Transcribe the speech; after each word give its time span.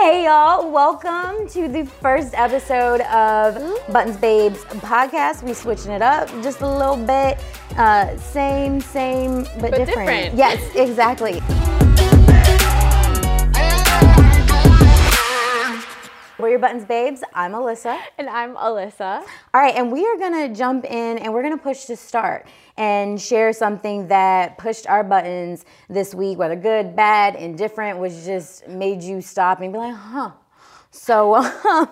Hey 0.00 0.24
y'all, 0.24 0.70
welcome 0.70 1.46
to 1.48 1.68
the 1.68 1.84
first 1.84 2.32
episode 2.32 3.02
of 3.02 3.54
Buttons 3.92 4.16
Babes 4.16 4.64
podcast. 4.64 5.42
We 5.42 5.52
switching 5.52 5.92
it 5.92 6.00
up 6.00 6.26
just 6.42 6.62
a 6.62 6.66
little 6.66 6.96
bit. 6.96 7.38
Uh, 7.76 8.16
same, 8.16 8.80
same, 8.80 9.42
but, 9.60 9.72
But 9.72 9.74
different. 9.74 10.34
different. 10.34 10.34
Yes, 10.36 10.74
exactly. 10.74 11.42
We're 16.38 16.48
your 16.48 16.58
Buttons 16.58 16.86
Babes. 16.86 17.22
I'm 17.34 17.52
Alyssa. 17.52 18.00
And 18.16 18.30
I'm 18.30 18.56
Alyssa. 18.56 19.22
All 19.52 19.60
right, 19.60 19.74
and 19.74 19.92
we 19.92 20.06
are 20.06 20.16
gonna 20.16 20.48
jump 20.48 20.86
in 20.86 21.18
and 21.18 21.34
we're 21.34 21.42
gonna 21.42 21.58
push 21.58 21.84
to 21.84 21.96
start 21.96 22.46
and 22.80 23.20
share 23.20 23.52
something 23.52 24.08
that 24.08 24.56
pushed 24.56 24.86
our 24.88 25.04
buttons 25.04 25.66
this 25.90 26.14
week, 26.14 26.38
whether 26.38 26.56
good, 26.56 26.96
bad, 26.96 27.34
indifferent, 27.36 27.98
was 27.98 28.24
just 28.24 28.66
made 28.66 29.02
you 29.02 29.20
stop 29.20 29.60
and 29.60 29.70
be 29.70 29.78
like, 29.78 29.94
huh. 29.94 30.30
So 30.90 31.34
um, 31.36 31.90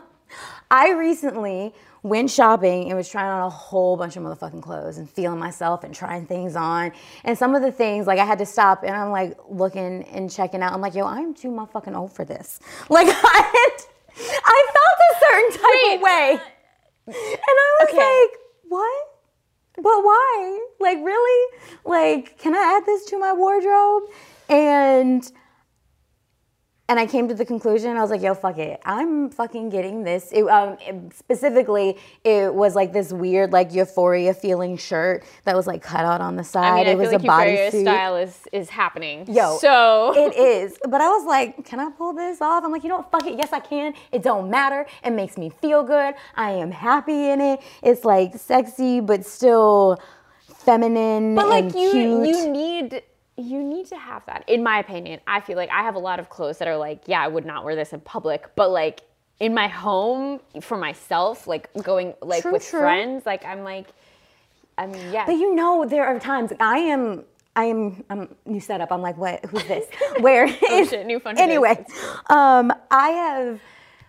I 0.70 0.92
recently 0.92 1.74
went 2.02 2.30
shopping 2.30 2.88
and 2.88 2.96
was 2.96 3.06
trying 3.08 3.26
on 3.30 3.42
a 3.42 3.50
whole 3.50 3.98
bunch 3.98 4.16
of 4.16 4.22
motherfucking 4.22 4.62
clothes 4.62 4.96
and 4.96 5.10
feeling 5.10 5.38
myself 5.38 5.84
and 5.84 5.94
trying 5.94 6.24
things 6.24 6.56
on. 6.56 6.92
And 7.22 7.36
some 7.36 7.54
of 7.54 7.60
the 7.60 7.70
things, 7.70 8.06
like 8.06 8.18
I 8.18 8.24
had 8.24 8.38
to 8.38 8.46
stop 8.46 8.82
and 8.82 8.96
I'm 8.96 9.10
like 9.10 9.36
looking 9.46 10.04
and 10.04 10.30
checking 10.30 10.62
out. 10.62 10.72
I'm 10.72 10.80
like, 10.80 10.94
yo, 10.94 11.04
I'm 11.04 11.34
too 11.34 11.48
motherfucking 11.48 11.94
old 11.94 12.12
for 12.14 12.24
this. 12.24 12.60
Like 12.88 13.08
I, 13.10 13.76
I 14.16 14.66
felt 14.72 14.98
a 15.10 15.20
certain 15.20 15.50
type 15.60 15.82
Wait. 15.84 15.94
of 15.96 16.00
way. 16.00 16.40
And 17.08 17.14
I 17.16 17.76
was 17.80 17.88
Okay. 17.90 17.98
like, 17.98 18.38
what? 18.68 19.07
But 19.80 20.02
why? 20.02 20.66
Like, 20.80 20.98
really? 20.98 21.56
Like, 21.84 22.38
can 22.38 22.54
I 22.54 22.76
add 22.76 22.86
this 22.86 23.04
to 23.06 23.18
my 23.18 23.32
wardrobe? 23.32 24.04
And 24.48 25.30
and 26.88 26.98
I 26.98 27.06
came 27.06 27.28
to 27.28 27.34
the 27.34 27.44
conclusion, 27.44 27.96
I 27.96 28.00
was 28.00 28.10
like, 28.10 28.22
yo, 28.22 28.34
fuck 28.34 28.56
it. 28.58 28.80
I'm 28.84 29.28
fucking 29.30 29.68
getting 29.68 30.04
this. 30.04 30.32
It, 30.32 30.44
um, 30.44 30.78
it- 30.80 31.12
specifically, 31.14 31.96
it 32.24 32.54
was 32.54 32.74
like 32.74 32.92
this 32.94 33.12
weird, 33.12 33.52
like, 33.52 33.74
euphoria 33.74 34.32
feeling 34.32 34.76
shirt 34.76 35.22
that 35.44 35.54
was 35.54 35.66
like 35.66 35.82
cut 35.82 36.04
out 36.06 36.20
on 36.20 36.36
the 36.36 36.44
side. 36.44 36.64
I 36.64 36.74
mean, 36.76 36.86
I 36.86 36.90
it 36.92 36.98
was 36.98 37.10
feel 37.10 37.18
like 37.18 37.22
a 37.22 37.24
Euphoria 37.26 37.70
bodysuit. 37.70 37.80
style 37.82 38.16
is, 38.16 38.40
is 38.52 38.70
happening. 38.70 39.26
Yo, 39.30 39.58
So 39.58 40.12
it 40.16 40.34
is. 40.36 40.78
But 40.88 41.00
I 41.00 41.08
was 41.08 41.26
like, 41.26 41.64
can 41.64 41.78
I 41.78 41.90
pull 41.90 42.14
this 42.14 42.40
off? 42.40 42.64
I'm 42.64 42.72
like, 42.72 42.82
you 42.84 42.88
know 42.88 42.96
what? 42.98 43.10
Fuck 43.10 43.26
it. 43.26 43.36
Yes, 43.38 43.52
I 43.52 43.60
can. 43.60 43.92
It 44.12 44.22
don't 44.22 44.48
matter. 44.50 44.86
It 45.04 45.10
makes 45.10 45.36
me 45.36 45.50
feel 45.50 45.82
good. 45.82 46.14
I 46.36 46.52
am 46.52 46.70
happy 46.70 47.28
in 47.30 47.40
it. 47.40 47.60
It's 47.82 48.04
like 48.04 48.34
sexy, 48.36 49.00
but 49.00 49.26
still 49.26 50.00
feminine 50.64 51.34
But 51.34 51.48
like 51.48 51.64
you 51.74 51.90
cute. 51.90 52.26
you 52.28 52.50
need 52.50 53.02
you 53.38 53.62
need 53.62 53.86
to 53.86 53.96
have 53.96 54.26
that. 54.26 54.44
In 54.48 54.62
my 54.62 54.78
opinion, 54.80 55.20
I 55.26 55.40
feel 55.40 55.56
like 55.56 55.70
I 55.70 55.82
have 55.82 55.94
a 55.94 56.00
lot 56.00 56.20
of 56.20 56.28
clothes 56.28 56.58
that 56.58 56.68
are 56.68 56.76
like, 56.76 57.02
yeah, 57.06 57.22
I 57.22 57.28
would 57.28 57.46
not 57.46 57.64
wear 57.64 57.76
this 57.76 57.92
in 57.92 58.00
public, 58.00 58.54
but 58.56 58.70
like 58.70 59.02
in 59.40 59.54
my 59.54 59.68
home 59.68 60.40
for 60.60 60.76
myself, 60.76 61.46
like 61.46 61.70
going 61.82 62.14
like 62.20 62.42
True, 62.42 62.52
with 62.52 62.66
true. 62.66 62.80
friends, 62.80 63.24
like 63.24 63.44
I'm 63.44 63.62
like 63.64 63.86
I 64.78 64.86
mean, 64.86 65.12
yeah. 65.12 65.26
But 65.26 65.32
you 65.32 65.54
know, 65.54 65.84
there 65.86 66.06
are 66.06 66.18
times 66.20 66.52
I 66.60 66.78
am. 66.78 67.24
I 67.56 67.64
am. 67.64 68.04
I'm 68.08 68.28
new 68.46 68.60
setup. 68.60 68.92
I'm 68.92 69.02
like, 69.02 69.18
what? 69.18 69.44
Who's 69.46 69.64
this? 69.64 69.86
Where? 70.20 70.46
Oh, 70.70 70.86
shit, 70.86 71.04
new 71.06 71.18
fun 71.18 71.36
Anyway, 71.36 71.84
um, 72.30 72.72
I 72.90 73.08
have 73.10 73.60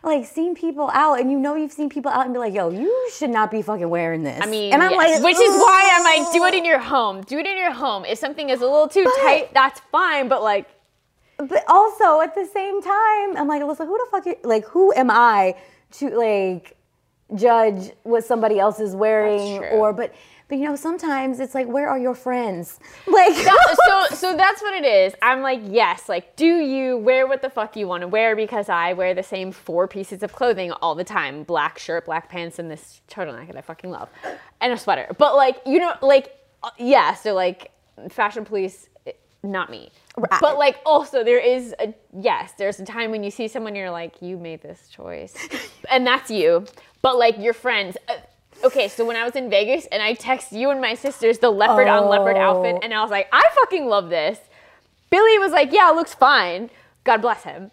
like 0.04 0.26
seen 0.26 0.56
people 0.56 0.90
out, 0.94 1.20
and 1.20 1.32
you 1.32 1.40
know, 1.40 1.56
you've 1.56 1.72
seen 1.72 1.90
people 1.90 2.12
out 2.12 2.26
and 2.26 2.34
be 2.34 2.40
like, 2.40 2.54
yo, 2.54 2.70
you 2.70 3.10
should 3.14 3.30
not 3.30 3.52
be 3.52 3.62
fucking 3.62 3.90
wearing 3.90 4.24
this. 4.24 4.40
I 4.42 4.46
mean, 4.46 4.74
and 4.74 4.82
I'm 4.82 4.92
yes. 4.92 5.22
like, 5.22 5.24
which 5.24 5.38
is 5.38 5.56
why 5.56 5.90
I'm 5.94 6.04
like, 6.04 6.34
do 6.34 6.46
it 6.46 6.54
in 6.54 6.66
your 6.66 6.80
home. 6.80 7.22
Do 7.24 7.38
it 7.38 7.46
in 7.46 7.58
your 7.58 7.72
home. 7.72 8.06
If 8.06 8.18
something 8.18 8.50
is 8.50 8.62
a 8.62 8.66
little 8.66 8.88
too 8.88 9.04
tight, 9.22 9.54
that's 9.54 9.82
fine. 9.92 10.28
But 10.30 10.42
like, 10.42 10.68
But 11.38 11.64
also 11.68 12.22
at 12.22 12.36
the 12.36 12.46
same 12.46 12.82
time, 12.82 13.38
I'm 13.38 13.48
like, 13.48 13.62
Alyssa, 13.62 13.86
who 13.88 13.98
the 13.98 14.08
fuck? 14.12 14.26
You, 14.26 14.36
like, 14.44 14.66
who 14.66 14.94
am 14.94 15.10
I 15.10 15.56
to 15.94 16.10
like 16.10 16.76
judge 17.36 17.92
what 18.04 18.26
somebody 18.26 18.60
else 18.60 18.80
is 18.80 18.96
wearing? 18.96 19.64
Or, 19.72 19.94
but, 19.94 20.14
but 20.50 20.58
you 20.58 20.66
know, 20.66 20.76
sometimes 20.76 21.40
it's 21.40 21.54
like, 21.54 21.68
where 21.68 21.88
are 21.88 22.00
your 22.00 22.16
friends? 22.16 22.80
Like, 23.08 23.34
that, 23.36 23.76
so 24.10 24.16
so 24.16 24.38
that's 24.38 24.62
what 24.62 24.74
it 24.74 24.86
is. 24.86 25.14
I'm 25.22 25.42
like, 25.42 25.62
yes, 25.66 26.08
like 26.08 26.36
do 26.36 26.46
you 26.46 26.98
wear 26.98 27.28
what 27.28 27.42
the 27.42 27.50
fuck 27.50 27.76
you 27.76 27.88
want 27.88 28.02
to 28.02 28.08
wear 28.08 28.36
because 28.36 28.70
I 28.70 28.94
wear 28.94 29.14
the 29.14 29.24
same 29.24 29.52
four 29.52 29.88
pieces 29.88 30.24
of 30.24 30.34
clothing 30.34 30.72
all 30.72 30.96
the 30.96 31.04
time. 31.04 31.44
Black 31.44 31.80
shirt, 31.80 32.06
black 32.06 32.30
pants, 32.30 32.60
and 32.60 32.70
this 32.70 33.02
turtleneck 33.10 33.48
that 33.48 33.58
I 33.58 33.62
fucking 33.62 33.90
love. 33.90 34.10
And 34.62 34.74
a 34.74 34.78
sweater. 34.78 35.08
But 35.18 35.36
like, 35.36 35.58
you 35.66 35.80
know, 35.80 35.96
like 36.02 36.36
uh, 36.64 36.70
yeah, 36.78 37.14
so 37.14 37.34
like 37.34 37.72
fashion 38.10 38.46
police 38.46 38.90
eh, 39.08 39.12
not 39.44 39.70
me. 39.70 39.92
Right. 40.18 40.42
But 40.42 40.58
like 40.58 40.78
also 40.86 41.24
there 41.24 41.40
is 41.40 41.74
a 41.80 41.94
yes, 42.18 42.54
there's 42.58 42.80
a 42.80 42.86
time 42.86 43.12
when 43.12 43.24
you 43.24 43.32
see 43.32 43.48
someone 43.48 43.76
you're 43.76 43.92
like, 43.92 44.22
you 44.22 44.38
made 44.38 44.62
this 44.62 44.88
choice. 44.90 45.36
and 45.90 46.06
that's 46.06 46.30
you. 46.30 46.66
But 47.02 47.18
like 47.18 47.38
your 47.38 47.54
friends 47.54 47.98
uh, 48.08 48.14
Okay, 48.64 48.88
so 48.90 49.06
when 49.06 49.16
I 49.16 49.24
was 49.24 49.36
in 49.36 49.50
Vegas 49.50 49.86
and 49.92 50.02
I 50.04 50.14
text 50.14 50.52
you 50.52 50.70
and 50.70 50.82
my 50.82 50.94
sisters 50.94 51.40
the 51.40 51.50
leopard 51.50 51.88
on 51.88 52.10
leopard 52.10 52.36
Oh. 52.38 52.40
outfit, 52.42 52.80
and 52.84 52.94
I 52.94 53.02
was 53.02 53.12
like, 53.12 53.28
I 53.32 53.44
fucking 53.62 53.86
love 53.88 54.10
this. 54.10 54.38
Billy 55.10 55.38
was 55.40 55.52
like, 55.52 55.72
Yeah, 55.72 55.90
it 55.92 55.96
looks 55.96 56.14
fine. 56.14 56.70
God 57.04 57.22
bless 57.22 57.44
him. 57.44 57.72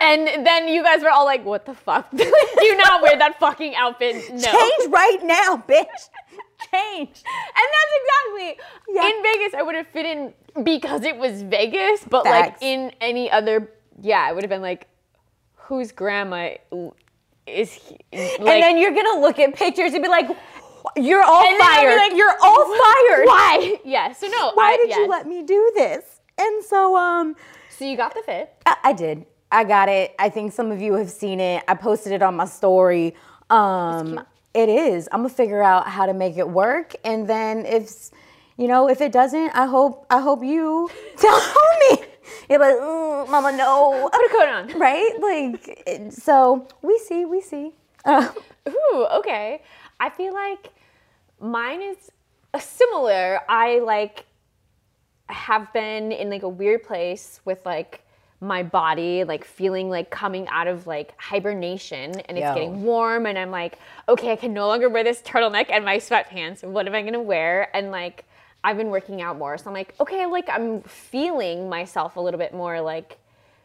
And 0.00 0.44
then 0.46 0.66
you 0.66 0.82
guys 0.82 1.02
were 1.02 1.10
all 1.10 1.24
like, 1.24 1.44
What 1.44 1.66
the 1.66 1.74
fuck? 1.74 2.10
Do 2.16 2.74
not 2.76 3.02
wear 3.02 3.16
that 3.18 3.38
fucking 3.38 3.74
outfit. 3.74 4.16
No. 4.32 4.38
change 4.40 4.90
right 4.90 5.18
now, 5.22 5.62
bitch. 5.68 6.08
change. 6.72 7.22
And 7.24 7.68
that's 7.74 7.92
exactly 8.00 8.56
Yeah. 8.88 9.06
in 9.08 9.22
Vegas. 9.22 9.54
I 9.54 9.62
would 9.62 9.74
have 9.74 9.86
fit 9.88 10.06
in 10.06 10.64
because 10.64 11.02
it 11.04 11.16
was 11.18 11.42
Vegas, 11.42 12.04
but 12.08 12.24
Facts. 12.24 12.60
like 12.62 12.62
in 12.62 12.92
any 13.00 13.30
other, 13.30 13.70
yeah, 14.00 14.28
it 14.30 14.34
would 14.34 14.42
have 14.42 14.50
been 14.50 14.62
like, 14.62 14.88
whose 15.54 15.92
grandma 15.92 16.54
is 17.46 17.72
he? 17.72 17.96
Like, 18.12 18.40
and 18.40 18.62
then 18.62 18.78
you're 18.78 18.94
gonna 18.94 19.20
look 19.20 19.38
at 19.38 19.54
pictures 19.54 19.92
and 19.94 20.02
be 20.02 20.08
like, 20.08 20.28
"You're 20.96 21.22
all 21.22 21.42
And 21.42 21.58
then 21.60 21.68
be 21.68 21.86
fired. 21.86 21.96
like, 21.96 22.12
you're 22.16 22.36
all 22.42 22.64
fired. 22.64 23.26
why? 23.26 23.76
Yeah. 23.84 24.12
So 24.12 24.26
no. 24.28 24.52
Why 24.54 24.72
I, 24.72 24.76
did 24.76 24.88
yes. 24.90 24.98
you 24.98 25.08
let 25.08 25.26
me 25.26 25.42
do 25.42 25.72
this?" 25.74 26.04
And 26.38 26.64
so, 26.64 26.96
um, 26.96 27.36
So 27.76 27.84
you 27.84 27.96
got 27.96 28.14
the 28.14 28.22
fit. 28.22 28.52
I, 28.66 28.76
I 28.84 28.92
did. 28.92 29.26
I 29.50 29.64
got 29.64 29.88
it. 29.88 30.14
I 30.18 30.28
think 30.30 30.52
some 30.52 30.70
of 30.72 30.80
you 30.80 30.94
have 30.94 31.10
seen 31.10 31.38
it. 31.40 31.62
I 31.68 31.74
posted 31.74 32.12
it 32.12 32.22
on 32.22 32.36
my 32.36 32.46
story. 32.46 33.14
Um, 33.50 34.24
it 34.54 34.68
is. 34.68 35.08
I'm 35.12 35.20
gonna 35.20 35.28
figure 35.28 35.62
out 35.62 35.86
how 35.88 36.06
to 36.06 36.14
make 36.14 36.36
it 36.38 36.48
work, 36.48 36.94
and 37.04 37.28
then 37.28 37.66
if 37.66 38.10
you 38.56 38.66
know 38.68 38.88
if 38.88 39.00
it 39.00 39.12
doesn't, 39.12 39.50
I 39.54 39.66
hope 39.66 40.06
I 40.10 40.20
hope 40.20 40.42
you 40.44 40.90
tell 41.18 41.38
me. 41.90 41.98
You're 42.48 42.58
like, 42.58 42.76
"Mm, 42.76 43.28
Mama, 43.30 43.52
no. 43.52 44.08
Put 44.12 44.20
a 44.20 44.28
coat 44.30 44.48
on. 44.48 44.78
right? 44.78 45.12
Like, 45.20 46.10
so 46.12 46.66
we 46.82 46.98
see, 46.98 47.24
we 47.24 47.40
see. 47.40 47.72
Uh, 48.04 48.28
Ooh, 48.68 49.06
okay. 49.18 49.62
I 50.00 50.10
feel 50.10 50.32
like 50.34 50.70
mine 51.40 51.82
is 51.82 52.10
a 52.54 52.60
similar. 52.60 53.40
I 53.48 53.78
like 53.80 54.26
have 55.28 55.72
been 55.72 56.12
in 56.12 56.30
like 56.30 56.42
a 56.42 56.48
weird 56.48 56.82
place 56.82 57.40
with 57.44 57.64
like 57.64 58.04
my 58.40 58.62
body 58.62 59.22
like 59.22 59.44
feeling 59.44 59.88
like 59.88 60.10
coming 60.10 60.48
out 60.48 60.66
of 60.66 60.86
like 60.88 61.14
hibernation 61.16 62.18
and 62.22 62.36
it's 62.36 62.44
Yo. 62.44 62.54
getting 62.54 62.82
warm 62.82 63.24
and 63.24 63.38
I'm 63.38 63.52
like, 63.52 63.78
okay, 64.08 64.32
I 64.32 64.36
can 64.36 64.52
no 64.52 64.66
longer 64.66 64.88
wear 64.88 65.04
this 65.04 65.22
turtleneck 65.22 65.70
and 65.70 65.84
my 65.84 65.98
sweatpants. 65.98 66.64
What 66.64 66.88
am 66.88 66.94
I 66.94 67.02
gonna 67.02 67.22
wear? 67.22 67.74
And 67.74 67.92
like 67.92 68.24
I've 68.64 68.76
been 68.76 68.90
working 68.90 69.20
out 69.22 69.38
more. 69.38 69.58
So 69.58 69.66
I'm 69.68 69.74
like, 69.74 69.94
okay, 70.00 70.26
like 70.26 70.48
I'm 70.48 70.82
feeling 70.82 71.68
myself 71.68 72.16
a 72.16 72.20
little 72.20 72.38
bit 72.38 72.54
more 72.54 72.80
like 72.80 73.18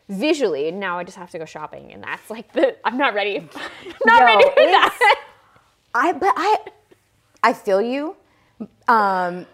visually. 0.09 0.71
Now 0.71 0.97
I 0.97 1.03
just 1.03 1.17
have 1.17 1.29
to 1.31 1.39
go 1.39 1.45
shopping 1.45 1.93
and 1.93 2.03
that's 2.03 2.29
like 2.29 2.51
the 2.53 2.75
I'm 2.85 2.97
not 2.97 3.13
ready. 3.13 3.37
I'm 3.37 3.93
not 4.05 4.19
Yo, 4.19 4.25
ready 4.25 4.43
for 4.49 4.55
that. 4.55 5.21
I 5.93 6.11
but 6.13 6.33
I 6.35 6.57
I 7.43 7.53
feel 7.53 7.81
you. 7.81 8.15
Um 8.87 9.45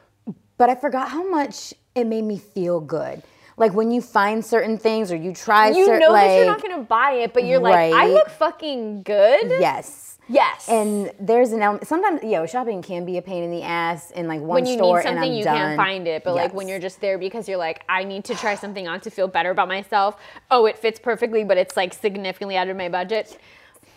but 0.57 0.69
I 0.69 0.75
forgot 0.75 1.09
how 1.09 1.29
much 1.29 1.73
it 1.95 2.05
made 2.05 2.23
me 2.23 2.37
feel 2.37 2.79
good. 2.79 3.21
Like 3.57 3.73
when 3.73 3.91
you 3.91 4.01
find 4.01 4.43
certain 4.43 4.77
things 4.77 5.11
or 5.11 5.15
you 5.15 5.33
try 5.33 5.69
you 5.69 5.85
certain 5.85 5.99
know 5.99 6.11
like 6.11 6.27
that 6.27 6.37
you're 6.37 6.45
not 6.45 6.61
gonna 6.61 6.83
buy 6.83 7.11
it, 7.13 7.33
but 7.33 7.43
you're 7.43 7.59
like, 7.59 7.93
I 7.93 8.07
look 8.07 8.29
fucking 8.29 9.03
good. 9.03 9.49
yes. 9.59 10.12
Yes. 10.33 10.67
And 10.67 11.11
there's 11.19 11.51
an 11.51 11.61
element 11.61 11.87
sometimes 11.87 12.23
yo, 12.23 12.45
shopping 12.45 12.81
can 12.81 13.05
be 13.05 13.17
a 13.17 13.21
pain 13.21 13.43
in 13.43 13.51
the 13.51 13.61
ass 13.61 14.11
in 14.11 14.27
like 14.27 14.39
one 14.41 14.49
when 14.49 14.65
you 14.65 14.77
store 14.77 14.97
need 14.97 15.03
something, 15.03 15.33
you 15.33 15.43
done. 15.43 15.57
can't 15.57 15.77
find 15.77 16.07
it. 16.07 16.23
But 16.23 16.33
like 16.35 16.53
when 16.53 16.67
you're 16.67 16.79
just 16.79 16.99
there 17.01 17.17
because 17.17 17.47
you're 17.47 17.57
like, 17.57 17.83
I 17.87 18.03
need 18.03 18.23
to 18.25 18.35
try 18.35 18.55
something 18.55 18.87
on 18.87 18.99
to 19.01 19.11
feel 19.11 19.27
better 19.27 19.51
about 19.51 19.67
myself. 19.67 20.19
Oh, 20.49 20.65
it 20.65 20.77
fits 20.77 20.99
perfectly, 20.99 21.43
but 21.43 21.57
it's 21.57 21.77
like 21.77 21.93
significantly 21.93 22.57
out 22.57 22.67
of 22.67 22.77
my 22.77 22.89
budget. 22.89 23.37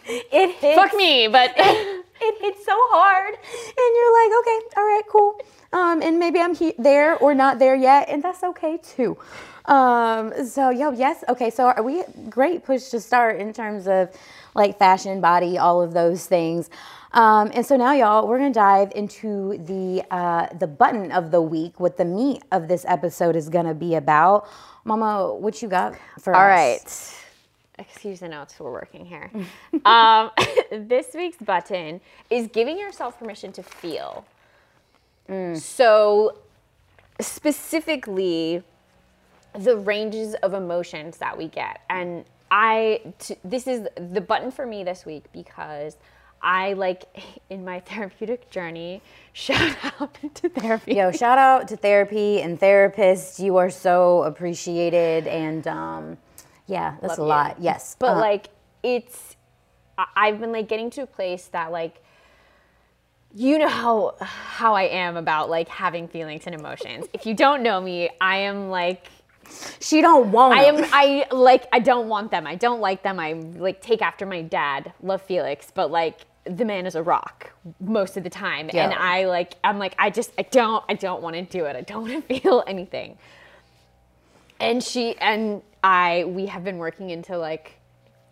it 0.06 0.50
hits 0.56 0.77
Fuck 0.77 0.94
me, 0.94 1.27
but 1.29 1.53
it 1.56 2.35
hits 2.41 2.65
so 2.65 2.73
hard 2.91 3.35
and 3.35 3.91
you're 3.97 4.12
like 4.23 4.41
okay 4.41 4.77
all 4.77 4.85
right 4.85 5.03
cool 5.09 5.41
um, 5.73 6.00
and 6.03 6.19
maybe 6.19 6.39
i'm 6.39 6.55
he- 6.55 6.75
there 6.79 7.17
or 7.19 7.35
not 7.35 7.59
there 7.59 7.75
yet 7.75 8.09
and 8.09 8.23
that's 8.23 8.43
okay 8.43 8.79
too 8.79 9.17
um, 9.67 10.32
so 10.47 10.71
yo 10.71 10.93
yes 10.93 11.25
okay 11.29 11.50
so 11.50 11.65
are 11.67 11.82
we 11.82 12.03
great 12.31 12.65
push 12.65 12.89
to 12.89 13.00
start 13.00 13.39
in 13.39 13.53
terms 13.53 13.87
of 13.87 14.09
like 14.56 14.79
fashion 14.79 15.20
body 15.20 15.58
all 15.58 15.82
of 15.82 15.93
those 15.93 16.26
things 16.26 16.70
um, 17.12 17.50
and 17.55 17.64
so 17.64 17.76
now 17.76 17.93
y'all 17.93 18.26
we're 18.26 18.38
gonna 18.38 18.53
dive 18.53 18.93
into 18.97 19.58
the 19.58 20.05
uh, 20.11 20.47
the 20.58 20.67
button 20.67 21.12
of 21.12 21.31
the 21.31 21.41
week 21.43 21.79
what 21.79 21.97
the 21.97 22.05
meat 22.05 22.43
of 22.53 22.69
this 22.69 22.85
episode 22.88 23.37
is 23.37 23.49
gonna 23.49 23.75
be 23.75 23.94
about 23.94 24.49
mama 24.85 25.35
what 25.35 25.62
you 25.62 25.69
got 25.69 25.94
for 26.20 26.35
all 26.35 26.43
us 26.43 26.49
right. 26.49 27.23
excuse 27.79 28.20
the 28.20 28.29
notes, 28.29 28.58
we're 28.58 28.73
working 28.73 29.05
here. 29.05 29.31
um, 29.85 30.31
this 30.70 31.08
week's 31.14 31.37
button 31.37 32.00
is 32.31 32.49
giving 32.49 32.79
yourself 32.79 33.19
permission 33.19 33.53
to 33.53 33.62
feel. 33.62 34.25
So, 35.55 36.38
specifically, 37.20 38.62
the 39.55 39.76
ranges 39.76 40.35
of 40.37 40.55
emotions 40.55 41.19
that 41.19 41.37
we 41.37 41.49
get. 41.49 41.81
And 41.91 42.25
I, 42.50 43.00
t- 43.19 43.37
this 43.44 43.66
is 43.66 43.88
the 43.96 44.20
button 44.20 44.50
for 44.50 44.66
me 44.66 44.84
this 44.84 45.04
week 45.04 45.25
because 45.32 45.96
I 46.43 46.75
like 46.75 47.04
in 47.50 47.64
my 47.64 47.81
therapeutic 47.81 48.50
journey, 48.50 49.02
shout 49.32 49.76
out 50.00 50.16
to 50.37 50.48
therapy. 50.48 50.94
Yo, 50.94 51.10
shout 51.12 51.38
out 51.38 51.69
to 51.69 51.76
therapy 51.76 52.40
and 52.40 52.58
therapists. 52.60 53.38
You 53.43 53.56
are 53.56 53.70
so 53.70 54.22
appreciated, 54.25 55.26
and 55.26 55.66
um, 55.66 56.19
yeah, 56.66 56.96
that's 57.00 57.19
Love 57.19 57.19
a 57.19 57.22
you. 57.22 57.28
lot. 57.28 57.56
Yes, 57.60 57.96
But 57.98 58.16
Uh, 58.16 58.20
like 58.20 58.46
it's 58.82 59.37
I've 60.14 60.38
been 60.40 60.52
like 60.52 60.69
getting 60.69 60.90
to 60.90 61.02
a 61.02 61.06
place 61.06 61.46
that 61.48 61.72
like 61.72 62.02
you 63.34 63.58
know 63.58 63.69
how 63.69 64.14
how 64.20 64.75
I 64.75 64.84
am 64.84 65.16
about 65.16 65.50
like 65.50 65.69
having 65.69 66.06
feelings 66.08 66.44
and 66.46 66.54
emotions. 66.54 67.06
if 67.12 67.26
you 67.26 67.34
don't 67.34 67.62
know 67.62 67.81
me, 67.81 68.10
I 68.20 68.37
am 68.38 68.70
like 68.70 69.08
she 69.81 70.00
don't 70.00 70.32
want. 70.32 70.58
I 70.58 70.64
am 70.64 70.84
I 70.93 71.26
like 71.31 71.66
I 71.72 71.78
don't 71.78 72.08
want 72.08 72.31
them. 72.31 72.46
I 72.46 72.54
don't 72.54 72.81
like 72.81 73.02
them. 73.02 73.19
I 73.20 73.32
like 73.34 73.81
take 73.81 74.02
after 74.02 74.26
my 74.26 74.43
dad. 74.43 74.93
Love 75.02 75.22
Felix, 75.22 75.70
but 75.75 75.90
like 75.90 76.20
the 76.44 76.64
man 76.64 76.87
is 76.87 76.94
a 76.94 77.02
rock 77.02 77.52
most 77.81 78.16
of 78.16 78.25
the 78.25 78.31
time. 78.31 78.70
And 78.72 78.94
I 78.94 79.26
like 79.26 79.54
I'm 79.64 79.78
like 79.78 79.94
I 79.98 80.10
just 80.10 80.32
I 80.38 80.43
don't 80.43 80.84
I 80.88 80.94
don't 80.94 81.22
want 81.22 81.37
to 81.37 81.43
do 81.43 81.64
it. 81.66 81.76
I 81.76 81.82
don't 81.82 82.08
want 82.08 82.28
to 82.28 82.40
feel 82.40 82.64
anything. 82.66 83.19
And 84.60 84.82
she 84.82 85.16
and 85.19 85.62
I 85.82 86.25
we 86.25 86.46
have 86.46 86.64
been 86.64 86.78
working 86.78 87.10
into 87.10 87.37
like 87.38 87.78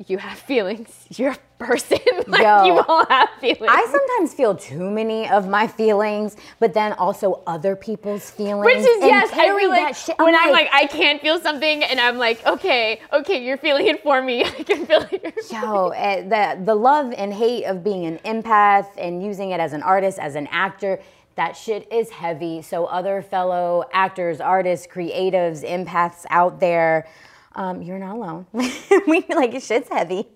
you 0.06 0.18
have 0.18 0.38
feelings. 0.38 1.06
You're 1.16 1.32
a 1.32 1.38
person. 1.58 1.98
like 2.26 2.42
Yo. 2.42 2.64
you 2.64 2.80
all 2.80 3.06
have 3.06 3.28
feelings. 3.40 3.68
I 3.68 3.86
sometimes 3.90 4.34
feel 4.34 4.56
too 4.56 4.90
many 4.90 5.28
of 5.28 5.48
my 5.48 5.66
feelings, 5.66 6.36
but 6.58 6.74
then 6.74 6.92
also 6.94 7.42
other 7.46 7.76
people's 7.76 8.28
feelings. 8.30 8.64
Which 8.64 8.78
is 8.78 9.02
and 9.02 9.06
yes, 9.06 9.30
I 9.32 9.56
feel 9.56 9.70
like 9.70 9.94
shit. 9.94 10.18
when 10.18 10.34
I'm 10.34 10.50
like 10.50 10.68
I 10.72 10.86
can't 10.86 11.20
feel 11.20 11.38
something, 11.38 11.84
and 11.84 12.00
I'm 12.00 12.18
like, 12.18 12.44
okay, 12.46 13.00
okay, 13.12 13.44
you're 13.44 13.56
feeling 13.56 13.86
it 13.86 14.02
for 14.02 14.20
me. 14.20 14.44
I 14.44 14.50
can 14.50 14.84
feel 14.86 15.06
it. 15.12 15.36
Yo, 15.50 15.88
eh, 15.90 16.22
the 16.22 16.64
the 16.64 16.74
love 16.74 17.14
and 17.16 17.32
hate 17.32 17.64
of 17.64 17.84
being 17.84 18.04
an 18.04 18.18
empath 18.18 18.88
and 18.98 19.22
using 19.22 19.50
it 19.50 19.60
as 19.60 19.72
an 19.72 19.82
artist, 19.82 20.18
as 20.18 20.34
an 20.34 20.48
actor, 20.48 21.00
that 21.36 21.56
shit 21.56 21.90
is 21.92 22.10
heavy. 22.10 22.62
So 22.62 22.86
other 22.86 23.22
fellow 23.22 23.84
actors, 23.92 24.40
artists, 24.40 24.86
creatives, 24.86 25.64
empaths 25.64 26.24
out 26.30 26.58
there, 26.60 27.06
um, 27.54 27.82
you're 27.82 27.98
not 27.98 28.16
alone. 28.16 28.46
we 29.06 29.24
like 29.28 29.52
shit's 29.62 29.88
heavy. 29.88 30.26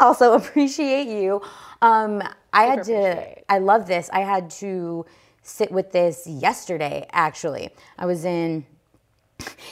Also 0.00 0.34
appreciate 0.34 1.06
you. 1.08 1.40
Um, 1.82 2.22
I 2.52 2.64
had 2.64 2.84
to. 2.84 3.52
I 3.52 3.58
love 3.58 3.86
this. 3.86 4.10
I 4.12 4.20
had 4.20 4.50
to 4.62 5.06
sit 5.42 5.70
with 5.70 5.92
this 5.92 6.26
yesterday. 6.26 7.06
Actually, 7.12 7.70
I 7.98 8.06
was 8.06 8.24
in. 8.24 8.66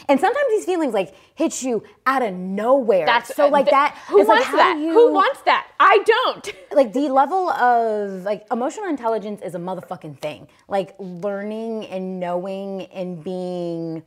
And 0.09 0.19
sometimes 0.19 0.47
these 0.51 0.65
feelings 0.65 0.93
like 0.93 1.15
hit 1.35 1.63
you 1.63 1.85
out 2.05 2.23
of 2.23 2.35
nowhere. 2.35 3.07
That's 3.07 3.35
so 3.35 3.49
like 3.49 3.67
th- 3.67 3.73
that. 3.73 3.97
Who 4.09 4.19
like, 4.19 4.29
wants 4.29 4.47
how 4.47 4.57
that? 4.57 4.79
you- 4.79 4.93
Who 4.93 5.13
wants 5.13 5.41
that? 5.43 5.69
I 5.79 5.99
don't. 6.05 6.53
like 6.73 6.93
the 6.93 7.09
level 7.09 7.49
of 7.51 8.23
like 8.25 8.45
emotional 8.51 8.89
intelligence 8.89 9.41
is 9.43 9.55
a 9.55 9.59
motherfucking 9.59 10.19
thing. 10.19 10.49
Like 10.69 10.95
learning 10.99 11.87
and 11.87 12.19
knowing 12.19 12.83
and 12.87 13.23
being, 13.23 14.03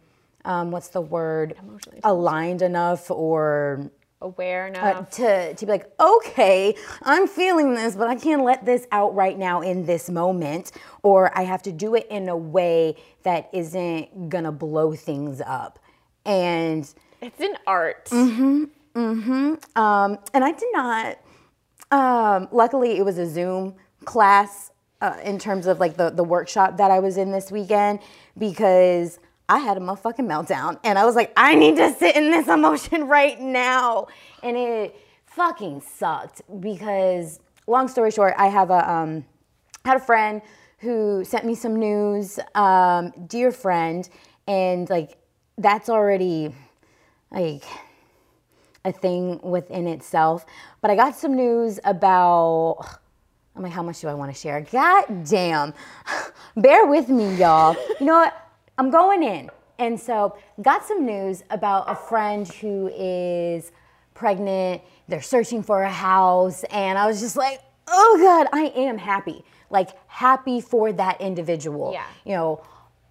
um, 0.45 0.71
what's 0.71 0.89
the 0.89 1.01
word? 1.01 1.55
Aligned 2.03 2.61
enough 2.61 3.11
or 3.11 3.91
Aware 4.21 4.71
uh, 4.75 5.03
to 5.03 5.53
to 5.53 5.65
be 5.65 5.71
like, 5.71 5.91
okay, 5.99 6.73
I'm 7.03 7.27
feeling 7.27 7.75
this, 7.75 7.95
but 7.95 8.07
I 8.07 8.15
can't 8.15 8.43
let 8.43 8.65
this 8.65 8.87
out 8.91 9.13
right 9.13 9.37
now 9.37 9.61
in 9.61 9.85
this 9.85 10.09
moment, 10.09 10.71
or 11.03 11.37
I 11.37 11.43
have 11.43 11.61
to 11.63 11.71
do 11.71 11.95
it 11.95 12.07
in 12.09 12.29
a 12.29 12.37
way 12.37 12.95
that 13.23 13.49
isn't 13.53 14.29
gonna 14.29 14.53
blow 14.53 14.95
things 14.95 15.41
up. 15.45 15.79
And 16.25 16.91
it's 17.21 17.39
an 17.41 17.57
art. 17.67 18.05
Mhm, 18.05 18.69
mhm. 18.95 19.77
um, 19.77 20.17
and 20.33 20.45
I 20.45 20.53
did 20.53 20.69
not. 20.73 21.17
Um, 21.91 22.47
luckily, 22.51 22.97
it 22.97 23.03
was 23.03 23.17
a 23.17 23.27
Zoom 23.27 23.75
class 24.05 24.71
uh, 25.01 25.17
in 25.23 25.37
terms 25.37 25.67
of 25.67 25.79
like 25.79 25.97
the 25.97 26.09
the 26.09 26.23
workshop 26.23 26.77
that 26.77 26.89
I 26.89 26.99
was 26.99 27.17
in 27.17 27.31
this 27.31 27.51
weekend 27.51 27.99
because 28.37 29.19
I 29.47 29.59
had 29.59 29.77
a 29.77 29.79
motherfucking 29.79 30.25
meltdown 30.25 30.79
and 30.83 30.97
I 30.97 31.05
was 31.05 31.15
like, 31.15 31.31
I 31.37 31.55
need 31.55 31.75
to 31.77 31.93
sit 31.93 32.15
in 32.15 32.31
this 32.31 32.47
emotion 32.57 33.07
right 33.07 33.39
now, 33.39 34.07
and 34.43 34.57
it 34.57 34.95
fucking 35.25 35.81
sucked 35.81 36.41
because. 36.59 37.39
Long 37.67 37.87
story 37.87 38.11
short, 38.11 38.35
I 38.37 38.45
have 38.45 38.69
a 38.69 38.87
um, 38.87 39.25
had 39.85 39.97
a 39.97 39.99
friend 39.99 40.43
who 40.77 41.23
sent 41.25 41.45
me 41.45 41.55
some 41.55 41.75
news, 41.75 42.39
um, 42.53 43.11
dear 43.25 43.51
friend, 43.51 44.07
and 44.47 44.87
like 44.87 45.17
that's 45.57 45.89
already 45.89 46.53
like 47.31 47.63
a 48.83 48.91
thing 48.91 49.39
within 49.41 49.87
itself. 49.87 50.45
But 50.81 50.91
I 50.91 50.95
got 50.95 51.15
some 51.15 51.35
news 51.35 51.79
about. 51.83 52.99
I'm 53.55 53.63
like, 53.63 53.71
how 53.71 53.83
much 53.83 54.01
do 54.01 54.09
I 54.09 54.13
want 54.13 54.33
to 54.33 54.39
share? 54.39 54.61
God 54.61 55.23
damn. 55.23 55.73
Bear 56.57 56.85
with 56.85 57.07
me, 57.07 57.35
y'all. 57.35 57.75
You 57.99 58.05
know 58.05 58.15
what? 58.15 58.44
I'm 58.77 58.89
going 58.89 59.23
in. 59.23 59.49
And 59.77 59.99
so, 59.99 60.37
got 60.61 60.85
some 60.85 61.05
news 61.05 61.43
about 61.49 61.89
a 61.89 61.95
friend 61.95 62.47
who 62.47 62.89
is 62.95 63.71
pregnant. 64.13 64.81
They're 65.07 65.21
searching 65.21 65.63
for 65.63 65.83
a 65.83 65.91
house. 65.91 66.63
And 66.65 66.97
I 66.97 67.07
was 67.07 67.19
just 67.19 67.35
like, 67.35 67.59
oh 67.87 68.17
God, 68.21 68.47
I 68.53 68.71
am 68.75 68.97
happy. 68.97 69.43
Like, 69.69 69.89
happy 70.07 70.61
for 70.61 70.93
that 70.93 71.19
individual. 71.19 71.91
Yeah. 71.93 72.05
You 72.23 72.33
know, 72.33 72.63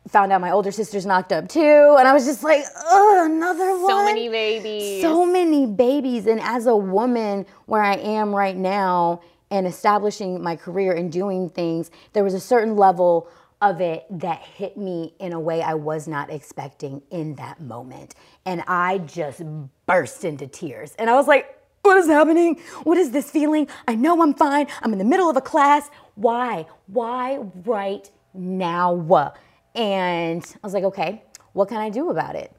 found 0.09 0.33
out 0.33 0.41
my 0.41 0.51
older 0.51 0.71
sister's 0.71 1.07
knocked 1.07 1.33
up 1.33 1.49
too. 1.49 1.97
And 1.99 2.07
I 2.07 2.13
was 2.13 2.25
just 2.25 2.43
like, 2.43 2.65
oh, 2.87 3.23
another 3.27 3.79
one. 3.79 3.91
So 3.91 4.05
many 4.05 4.29
babies. 4.29 5.03
So 5.03 5.25
many 5.27 5.67
babies. 5.67 6.27
And 6.27 6.41
as 6.41 6.67
a 6.67 6.77
woman 6.77 7.47
where 7.67 7.83
I 7.83 7.97
am 7.97 8.35
right 8.35 8.57
now 8.57 9.23
and 9.51 9.67
establishing 9.67 10.43
my 10.43 10.57
career 10.57 10.93
and 10.93 11.11
doing 11.13 11.51
things, 11.51 11.91
there 12.13 12.25
was 12.25 12.35
a 12.35 12.41
certain 12.41 12.77
level 12.77 13.29
of 13.61 13.81
it 13.81 14.05
that 14.11 14.41
hit 14.43 14.77
me 14.77 15.15
in 15.19 15.33
a 15.33 15.41
way 15.41 15.63
I 15.63 15.75
was 15.75 16.07
not 16.07 16.31
expecting 16.31 17.03
in 17.11 17.35
that 17.37 17.61
moment. 17.61 18.15
And 18.45 18.63
I 18.67 18.99
just 18.99 19.43
burst 19.87 20.25
into 20.25 20.47
tears. 20.47 20.95
And 20.99 21.09
I 21.09 21.15
was 21.15 21.27
like, 21.27 21.59
what 21.83 21.99
is 21.99 22.07
happening? 22.07 22.61
What 22.85 22.97
is 22.97 23.11
this 23.11 23.31
feeling? 23.31 23.69
I 23.87 23.95
know 23.95 24.23
I'm 24.23 24.35
fine. 24.35 24.67
I'm 24.83 24.93
in 24.93 24.99
the 24.99 25.05
middle 25.05 25.29
of 25.29 25.37
a 25.37 25.43
class. 25.43 25.91
Why? 26.15 26.67
Why 26.87 27.39
right 27.65 28.11
now? 28.33 29.35
And 29.75 30.45
I 30.45 30.67
was 30.67 30.73
like, 30.73 30.85
okay, 30.85 31.23
what 31.53 31.69
can 31.69 31.79
I 31.79 31.91
do 31.91 32.11
about 32.11 32.37
it? 32.37 32.54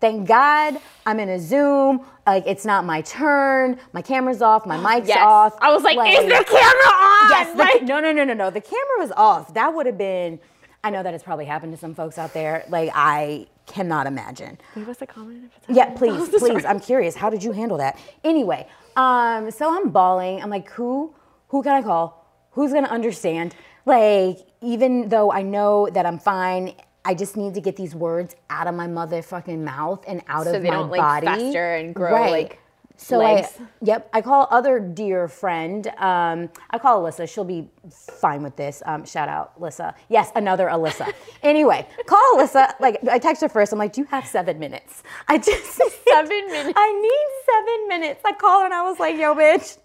Thank 0.00 0.26
God 0.28 0.78
I'm 1.06 1.20
in 1.20 1.28
a 1.28 1.38
Zoom. 1.38 2.00
Like 2.26 2.44
it's 2.46 2.64
not 2.64 2.84
my 2.84 3.02
turn. 3.02 3.78
My 3.92 4.02
camera's 4.02 4.40
off. 4.42 4.64
My 4.66 4.76
mic's 4.76 5.08
Yes. 5.08 5.18
off. 5.20 5.56
I 5.60 5.72
was 5.72 5.82
like, 5.82 5.96
is 6.10 6.24
the 6.24 6.44
camera 6.44 6.92
on? 6.94 7.30
Yes. 7.30 7.52
the- 7.52 7.58
Like- 7.58 7.82
no, 7.82 8.00
no, 8.00 8.12
no, 8.12 8.24
no, 8.24 8.32
no. 8.34 8.50
The 8.50 8.60
camera 8.60 8.96
was 8.98 9.12
off. 9.16 9.52
That 9.54 9.74
would 9.74 9.86
have 9.86 9.98
been. 9.98 10.38
I 10.82 10.88
know 10.90 11.02
that 11.02 11.12
it's 11.12 11.22
probably 11.24 11.44
happened 11.44 11.72
to 11.74 11.78
some 11.78 11.94
folks 11.94 12.16
out 12.18 12.32
there. 12.32 12.64
Like 12.70 12.90
I 12.94 13.46
cannot 13.66 14.06
imagine. 14.06 14.58
Leave 14.74 14.88
us 14.88 15.02
a 15.02 15.06
comment 15.06 15.44
if 15.46 15.56
it's 15.68 15.76
Yeah, 15.76 15.90
please, 15.90 16.28
please. 16.38 16.64
I'm 16.64 16.80
curious. 16.80 17.14
How 17.14 17.28
did 17.28 17.44
you 17.44 17.52
handle 17.52 17.76
that? 17.78 17.98
Anyway, 18.24 18.66
um, 18.96 19.50
so 19.50 19.70
I'm 19.76 19.90
bawling. 19.90 20.42
I'm 20.42 20.50
like, 20.50 20.70
who, 20.70 21.14
who 21.48 21.62
can 21.62 21.72
I 21.72 21.82
call? 21.82 22.26
Who's 22.52 22.72
gonna 22.72 22.88
understand? 22.88 23.54
Like, 23.86 24.38
even 24.62 25.08
though 25.08 25.30
I 25.30 25.42
know 25.42 25.88
that 25.92 26.04
I'm 26.06 26.18
fine, 26.18 26.74
I 27.04 27.14
just 27.14 27.36
need 27.36 27.54
to 27.54 27.60
get 27.60 27.76
these 27.76 27.94
words 27.94 28.36
out 28.50 28.66
of 28.66 28.74
my 28.74 28.86
motherfucking 28.86 29.58
mouth 29.64 30.04
and 30.06 30.22
out 30.28 30.44
So 30.44 30.54
of 30.54 30.62
they 30.62 30.68
my 30.68 30.74
don't, 30.76 30.90
like, 30.90 31.00
body. 31.00 31.26
fester 31.26 31.74
and 31.74 31.94
grow, 31.94 32.30
like, 32.30 32.58
so 32.96 33.16
legs. 33.18 33.48
I, 33.58 33.64
yep, 33.82 34.10
I 34.12 34.20
call 34.20 34.46
other 34.50 34.78
dear 34.78 35.26
friend. 35.26 35.86
Um, 35.96 36.50
I 36.70 36.78
call 36.78 37.02
Alyssa. 37.02 37.26
She'll 37.32 37.44
be 37.44 37.66
fine 37.90 38.42
with 38.42 38.56
this. 38.56 38.82
Um, 38.84 39.06
shout 39.06 39.28
out, 39.30 39.58
Alyssa. 39.58 39.94
Yes, 40.10 40.30
another 40.34 40.66
Alyssa. 40.66 41.10
anyway, 41.42 41.86
call 42.06 42.36
Alyssa. 42.36 42.74
Like 42.78 42.98
I 43.10 43.18
text 43.18 43.40
her 43.40 43.48
first. 43.48 43.72
I'm 43.72 43.78
like, 43.78 43.94
do 43.94 44.02
you 44.02 44.06
have 44.08 44.26
seven 44.26 44.58
minutes? 44.58 45.02
I 45.28 45.38
just 45.38 45.80
Seven 46.10 46.46
minutes. 46.48 46.74
I 46.76 47.00
need 47.00 47.54
seven 47.54 47.88
minutes. 47.88 48.20
I 48.24 48.32
call 48.32 48.60
her 48.60 48.64
and 48.66 48.74
I 48.74 48.82
was 48.82 48.98
like, 48.98 49.16
yo, 49.16 49.34
bitch, 49.34 49.78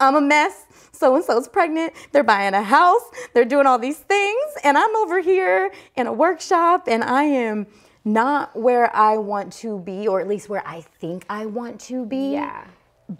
I'm 0.00 0.16
a 0.16 0.20
mess. 0.20 0.66
So 1.00 1.16
and 1.16 1.24
so's 1.24 1.48
pregnant. 1.48 1.94
They're 2.12 2.22
buying 2.22 2.52
a 2.52 2.62
house. 2.62 3.02
They're 3.32 3.46
doing 3.46 3.66
all 3.66 3.78
these 3.78 3.96
things, 3.98 4.42
and 4.62 4.76
I'm 4.76 4.94
over 4.96 5.20
here 5.20 5.72
in 5.96 6.06
a 6.06 6.12
workshop, 6.12 6.88
and 6.88 7.02
I 7.02 7.24
am 7.24 7.66
not 8.04 8.54
where 8.54 8.94
I 8.94 9.16
want 9.16 9.52
to 9.64 9.78
be, 9.80 10.06
or 10.06 10.20
at 10.20 10.28
least 10.28 10.50
where 10.50 10.62
I 10.66 10.82
think 11.00 11.24
I 11.30 11.46
want 11.46 11.80
to 11.82 12.04
be 12.04 12.32
Yeah. 12.32 12.64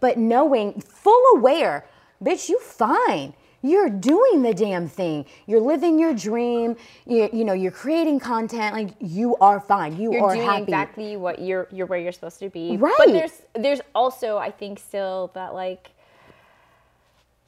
but 0.01 0.19
knowing 0.19 0.81
full 0.81 1.23
aware 1.37 1.87
bitch 2.23 2.49
you 2.51 2.59
fine 2.61 3.33
you're 3.63 3.91
doing 3.91 4.41
the 4.41 4.55
damn 4.55 4.89
thing. 4.89 5.27
You're 5.47 5.61
living 5.61 5.99
your 5.99 6.15
dream. 6.15 6.77
You, 7.07 7.29
you 7.31 7.45
know, 7.45 7.53
you're 7.53 7.71
creating 7.71 8.19
content. 8.19 8.75
Like 8.75 8.95
you 9.01 9.37
are 9.37 9.61
fine. 9.61 10.01
You 10.01 10.15
you're 10.15 10.25
are 10.25 10.35
doing 10.35 10.47
happy. 10.47 10.63
exactly 10.63 11.17
what 11.19 11.41
you're 11.41 11.69
you're 11.71 11.87
where 11.87 11.99
you're 11.99 12.13
supposed 12.13 12.39
to 12.39 12.49
be. 12.49 12.79
Right. 12.79 12.95
But 12.97 13.09
there's 13.13 13.43
there's 13.55 13.81
also 13.95 14.39
I 14.39 14.51
think 14.51 14.79
still 14.79 15.31
that 15.35 15.53
like 15.53 15.91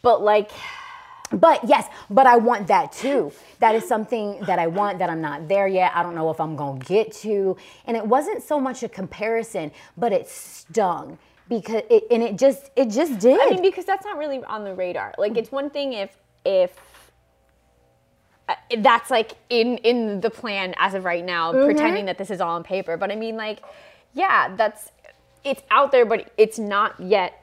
but 0.03 0.23
like 0.23 0.51
But 1.33 1.65
yes, 1.69 1.89
but 2.11 2.27
I 2.27 2.37
want 2.37 2.69
that 2.69 2.93
too. 2.93 3.33
That 3.61 3.75
is 3.75 3.87
something 3.89 4.41
that 4.47 4.59
I 4.59 4.67
want 4.69 4.99
that 5.01 5.11
I'm 5.11 5.23
not 5.23 5.49
there 5.49 5.67
yet. 5.69 5.93
I 5.95 6.03
don't 6.03 6.15
know 6.15 6.31
if 6.31 6.41
I'm 6.41 6.57
to 6.57 6.87
get 6.87 7.13
to. 7.25 7.57
And 7.87 7.97
it 7.97 8.07
wasn't 8.07 8.43
so 8.43 8.61
much 8.61 8.83
a 8.83 8.89
comparison, 8.89 9.73
but 9.97 10.13
it 10.13 10.29
stung 10.29 11.19
because 11.49 11.83
it 11.91 12.05
and 12.11 12.23
it 12.23 12.39
just 12.39 12.71
it 12.77 12.91
just 12.91 13.19
did. 13.19 13.41
I 13.41 13.51
mean 13.51 13.63
because 13.63 13.85
that's 13.87 14.05
not 14.05 14.19
really 14.19 14.45
on 14.45 14.65
the 14.65 14.75
radar. 14.75 15.15
Like 15.19 15.37
it's 15.39 15.53
one 15.53 15.71
thing 15.71 15.95
if 15.95 16.17
if 16.45 16.73
uh, 18.49 18.55
that's 18.79 19.11
like 19.11 19.33
in 19.51 19.79
in 19.79 20.21
the 20.21 20.31
plan 20.31 20.75
as 20.79 20.95
of 20.95 21.05
right 21.05 21.25
now 21.25 21.53
Mm-hmm. 21.53 21.65
pretending 21.67 22.07
that 22.07 22.19
this 22.19 22.31
is 22.31 22.41
all 22.41 22.57
on 22.57 22.65
paper 22.65 22.97
but 22.97 23.11
i 23.13 23.17
mean 23.17 23.37
like 23.37 23.63
yeah 24.15 24.55
that's 24.57 24.91
it's 25.45 25.63
out 25.71 25.93
there 25.93 26.05
but 26.07 26.33
it's 26.37 26.59
not 26.59 26.99
yet 27.01 27.42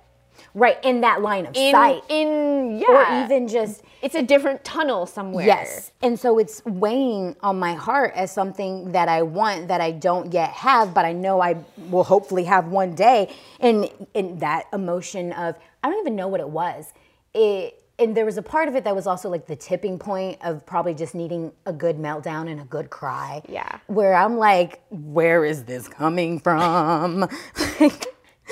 right 0.60 0.78
in 0.84 1.02
that 1.02 1.22
line 1.22 1.46
of 1.46 1.56
in 1.56 1.72
sight. 1.72 2.04
in 2.10 2.80
yeah. 2.80 2.88
or 2.88 3.26
even 3.26 3.48
just 3.48 3.82
it's 4.02 4.16
a 4.16 4.22
different 4.22 4.64
tunnel 4.64 5.06
somewhere 5.06 5.46
Yes. 5.46 5.92
And 6.02 6.20
so 6.20 6.38
it's 6.38 6.64
weighing 6.66 7.36
on 7.42 7.60
my 7.60 7.74
heart 7.74 8.14
as 8.16 8.32
something 8.32 8.92
that 8.92 9.10
I 9.10 9.24
want 9.24 9.68
that 9.68 9.82
I 9.82 9.92
don't 9.92 10.34
yet 10.34 10.52
have, 10.52 10.94
but 10.94 11.06
I 11.06 11.14
know 11.14 11.42
I 11.42 11.58
will 11.90 12.04
hopefully 12.04 12.44
have 12.46 12.68
one 12.68 12.96
day. 12.96 13.34
And 13.60 13.90
in 14.14 14.40
that 14.40 14.68
emotion 14.74 15.34
of 15.34 15.56
I 15.84 15.90
don't 15.90 16.00
even 16.00 16.16
know 16.16 16.28
what 16.28 16.40
it 16.40 16.50
was. 16.50 16.94
It 17.34 17.76
and 17.98 18.16
there 18.16 18.26
was 18.26 18.38
a 18.38 18.42
part 18.42 18.70
of 18.70 18.76
it 18.76 18.86
that 18.86 18.96
was 18.96 19.08
also 19.08 19.30
like 19.30 19.46
the 19.46 19.58
tipping 19.58 20.00
point 20.00 20.38
of 20.42 20.66
probably 20.66 20.94
just 20.94 21.14
needing 21.14 21.52
a 21.66 21.74
good 21.74 21.98
meltdown 21.98 22.50
and 22.50 22.62
a 22.62 22.64
good 22.64 22.90
cry. 22.90 23.42
Yeah. 23.50 23.80
Where 23.88 24.14
I'm 24.14 24.38
like, 24.38 24.82
where 24.90 25.44
is 25.44 25.66
this 25.66 25.88
coming 25.90 26.40
from? 26.40 27.28
like, 27.80 28.06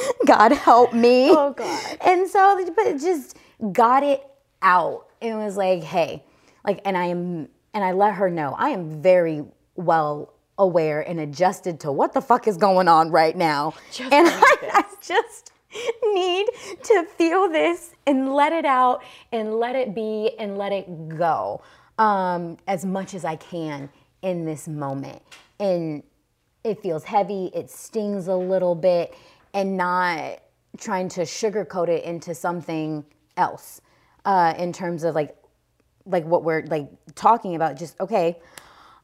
God 0.26 0.52
help 0.52 0.94
me. 0.94 1.30
Oh, 1.38 1.54
God. 1.54 1.98
And 2.02 2.28
so, 2.28 2.66
but 2.76 2.98
just 2.98 3.38
got 3.72 4.04
it 4.04 4.24
out 4.62 5.08
and 5.22 5.38
was 5.38 5.58
like, 5.58 5.84
hey, 5.84 6.24
like, 6.66 6.82
and 6.86 6.98
I 6.98 7.06
am, 7.06 7.50
and 7.74 7.84
I 7.84 7.92
let 7.92 8.16
her 8.16 8.30
know 8.30 8.56
I 8.58 8.70
am 8.70 9.02
very 9.02 9.44
well 9.76 10.34
aware 10.58 11.02
and 11.02 11.20
adjusted 11.20 11.80
to 11.82 11.92
what 11.92 12.14
the 12.14 12.22
fuck 12.22 12.48
is 12.48 12.58
going 12.58 12.88
on 12.88 13.12
right 13.12 13.36
now. 13.38 13.74
Just 13.92 14.12
and 14.12 14.28
I. 14.32 14.58
I 14.74 14.84
just 15.02 15.52
need 16.04 16.48
to 16.84 17.06
feel 17.18 17.50
this 17.50 17.92
and 18.06 18.34
let 18.34 18.54
it 18.54 18.66
out 18.66 19.04
and 19.32 19.56
let 19.56 19.76
it 19.76 19.94
be 19.94 20.32
and 20.40 20.58
let 20.58 20.72
it 20.72 21.10
go 21.10 21.62
um, 21.98 22.58
as 22.68 22.86
much 22.86 23.14
as 23.14 23.26
I 23.26 23.36
can 23.36 23.90
in 24.22 24.46
this 24.46 24.68
moment. 24.68 25.22
And 25.60 26.04
it 26.64 26.82
feels 26.82 27.04
heavy, 27.04 27.52
it 27.54 27.70
stings 27.70 28.28
a 28.28 28.36
little 28.36 28.76
bit, 28.76 29.16
and 29.58 29.76
not 29.76 30.40
trying 30.78 31.10
to 31.10 31.22
sugarcoat 31.22 31.90
it 31.90 32.04
into 32.04 32.36
something 32.36 33.04
else 33.38 33.82
uh, 34.24 34.54
in 34.60 34.72
terms 34.72 35.04
of 35.04 35.16
like 35.16 35.36
like 36.06 36.24
what 36.26 36.44
we're 36.44 36.64
like 36.68 36.88
talking 37.16 37.56
about 37.56 37.76
just 37.76 38.00
okay 38.00 38.40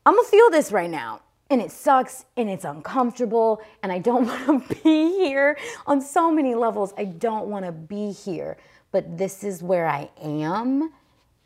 i'm 0.06 0.16
gonna 0.16 0.28
feel 0.28 0.50
this 0.52 0.72
right 0.72 0.92
now 0.92 1.20
and 1.50 1.60
it 1.60 1.72
sucks 1.72 2.26
and 2.38 2.50
it's 2.52 2.66
uncomfortable 2.66 3.64
and 3.82 3.92
i 3.92 3.98
don't 3.98 4.28
want 4.48 4.68
to 4.70 4.76
be 4.84 5.08
here. 5.18 5.58
On 5.88 6.00
so 6.00 6.32
many 6.32 6.54
levels 6.54 6.94
i 7.00 7.04
don't 7.04 7.48
want 7.48 7.66
to 7.66 7.72
be 7.72 8.12
here 8.12 8.56
but 8.92 9.18
this 9.18 9.44
is 9.44 9.64
where 9.64 9.88
i 9.88 10.08
am 10.22 10.94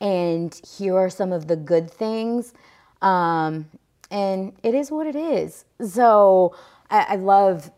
and 0.01 0.59
here 0.77 0.97
are 0.97 1.09
some 1.09 1.31
of 1.31 1.47
the 1.47 1.55
good 1.55 1.89
things 1.89 2.53
um, 3.01 3.67
and 4.11 4.53
it 4.63 4.73
is 4.73 4.91
what 4.91 5.07
it 5.07 5.15
is. 5.15 5.65
So 5.85 6.55
I, 6.89 7.05
I 7.09 7.15
love 7.15 7.71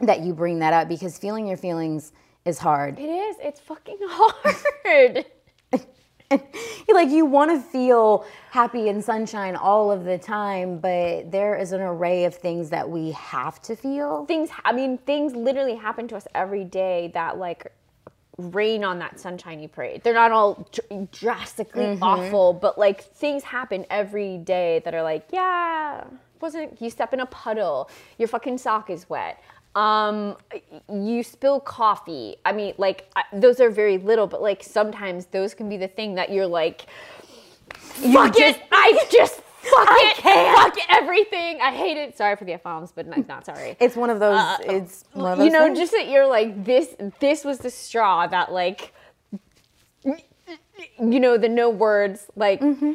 that 0.00 0.20
you 0.20 0.32
bring 0.34 0.58
that 0.60 0.72
up 0.72 0.88
because 0.88 1.18
feeling 1.18 1.46
your 1.46 1.56
feelings 1.56 2.12
is 2.44 2.58
hard 2.58 2.98
it 2.98 3.02
is 3.08 3.36
it's 3.40 3.60
fucking 3.60 3.98
hard 4.02 5.24
like 6.92 7.08
you 7.10 7.24
want 7.24 7.50
to 7.50 7.58
feel 7.70 8.26
happy 8.50 8.88
and 8.90 9.02
sunshine 9.02 9.56
all 9.56 9.90
of 9.90 10.04
the 10.04 10.18
time, 10.18 10.78
but 10.78 11.30
there 11.30 11.56
is 11.56 11.72
an 11.72 11.80
array 11.80 12.24
of 12.24 12.34
things 12.34 12.68
that 12.68 12.88
we 12.90 13.12
have 13.12 13.62
to 13.62 13.74
feel. 13.74 14.26
things 14.26 14.50
i 14.64 14.72
mean 14.72 14.98
things 14.98 15.34
literally 15.34 15.74
happen 15.74 16.06
to 16.08 16.14
us 16.16 16.26
every 16.34 16.64
day 16.64 17.10
that 17.14 17.38
like 17.38 17.72
rain 18.36 18.84
on 18.84 18.98
that 18.98 19.18
sunshiny 19.18 19.66
parade 19.68 20.02
they're 20.04 20.14
not 20.14 20.30
all 20.30 20.68
dr- 20.70 21.10
drastically 21.10 21.84
Mm-hmm. 21.84 22.02
awful 22.02 22.52
but 22.52 22.78
like 22.78 23.02
things 23.02 23.42
happen 23.42 23.84
every 23.90 24.36
day 24.38 24.80
that 24.84 24.94
are 24.94 25.02
like 25.02 25.26
yeah 25.32 26.04
wasn't 26.40 26.80
you 26.80 26.90
step 26.90 27.12
in 27.14 27.20
a 27.20 27.26
puddle 27.26 27.88
your 28.18 28.28
fucking 28.28 28.58
sock 28.58 28.90
is 28.90 29.08
wet 29.08 29.42
um 29.78 30.36
you 31.06 31.22
spill 31.22 31.60
coffee 31.60 32.36
i 32.44 32.50
mean 32.52 32.72
like 32.78 33.08
I, 33.14 33.22
those 33.32 33.60
are 33.60 33.70
very 33.70 33.98
little 33.98 34.26
but 34.26 34.40
like 34.42 34.62
sometimes 34.62 35.26
those 35.26 35.54
can 35.54 35.68
be 35.68 35.76
the 35.76 35.88
thing 35.98 36.14
that 36.16 36.30
you're 36.32 36.46
like 36.60 36.86
fuck 37.74 38.34
just- 38.36 38.58
it 38.58 38.62
i 38.72 39.06
just 39.10 39.34
fuck 39.36 39.88
I 39.88 40.12
it 40.16 40.20
can't. 40.22 40.56
fuck 40.74 40.76
everything 40.90 41.60
i 41.60 41.70
hate 41.70 41.96
it 41.98 42.16
sorry 42.16 42.34
for 42.36 42.44
the 42.44 42.54
f-bombs 42.54 42.92
but 42.92 43.06
not, 43.06 43.28
not 43.28 43.44
sorry 43.46 43.76
It's 43.78 43.94
one 43.96 44.10
of 44.10 44.18
those. 44.20 44.40
it's 44.64 45.04
one 45.12 45.32
of 45.32 45.38
those. 45.38 45.44
you 45.46 45.52
know, 45.52 45.64
things. 45.66 45.78
just 45.78 45.92
that 45.92 46.08
you're 46.08 46.26
like 46.26 46.64
this. 46.64 46.94
This 47.20 47.44
was 47.44 47.58
the 47.58 47.70
straw 47.70 48.26
that 48.26 48.50
like, 48.52 48.92
you 50.04 51.20
know, 51.20 51.36
the 51.38 51.48
no 51.48 51.70
words. 51.70 52.26
Like, 52.36 52.60
Mm-hmm. 52.60 52.92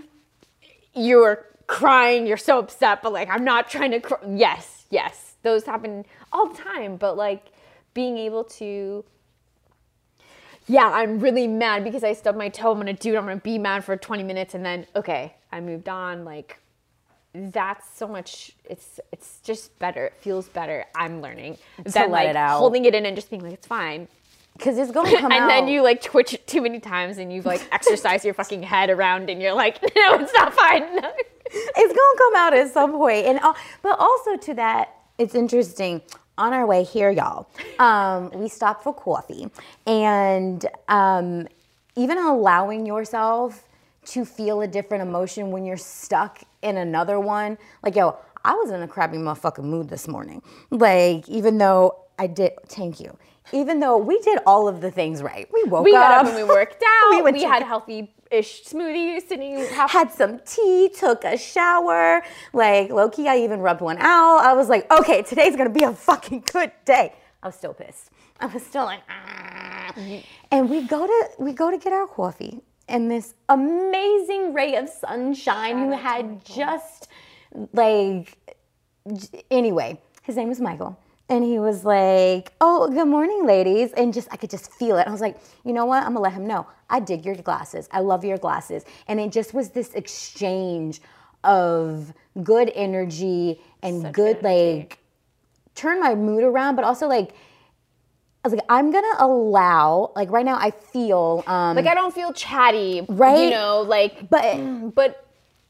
you're 0.93 1.45
crying. 1.67 2.25
You're 2.27 2.37
so 2.37 2.59
upset, 2.59 3.01
but 3.03 3.13
like, 3.13 3.29
I'm 3.29 3.43
not 3.43 3.69
trying 3.69 3.91
to. 3.91 3.99
Cry. 3.99 4.17
Yes, 4.35 4.85
yes, 4.89 5.32
those 5.43 5.65
happen 5.65 6.05
all 6.31 6.47
the 6.47 6.57
time. 6.61 6.97
But 6.97 7.15
like, 7.15 7.51
being 7.93 8.17
able 8.17 8.43
to. 8.45 9.05
Yeah, 10.65 10.89
I'm 10.89 11.19
really 11.19 11.45
mad 11.45 11.83
because 11.83 12.03
I 12.03 12.13
stubbed 12.13 12.37
my 12.37 12.49
toe. 12.49 12.71
I'm 12.71 12.77
gonna 12.77 12.93
do 12.93 13.13
it. 13.13 13.17
I'm 13.17 13.25
gonna 13.25 13.35
be 13.37 13.57
mad 13.57 13.83
for 13.83 13.95
20 13.95 14.23
minutes, 14.23 14.55
and 14.55 14.65
then 14.65 14.87
okay, 14.95 15.35
I 15.51 15.59
moved 15.59 15.89
on. 15.89 16.23
Like, 16.25 16.59
that's 17.33 17.85
so 17.97 18.07
much 18.07 18.53
it's 18.69 18.99
it's 19.11 19.39
just 19.43 19.77
better 19.79 20.05
it 20.05 20.13
feels 20.19 20.47
better 20.49 20.85
i'm 20.93 21.19
learning 21.19 21.57
than 21.83 21.91
let 21.93 22.11
like 22.11 22.27
it 22.27 22.35
out. 22.35 22.59
holding 22.59 22.85
it 22.85 22.93
in 22.93 23.07
and 23.07 23.15
just 23.15 23.31
being 23.31 23.41
like 23.41 23.53
it's 23.53 23.65
fine 23.65 24.07
because 24.55 24.77
it's 24.77 24.91
gonna 24.91 25.09
come 25.19 25.31
out. 25.31 25.41
and 25.41 25.49
then 25.49 25.67
you 25.67 25.81
like 25.81 25.99
twitch 25.99 26.35
it 26.35 26.45
too 26.45 26.61
many 26.61 26.79
times 26.79 27.17
and 27.17 27.33
you've 27.33 27.47
like 27.47 27.67
exercised 27.71 28.23
your 28.23 28.35
fucking 28.35 28.61
head 28.61 28.91
around 28.91 29.31
and 29.31 29.41
you're 29.41 29.51
like 29.55 29.81
no 29.95 30.13
it's 30.13 30.31
not 30.35 30.53
fine 30.53 30.83
it's 31.53 31.93
gonna 31.93 32.17
come 32.17 32.35
out 32.35 32.53
at 32.53 32.71
some 32.73 32.91
point. 32.91 33.25
And 33.25 33.39
uh, 33.39 33.53
but 33.81 33.99
also 33.99 34.37
to 34.37 34.53
that, 34.55 34.95
it's 35.17 35.35
interesting. 35.35 36.01
On 36.35 36.51
our 36.51 36.65
way 36.65 36.83
here, 36.83 37.11
y'all, 37.11 37.47
um, 37.77 38.31
we 38.33 38.49
stopped 38.49 38.83
for 38.83 38.93
coffee, 38.93 39.47
and 39.85 40.65
um, 40.87 41.47
even 41.95 42.17
allowing 42.17 42.87
yourself 42.87 43.67
to 44.05 44.25
feel 44.25 44.61
a 44.61 44.67
different 44.67 45.07
emotion 45.07 45.51
when 45.51 45.63
you're 45.63 45.77
stuck 45.77 46.39
in 46.63 46.77
another 46.77 47.19
one. 47.19 47.57
Like, 47.83 47.95
yo, 47.95 48.17
I 48.43 48.53
was 48.55 48.71
in 48.71 48.81
a 48.81 48.87
crappy 48.87 49.17
motherfucking 49.17 49.63
mood 49.63 49.89
this 49.89 50.07
morning. 50.07 50.41
Like, 50.71 51.29
even 51.29 51.59
though 51.59 52.02
I 52.23 52.27
did, 52.27 52.53
thank 52.67 53.01
you. 53.01 53.17
Even 53.51 53.81
though 53.81 53.97
we 53.97 54.17
did 54.19 54.39
all 54.45 54.69
of 54.69 54.79
the 54.79 54.89
things 54.89 55.21
right, 55.21 55.45
we 55.51 55.61
woke 55.65 55.83
we 55.83 55.91
got 55.91 56.11
up, 56.11 56.21
up 56.21 56.27
and 56.27 56.35
we 56.37 56.43
worked 56.45 56.81
out 56.87 57.25
We 57.25 57.31
we, 57.33 57.43
had 57.43 57.61
healthy-ish 57.63 58.63
smoothies 58.63 59.27
sitting 59.27 59.57
half 59.65 59.91
had 59.91 60.09
some 60.09 60.39
tea, 60.45 60.89
took 60.97 61.25
a 61.25 61.37
shower. 61.37 62.23
Like 62.53 62.89
low 62.91 63.09
key, 63.09 63.27
I 63.27 63.39
even 63.39 63.59
rubbed 63.59 63.81
one 63.81 63.97
out. 63.97 64.39
I 64.39 64.53
was 64.53 64.69
like, 64.69 64.89
okay, 64.89 65.21
today's 65.21 65.57
gonna 65.57 65.69
be 65.69 65.83
a 65.83 65.91
fucking 65.91 66.45
good 66.53 66.71
day. 66.85 67.13
I 67.43 67.47
was 67.47 67.55
still 67.55 67.73
pissed. 67.73 68.09
I 68.39 68.45
was 68.45 68.65
still 68.65 68.85
like, 68.85 69.01
ah. 69.09 69.93
And 70.49 70.69
we 70.69 70.83
go 70.83 71.05
to 71.05 71.29
we 71.39 71.51
go 71.51 71.69
to 71.69 71.77
get 71.77 71.91
our 71.91 72.07
coffee, 72.07 72.61
and 72.87 73.11
this 73.11 73.33
amazing 73.49 74.53
ray 74.53 74.75
of 74.77 74.87
sunshine 74.87 75.77
who 75.79 75.91
had 75.91 76.45
just 76.45 77.09
like 77.73 78.37
anyway, 79.51 80.01
his 80.21 80.37
name 80.37 80.47
was 80.47 80.61
Michael. 80.61 80.97
And 81.29 81.43
he 81.43 81.57
was 81.57 81.85
like, 81.85 82.51
"Oh, 82.59 82.89
good 82.89 83.07
morning, 83.07 83.45
ladies," 83.45 83.91
and 83.93 84.13
just 84.13 84.27
I 84.31 84.35
could 84.37 84.49
just 84.49 84.71
feel 84.73 84.97
it. 84.97 85.07
I 85.07 85.11
was 85.11 85.21
like, 85.21 85.37
"You 85.63 85.73
know 85.73 85.85
what? 85.85 86.03
I'm 86.03 86.09
gonna 86.13 86.19
let 86.19 86.33
him 86.33 86.45
know. 86.45 86.67
I 86.89 86.99
dig 86.99 87.25
your 87.25 87.35
glasses. 87.35 87.87
I 87.91 88.01
love 88.01 88.23
your 88.25 88.37
glasses." 88.37 88.83
And 89.07 89.19
it 89.19 89.31
just 89.31 89.53
was 89.53 89.69
this 89.69 89.93
exchange 89.93 91.01
of 91.43 92.13
good 92.43 92.71
energy 92.75 93.61
and 93.81 94.01
Such 94.01 94.13
good 94.13 94.37
energy. 94.45 94.77
like 94.79 94.99
turn 95.75 95.99
my 95.99 96.13
mood 96.15 96.43
around, 96.43 96.75
but 96.75 96.85
also 96.85 97.07
like 97.07 97.33
I 98.45 98.49
was 98.49 98.53
like, 98.53 98.65
I'm 98.69 98.91
gonna 98.91 99.15
allow 99.19 100.11
like 100.15 100.29
right 100.29 100.45
now 100.45 100.57
I 100.57 100.71
feel 100.71 101.43
um, 101.47 101.77
like 101.77 101.87
i 101.87 101.93
don't 101.93 102.13
feel 102.13 102.33
chatty 102.33 103.05
Right? 103.07 103.45
you 103.45 103.49
know 103.49 103.81
like 103.87 104.29
but 104.29 104.93
but 104.93 105.25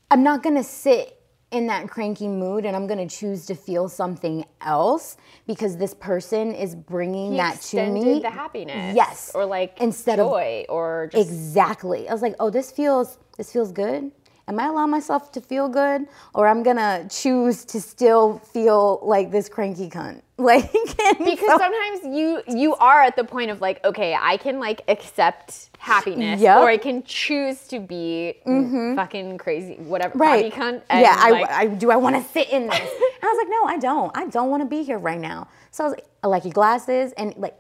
I'm 0.10 0.24
not 0.24 0.42
gonna 0.42 0.64
sit 0.64 1.20
in 1.54 1.68
that 1.68 1.88
cranky 1.90 2.28
mood 2.28 2.66
and 2.66 2.76
I'm 2.76 2.88
going 2.88 3.08
to 3.08 3.16
choose 3.16 3.46
to 3.46 3.56
feel 3.56 3.88
something 3.88 4.44
else 4.62 5.18
because 5.48 5.78
this 5.78 5.94
person 5.94 6.52
is 6.54 6.76
bringing 6.76 7.32
He 7.32 7.38
that 7.38 7.62
to 7.62 7.90
me. 7.90 8.20
the 8.20 8.30
happiness. 8.30 8.96
Yes. 8.96 9.32
Or 9.36 9.46
like 9.46 9.80
Instead 9.80 10.20
of- 10.20 10.28
joy 10.30 10.66
or 10.70 11.10
just 11.12 11.30
Exactly. 11.30 12.10
I 12.10 12.14
was 12.14 12.22
like, 12.22 12.36
oh, 12.40 12.50
this 12.50 12.72
feels 12.72 13.20
this 13.38 13.52
feels 13.52 13.72
good. 13.72 14.12
Am 14.48 14.60
I 14.60 14.68
allowing 14.68 14.92
myself 14.92 15.32
to 15.34 15.42
feel 15.42 15.70
good, 15.70 16.06
or 16.34 16.48
I'm 16.48 16.64
gonna 16.64 17.08
choose 17.10 17.64
to 17.66 17.80
still 17.80 18.40
feel 18.40 19.00
like 19.02 19.32
this 19.32 19.50
cranky 19.50 19.90
cunt? 19.90 20.22
Like, 20.36 20.72
because 20.74 21.40
so- 21.40 21.58
sometimes 21.58 22.04
you 22.06 22.42
you 22.48 22.76
are 22.76 23.02
at 23.02 23.16
the 23.16 23.24
point 23.24 23.52
of 23.52 23.62
like 23.62 23.86
okay 23.86 24.18
i 24.20 24.36
can 24.36 24.60
like 24.60 24.82
accept 24.88 25.70
happiness 25.78 26.42
Yep. 26.42 26.58
or 26.58 26.68
i 26.68 26.76
can 26.76 27.04
choose 27.04 27.68
to 27.68 27.80
be 27.80 28.34
mm-hmm. 28.46 28.96
fucking 28.96 29.38
crazy 29.38 29.76
whatever 29.76 30.18
right? 30.18 30.52
cunt 30.52 30.82
and, 30.90 31.02
yeah. 31.02 31.16
I, 31.18 31.62
I 31.62 31.68
do. 31.68 31.92
I 31.92 31.96
want 31.96 32.16
to 32.16 32.32
sit 32.32 32.50
in 32.50 32.68
this, 32.68 32.80
and 32.80 33.24
I 33.24 33.28
was 33.28 33.38
like, 33.38 33.50
no, 33.50 33.64
I 33.66 33.78
don't. 33.78 34.18
I 34.18 34.28
don't 34.28 34.50
want 34.50 34.64
to 34.64 34.68
be 34.68 34.84
here 34.84 34.98
right 34.98 35.20
now. 35.20 35.48
So 35.72 35.84
I 35.84 35.88
was 35.88 35.96
like, 35.96 36.06
I 36.24 36.28
like 36.28 36.44
your 36.46 36.54
glasses, 36.54 37.14
and 37.14 37.36
like, 37.38 37.56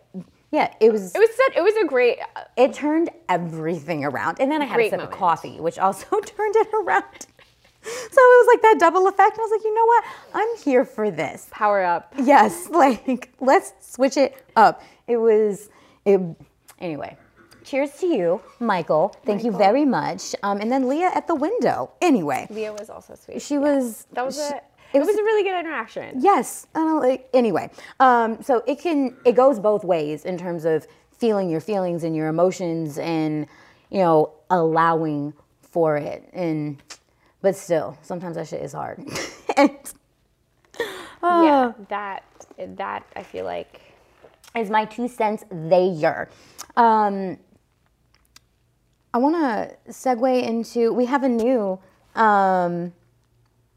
yeah, 0.53 0.71
it 0.79 0.91
was. 0.91 1.13
it 1.15 1.19
was 1.19 1.29
such, 1.35 1.57
it 1.57 1.61
was 1.63 1.75
a 1.83 1.87
great 1.87 2.19
uh, 2.35 2.41
It 2.55 2.73
turned 2.73 3.09
everything 3.27 4.05
around, 4.05 4.39
and 4.39 4.51
then 4.51 4.61
I 4.61 4.65
had 4.65 4.79
a 4.79 4.83
sip 4.83 4.91
moment. 4.99 5.11
of 5.11 5.17
coffee, 5.19 5.59
which 5.59 5.79
also 5.79 6.05
turned 6.33 6.55
it 6.55 6.67
around. 6.73 7.27
So 7.85 7.89
it 7.89 8.37
was 8.45 8.47
like 8.53 8.61
that 8.61 8.77
double 8.79 9.07
effect. 9.07 9.31
And 9.37 9.39
I 9.41 9.43
was 9.43 9.51
like, 9.51 9.63
you 9.65 9.73
know 9.75 9.85
what? 9.85 10.03
I'm 10.35 10.57
here 10.63 10.85
for 10.85 11.11
this. 11.11 11.47
power 11.51 11.83
up 11.83 12.13
Yes, 12.17 12.69
like 12.83 13.33
let's 13.41 13.73
switch 13.81 14.15
it 14.15 14.41
up. 14.55 14.81
It 15.07 15.17
was 15.17 15.69
it 16.05 16.21
anyway. 16.79 17.17
Cheers 17.65 17.91
to 18.01 18.07
you, 18.07 18.41
Michael. 18.59 19.15
Thank 19.25 19.43
you 19.43 19.51
very 19.51 19.85
much. 19.85 20.35
Um, 20.43 20.59
and 20.61 20.69
then 20.71 20.87
Leah 20.87 21.11
at 21.15 21.27
the 21.27 21.35
window. 21.35 21.91
Anyway, 22.01 22.45
leah 22.49 22.73
was 22.73 22.89
also 22.89 23.15
sweet 23.15 23.41
she 23.41 23.57
was. 23.57 24.05
that 24.13 24.25
was 24.25 24.35
she- 24.35 24.55
a 24.55 24.61
it 24.93 24.99
was, 24.99 25.09
a 25.09 25.23
really 25.23 25.43
good 25.43 25.59
interaction 25.59 26.19
Yes. 26.19 26.67
I 26.75 26.79
don't 26.79 26.99
like 26.99 27.29
anyway. 27.33 27.69
Um, 27.99 28.41
so 28.41 28.63
it 28.67 28.79
can 28.79 29.15
it 29.25 29.33
goes 29.33 29.59
both 29.59 29.83
ways 29.83 30.25
in 30.25 30.37
terms 30.37 30.65
of 30.65 30.87
feeling 31.17 31.49
your 31.49 31.61
feelings 31.61 32.03
and 32.03 32.15
your 32.15 32.27
emotions 32.27 32.97
and 32.97 33.47
you 33.89 33.99
know 33.99 34.31
allowing 34.49 35.33
for 35.61 35.97
it 35.97 36.29
and 36.33 36.81
but 37.41 37.55
still 37.55 37.97
sometimes 38.01 38.35
that 38.35 38.47
shit 38.47 38.61
is 38.61 38.73
hard. 38.73 38.99
and 39.57 39.71
yeah 41.21 41.71
that 41.87 42.23
that 42.75 43.05
i 43.15 43.23
feel 43.23 43.45
like 43.45 43.79
is 44.55 44.69
my 44.69 44.85
two 44.85 45.07
cents 45.07 45.43
there. 45.49 46.29
Um, 46.75 47.37
I 49.13 49.17
want 49.19 49.35
to 49.35 49.91
segue 49.91 50.43
into 50.43 50.93
we 50.93 51.05
have 51.05 51.23
a 51.23 51.29
new 51.29 51.79
um, 52.15 52.93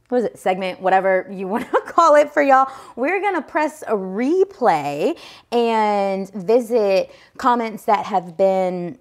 what 0.09 0.19
is 0.19 0.25
it 0.25 0.39
segment 0.39 0.81
whatever 0.81 1.29
you 1.31 1.49
want 1.55 1.71
to 1.71 1.81
call 1.87 2.15
it 2.15 2.33
for 2.33 2.43
y'all. 2.43 2.71
We're 2.95 3.21
gonna 3.21 3.43
press 3.43 3.83
a 3.83 3.95
replay 3.95 5.19
and 5.53 6.31
visit 6.33 7.11
comments 7.39 7.85
that 7.85 8.07
have 8.07 8.37
been 8.37 8.99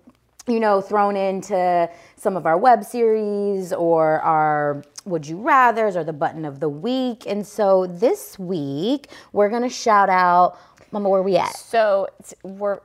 you 0.48 0.60
know 0.60 0.82
thrown 0.82 1.16
into 1.16 1.90
some 2.16 2.38
of 2.38 2.46
our 2.46 2.58
web 2.58 2.84
series 2.84 3.74
or 3.74 4.22
our 4.22 4.84
would 5.06 5.28
you 5.28 5.38
rathers 5.38 5.96
or 5.96 6.04
the 6.04 6.14
button 6.14 6.46
of 6.46 6.60
the 6.60 6.70
week. 6.70 7.26
And 7.28 7.46
so 7.46 7.86
this 7.86 8.40
week 8.40 9.08
we're 9.34 9.50
gonna 9.50 9.70
shout 9.70 10.10
out. 10.10 10.58
Mama, 10.92 11.10
where 11.10 11.22
we 11.22 11.36
at? 11.36 11.58
So 11.58 12.08
we're 12.44 12.80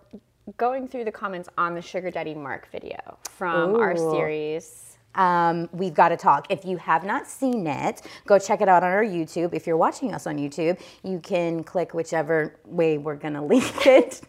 going 0.56 0.88
through 0.88 1.04
the 1.04 1.12
comments 1.12 1.48
on 1.56 1.74
the 1.74 1.82
Sugar 1.82 2.10
Daddy 2.10 2.34
Mark 2.34 2.70
video 2.72 3.18
from 3.30 3.76
our 3.76 3.96
series. 3.96 4.89
Um, 5.14 5.68
We've 5.72 5.94
Got 5.94 6.10
to 6.10 6.16
Talk. 6.16 6.46
If 6.50 6.64
you 6.64 6.76
have 6.78 7.04
not 7.04 7.26
seen 7.26 7.66
it, 7.66 8.02
go 8.26 8.38
check 8.38 8.60
it 8.60 8.68
out 8.68 8.82
on 8.82 8.90
our 8.90 9.04
YouTube. 9.04 9.54
If 9.54 9.66
you're 9.66 9.76
watching 9.76 10.12
us 10.12 10.26
on 10.26 10.38
YouTube, 10.38 10.80
you 11.02 11.20
can 11.20 11.64
click 11.64 11.94
whichever 11.94 12.54
way 12.64 12.98
we're 12.98 13.16
going 13.16 13.34
to 13.40 13.42
link 13.42 13.86
it 13.86 14.22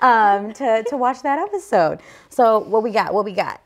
um, 0.00 0.52
to, 0.54 0.84
to 0.88 0.96
watch 0.96 1.22
that 1.22 1.38
episode. 1.38 2.00
So, 2.28 2.58
what 2.58 2.82
we 2.82 2.90
got? 2.90 3.14
What 3.14 3.24
we 3.24 3.32
got? 3.32 3.60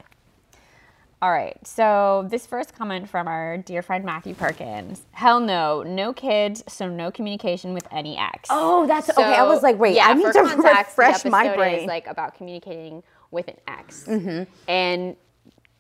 All 1.23 1.30
right. 1.30 1.56
So 1.66 2.26
this 2.30 2.47
first 2.47 2.75
comment 2.75 3.09
from 3.09 3.26
our 3.26 3.56
dear 3.56 3.80
friend 3.80 4.04
Matthew 4.04 4.35
Perkins. 4.35 5.02
Hell 5.12 5.40
no, 5.40 5.83
no 5.83 6.12
kids, 6.12 6.62
so 6.68 6.88
no 6.88 7.11
communication 7.11 7.73
with 7.73 7.88
any 7.90 8.18
ex. 8.18 8.49
Oh, 8.50 8.87
that's 8.87 9.09
okay. 9.09 9.23
I 9.23 9.42
was 9.45 9.62
like, 9.62 9.78
wait, 9.78 9.99
I 9.99 10.12
need 10.12 10.25
to 10.25 10.33
context, 10.35 10.99
refresh 10.99 11.25
my 11.25 11.54
brain. 11.56 11.80
Is 11.80 11.87
like 11.87 12.06
about 12.06 12.35
communicating 12.35 13.02
with 13.30 13.49
an 13.49 13.56
ex, 13.66 14.06
and 14.68 15.16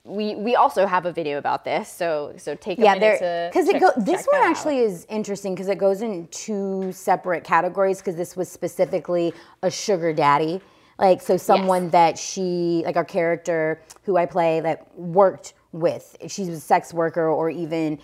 we 0.06 0.36
we 0.36 0.54
also 0.54 0.86
have 0.86 1.04
a 1.04 1.12
video 1.12 1.38
about 1.38 1.64
this. 1.64 1.88
So 1.88 2.34
so 2.36 2.54
take 2.54 2.78
a 2.78 2.82
yeah, 2.82 2.94
minute 2.94 3.50
because 3.52 3.68
it 3.68 3.80
go. 3.80 3.90
This 3.96 4.26
one 4.26 4.40
that 4.40 4.46
out. 4.46 4.50
actually 4.50 4.78
is 4.78 5.06
interesting 5.08 5.54
because 5.54 5.68
it 5.68 5.78
goes 5.78 6.02
in 6.02 6.28
two 6.28 6.92
separate 6.92 7.44
categories. 7.44 7.98
Because 7.98 8.16
this 8.16 8.36
was 8.36 8.50
specifically 8.50 9.34
a 9.62 9.70
sugar 9.70 10.12
daddy, 10.12 10.60
like 10.98 11.20
so 11.20 11.36
someone 11.36 11.90
that 11.90 12.16
she 12.18 12.82
like 12.86 12.96
our 12.96 13.04
character 13.04 13.82
who 14.04 14.16
I 14.16 14.26
play 14.26 14.60
that 14.60 14.96
worked 14.96 15.54
with. 15.72 16.16
She's 16.28 16.48
a 16.48 16.60
sex 16.60 16.94
worker 16.94 17.28
or 17.28 17.50
even 17.50 17.98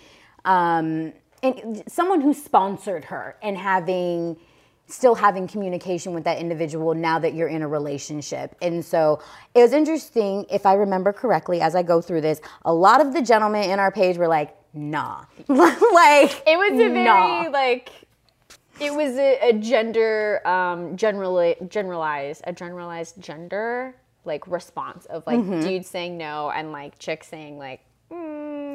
um, 0.45 1.13
and 1.41 1.83
someone 1.87 2.21
who 2.21 2.33
sponsored 2.33 3.05
her 3.05 3.37
and 3.41 3.57
having 3.57 4.37
still 4.87 5.15
having 5.15 5.47
communication 5.47 6.13
with 6.13 6.23
that 6.25 6.37
individual 6.39 6.93
now 6.93 7.17
that 7.19 7.33
you're 7.33 7.47
in 7.47 7.61
a 7.61 7.67
relationship. 7.67 8.55
And 8.61 8.83
so 8.83 9.21
it 9.55 9.61
was 9.61 9.73
interesting, 9.73 10.45
if 10.51 10.65
I 10.65 10.73
remember 10.73 11.13
correctly, 11.13 11.61
as 11.61 11.75
I 11.75 11.83
go 11.83 12.01
through 12.01 12.21
this, 12.21 12.41
a 12.65 12.73
lot 12.73 13.01
of 13.01 13.13
the 13.13 13.21
gentlemen 13.21 13.69
in 13.69 13.79
our 13.79 13.91
page 13.91 14.17
were 14.17 14.27
like, 14.27 14.55
nah. 14.73 15.23
like, 15.47 16.43
It 16.45 16.57
was 16.57 16.73
a 16.73 16.89
very 16.89 17.03
nah. 17.05 17.49
like 17.49 17.91
it 18.79 18.91
was 18.93 19.15
a, 19.17 19.49
a 19.49 19.53
gender 19.53 20.45
um 20.47 20.97
generally 20.97 21.55
generalized 21.67 22.41
a 22.45 22.51
generalized 22.51 23.21
gender 23.21 23.95
like 24.25 24.47
response 24.47 25.05
of 25.05 25.23
like 25.27 25.39
Mm-hmm. 25.39 25.61
dudes 25.61 25.87
saying 25.87 26.17
no 26.17 26.49
and 26.49 26.71
like 26.71 26.97
chicks 26.97 27.27
saying 27.27 27.59
like 27.59 27.81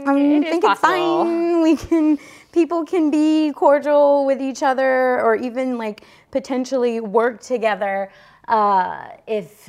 I 0.07 0.19
it 0.19 0.45
is 0.45 0.51
think 0.51 0.65
it's 0.65 0.81
fine. 0.81 1.63
We 1.63 1.77
can, 1.77 2.19
people 2.53 2.85
can 2.85 3.11
be 3.11 3.53
cordial 3.53 4.25
with 4.25 4.41
each 4.41 4.63
other 4.63 5.21
or 5.21 5.35
even 5.37 5.77
like 5.77 6.05
potentially 6.31 7.01
work 7.01 7.41
together 7.41 8.11
uh, 8.47 9.09
if 9.27 9.69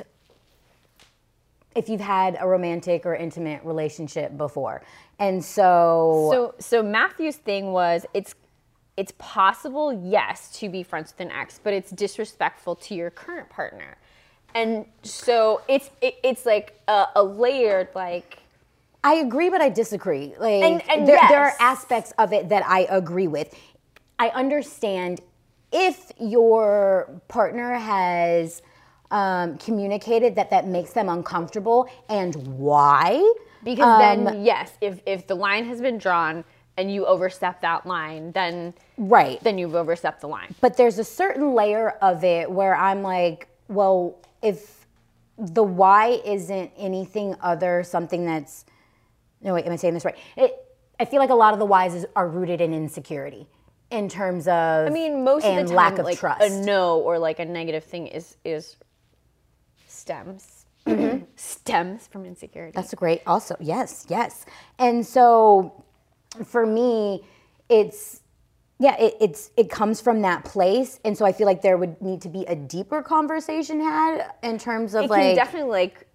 if 1.76 1.88
you've 1.88 2.00
had 2.00 2.36
a 2.40 2.46
romantic 2.46 3.06
or 3.06 3.14
intimate 3.14 3.62
relationship 3.64 4.36
before. 4.36 4.82
And 5.18 5.44
so, 5.44 6.28
So 6.32 6.54
so 6.58 6.82
Matthew's 6.82 7.36
thing 7.36 7.72
was 7.72 8.06
it's 8.14 8.34
it's 8.96 9.12
possible, 9.18 9.92
yes, 9.92 10.50
to 10.58 10.68
be 10.68 10.82
friends 10.82 11.12
with 11.12 11.26
an 11.26 11.32
ex, 11.32 11.60
but 11.62 11.72
it's 11.72 11.90
disrespectful 11.90 12.74
to 12.76 12.94
your 12.94 13.10
current 13.10 13.48
partner. 13.48 13.96
And 14.54 14.84
so 15.02 15.62
it's 15.68 15.90
it, 16.00 16.16
it's 16.22 16.44
like 16.44 16.80
a, 16.88 17.06
a 17.16 17.22
layered 17.22 17.88
like 17.94 18.39
I 19.02 19.14
agree, 19.14 19.48
but 19.48 19.60
I 19.60 19.68
disagree. 19.70 20.34
Like, 20.38 20.62
And- 20.62 20.82
and 20.90 21.06
there, 21.08 21.18
there 21.28 21.42
are 21.42 21.52
aspects 21.58 22.12
of 22.18 22.32
it 22.32 22.48
that 22.50 22.64
I 22.66 22.86
agree 22.90 23.28
with. 23.28 23.54
I 24.18 24.28
understand 24.30 25.20
if 25.72 26.12
your 26.18 27.22
partner 27.28 27.74
has 27.74 28.62
um, 29.10 29.58
communicated 29.58 30.36
that 30.36 30.50
that 30.50 30.66
makes 30.66 30.92
them 30.92 31.08
uncomfortable 31.08 31.88
and 32.08 32.34
why. 32.58 33.20
Because 33.64 33.86
Um, 33.86 34.24
then, 34.24 34.44
yes, 34.44 34.72
if 34.80 35.00
if 35.04 35.26
the 35.26 35.34
line 35.34 35.64
has 35.64 35.80
been 35.80 35.98
drawn 35.98 36.44
and 36.76 36.92
you 36.92 37.04
overstep 37.06 37.60
that 37.62 37.84
line, 37.86 38.30
then 38.32 38.72
Right. 38.96 39.42
then 39.42 39.58
you've 39.58 39.74
overstepped 39.74 40.20
the 40.20 40.28
line. 40.28 40.54
But 40.60 40.76
there's 40.76 40.98
a 40.98 41.04
certain 41.04 41.54
layer 41.54 41.90
of 42.00 42.22
it 42.22 42.50
where 42.50 42.74
I'm 42.76 43.02
like, 43.02 43.48
well, 43.68 44.14
if 44.42 44.86
the 45.36 45.64
why 45.64 46.20
isn't 46.24 46.70
anything 46.76 47.34
other 47.42 47.82
something 47.82 48.26
that's 48.26 48.64
no 49.40 49.54
wait, 49.54 49.66
am 49.66 49.72
I 49.72 49.76
saying 49.76 49.94
this 49.94 50.04
right? 50.04 50.16
It, 50.36 50.54
I 50.98 51.04
feel 51.04 51.18
like 51.20 51.30
a 51.30 51.34
lot 51.34 51.52
of 51.54 51.58
the 51.58 51.66
whys 51.66 51.94
is, 51.94 52.06
are 52.14 52.28
rooted 52.28 52.60
in 52.60 52.74
insecurity 52.74 53.48
in 53.90 54.08
terms 54.08 54.46
of 54.46 54.86
I 54.86 54.90
mean, 54.90 55.24
most 55.24 55.44
and 55.44 55.60
of 55.60 55.64
the 55.64 55.74
time, 55.74 55.76
lack 55.76 55.98
of 55.98 56.04
like 56.04 56.18
trust. 56.18 56.42
a 56.42 56.60
no 56.64 56.98
or 57.00 57.18
like 57.18 57.38
a 57.38 57.44
negative 57.44 57.84
thing 57.84 58.06
is 58.06 58.36
is 58.44 58.76
stems 59.86 60.66
stems 61.36 62.06
from 62.06 62.24
insecurity. 62.24 62.72
That's 62.74 62.94
great 62.94 63.22
also. 63.26 63.56
Yes, 63.60 64.06
yes. 64.08 64.46
And 64.78 65.06
so 65.06 65.84
for 66.44 66.66
me, 66.66 67.24
it's 67.68 68.20
yeah, 68.78 68.96
it, 68.98 69.14
it's 69.20 69.50
it 69.56 69.68
comes 69.70 70.00
from 70.00 70.22
that 70.22 70.44
place. 70.44 71.00
And 71.04 71.16
so 71.16 71.24
I 71.26 71.32
feel 71.32 71.46
like 71.46 71.62
there 71.62 71.76
would 71.76 72.00
need 72.00 72.22
to 72.22 72.28
be 72.28 72.44
a 72.44 72.56
deeper 72.56 73.02
conversation 73.02 73.80
had 73.80 74.32
in 74.42 74.58
terms 74.58 74.94
of 74.94 75.04
it 75.04 75.10
like 75.10 75.34
definitely 75.36 75.70
like 75.70 76.06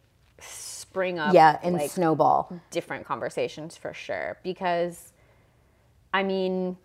spring 0.96 1.20
up. 1.20 1.34
yeah, 1.34 1.60
and 1.62 1.76
like, 1.76 1.92
snowball. 1.92 2.60
different 2.72 3.06
conversations 3.06 3.76
for 3.76 3.94
sure 3.94 4.38
because 4.44 5.12
i 6.14 6.24
mean 6.24 6.78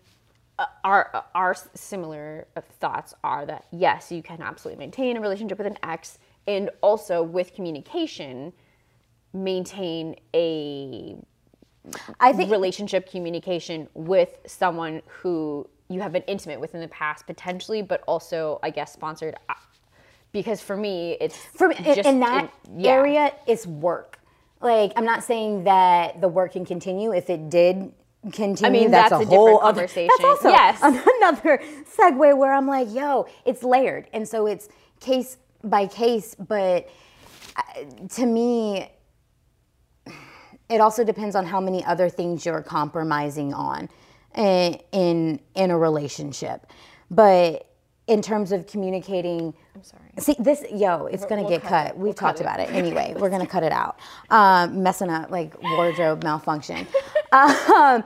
uh, 0.59 0.65
our 0.83 1.23
our 1.33 1.55
similar 1.73 2.45
thoughts 2.79 3.13
are 3.23 3.45
that 3.45 3.65
yes 3.71 4.11
you 4.11 4.21
can 4.21 4.41
absolutely 4.41 4.77
maintain 4.77 5.15
a 5.15 5.21
relationship 5.21 5.57
with 5.57 5.67
an 5.67 5.77
ex 5.83 6.19
and 6.47 6.69
also 6.81 7.23
with 7.23 7.53
communication 7.53 8.51
maintain 9.33 10.15
a 10.35 11.15
I 12.19 12.31
think 12.33 12.51
relationship 12.51 13.09
communication 13.09 13.87
with 13.95 14.37
someone 14.45 15.01
who 15.07 15.67
you 15.89 15.99
have 16.01 16.11
been 16.11 16.21
intimate 16.23 16.59
with 16.59 16.75
in 16.75 16.81
the 16.81 16.87
past 16.89 17.25
potentially 17.25 17.81
but 17.81 18.03
also 18.07 18.59
i 18.61 18.69
guess 18.69 18.91
sponsored 18.91 19.35
uh, 19.49 19.53
because 20.31 20.61
for 20.61 20.77
me 20.77 21.17
it's 21.19 21.35
for 21.37 21.69
me, 21.69 21.75
in- 21.77 21.83
just 21.83 22.07
in 22.07 22.19
that 22.21 22.53
yeah. 22.75 22.91
area, 22.91 23.33
it's 23.47 23.65
work. 23.67 24.19
Like 24.61 24.93
I'm 24.95 25.05
not 25.05 25.23
saying 25.23 25.63
that 25.65 26.21
the 26.21 26.27
work 26.27 26.53
can 26.53 26.65
continue. 26.65 27.11
If 27.13 27.29
it 27.29 27.49
did 27.49 27.91
continue, 28.31 28.67
i 28.67 28.69
mean, 28.83 28.91
that's, 28.91 29.09
that's 29.09 29.23
a, 29.23 29.27
a 29.27 29.29
whole 29.29 29.45
different 29.47 29.63
other 29.63 29.81
conversation. 29.81 30.09
That's 30.19 30.23
also 30.23 30.49
Yes. 30.49 30.79
another 30.83 31.59
segue 31.97 32.37
where 32.37 32.53
I'm 32.53 32.67
like, 32.67 32.93
yo, 32.93 33.27
it's 33.45 33.63
layered, 33.63 34.07
and 34.13 34.27
so 34.27 34.45
it's 34.47 34.69
case 34.99 35.37
by 35.63 35.87
case. 35.87 36.35
But 36.35 36.89
uh, 37.55 37.83
to 38.09 38.25
me, 38.25 38.89
it 40.69 40.79
also 40.79 41.03
depends 41.03 41.35
on 41.35 41.45
how 41.45 41.59
many 41.59 41.83
other 41.85 42.09
things 42.09 42.45
you're 42.45 42.61
compromising 42.61 43.53
on 43.53 43.89
in 44.35 44.79
in, 44.91 45.39
in 45.55 45.71
a 45.71 45.77
relationship. 45.77 46.67
But 47.09 47.67
in 48.11 48.21
terms 48.21 48.51
of 48.51 48.67
communicating, 48.67 49.53
I'm 49.73 49.83
sorry. 49.83 50.03
See 50.19 50.35
this, 50.37 50.65
yo, 50.69 51.05
it's 51.05 51.25
gonna 51.25 51.43
we'll 51.43 51.51
get 51.51 51.61
cut 51.61 51.87
cut. 51.87 51.95
We've 51.95 52.03
We'll 52.03 52.13
talked 52.13 52.39
cut 52.39 52.45
about 52.45 52.59
it. 52.59 52.69
anyway. 52.73 53.15
We're 53.17 53.29
gonna 53.29 53.47
cut 53.47 53.63
it 53.63 53.71
out, 53.71 53.97
um, 54.29 54.83
messing 54.83 55.09
up 55.09 55.31
like 55.31 55.55
wardrobe 55.63 56.21
malfunction. 56.21 56.85
um, 57.31 58.03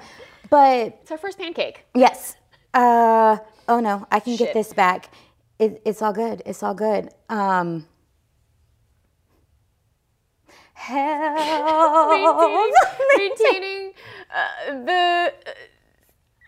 but 0.52 1.00
it's 1.02 1.10
our 1.10 1.18
first 1.18 1.40
pancake 1.40 1.86
yes. 1.96 2.36
Uh, 2.76 3.38
oh 3.68 3.80
no, 3.80 4.06
I 4.12 4.20
can 4.20 4.38
Shit. 4.38 4.48
get 4.48 4.54
this 4.54 4.74
back. 4.74 5.10
It, 5.58 5.82
it's 5.86 6.04
all 6.04 6.14
good. 6.14 6.44
It's 6.46 6.62
all 6.62 6.76
good. 6.76 7.10
Um, 7.30 7.88
help. 10.76 12.12
maintaining, 12.12 12.74
maintaining 13.18 13.94
uh, 14.30 14.86
the 14.86 15.34
Uh, 15.48 15.52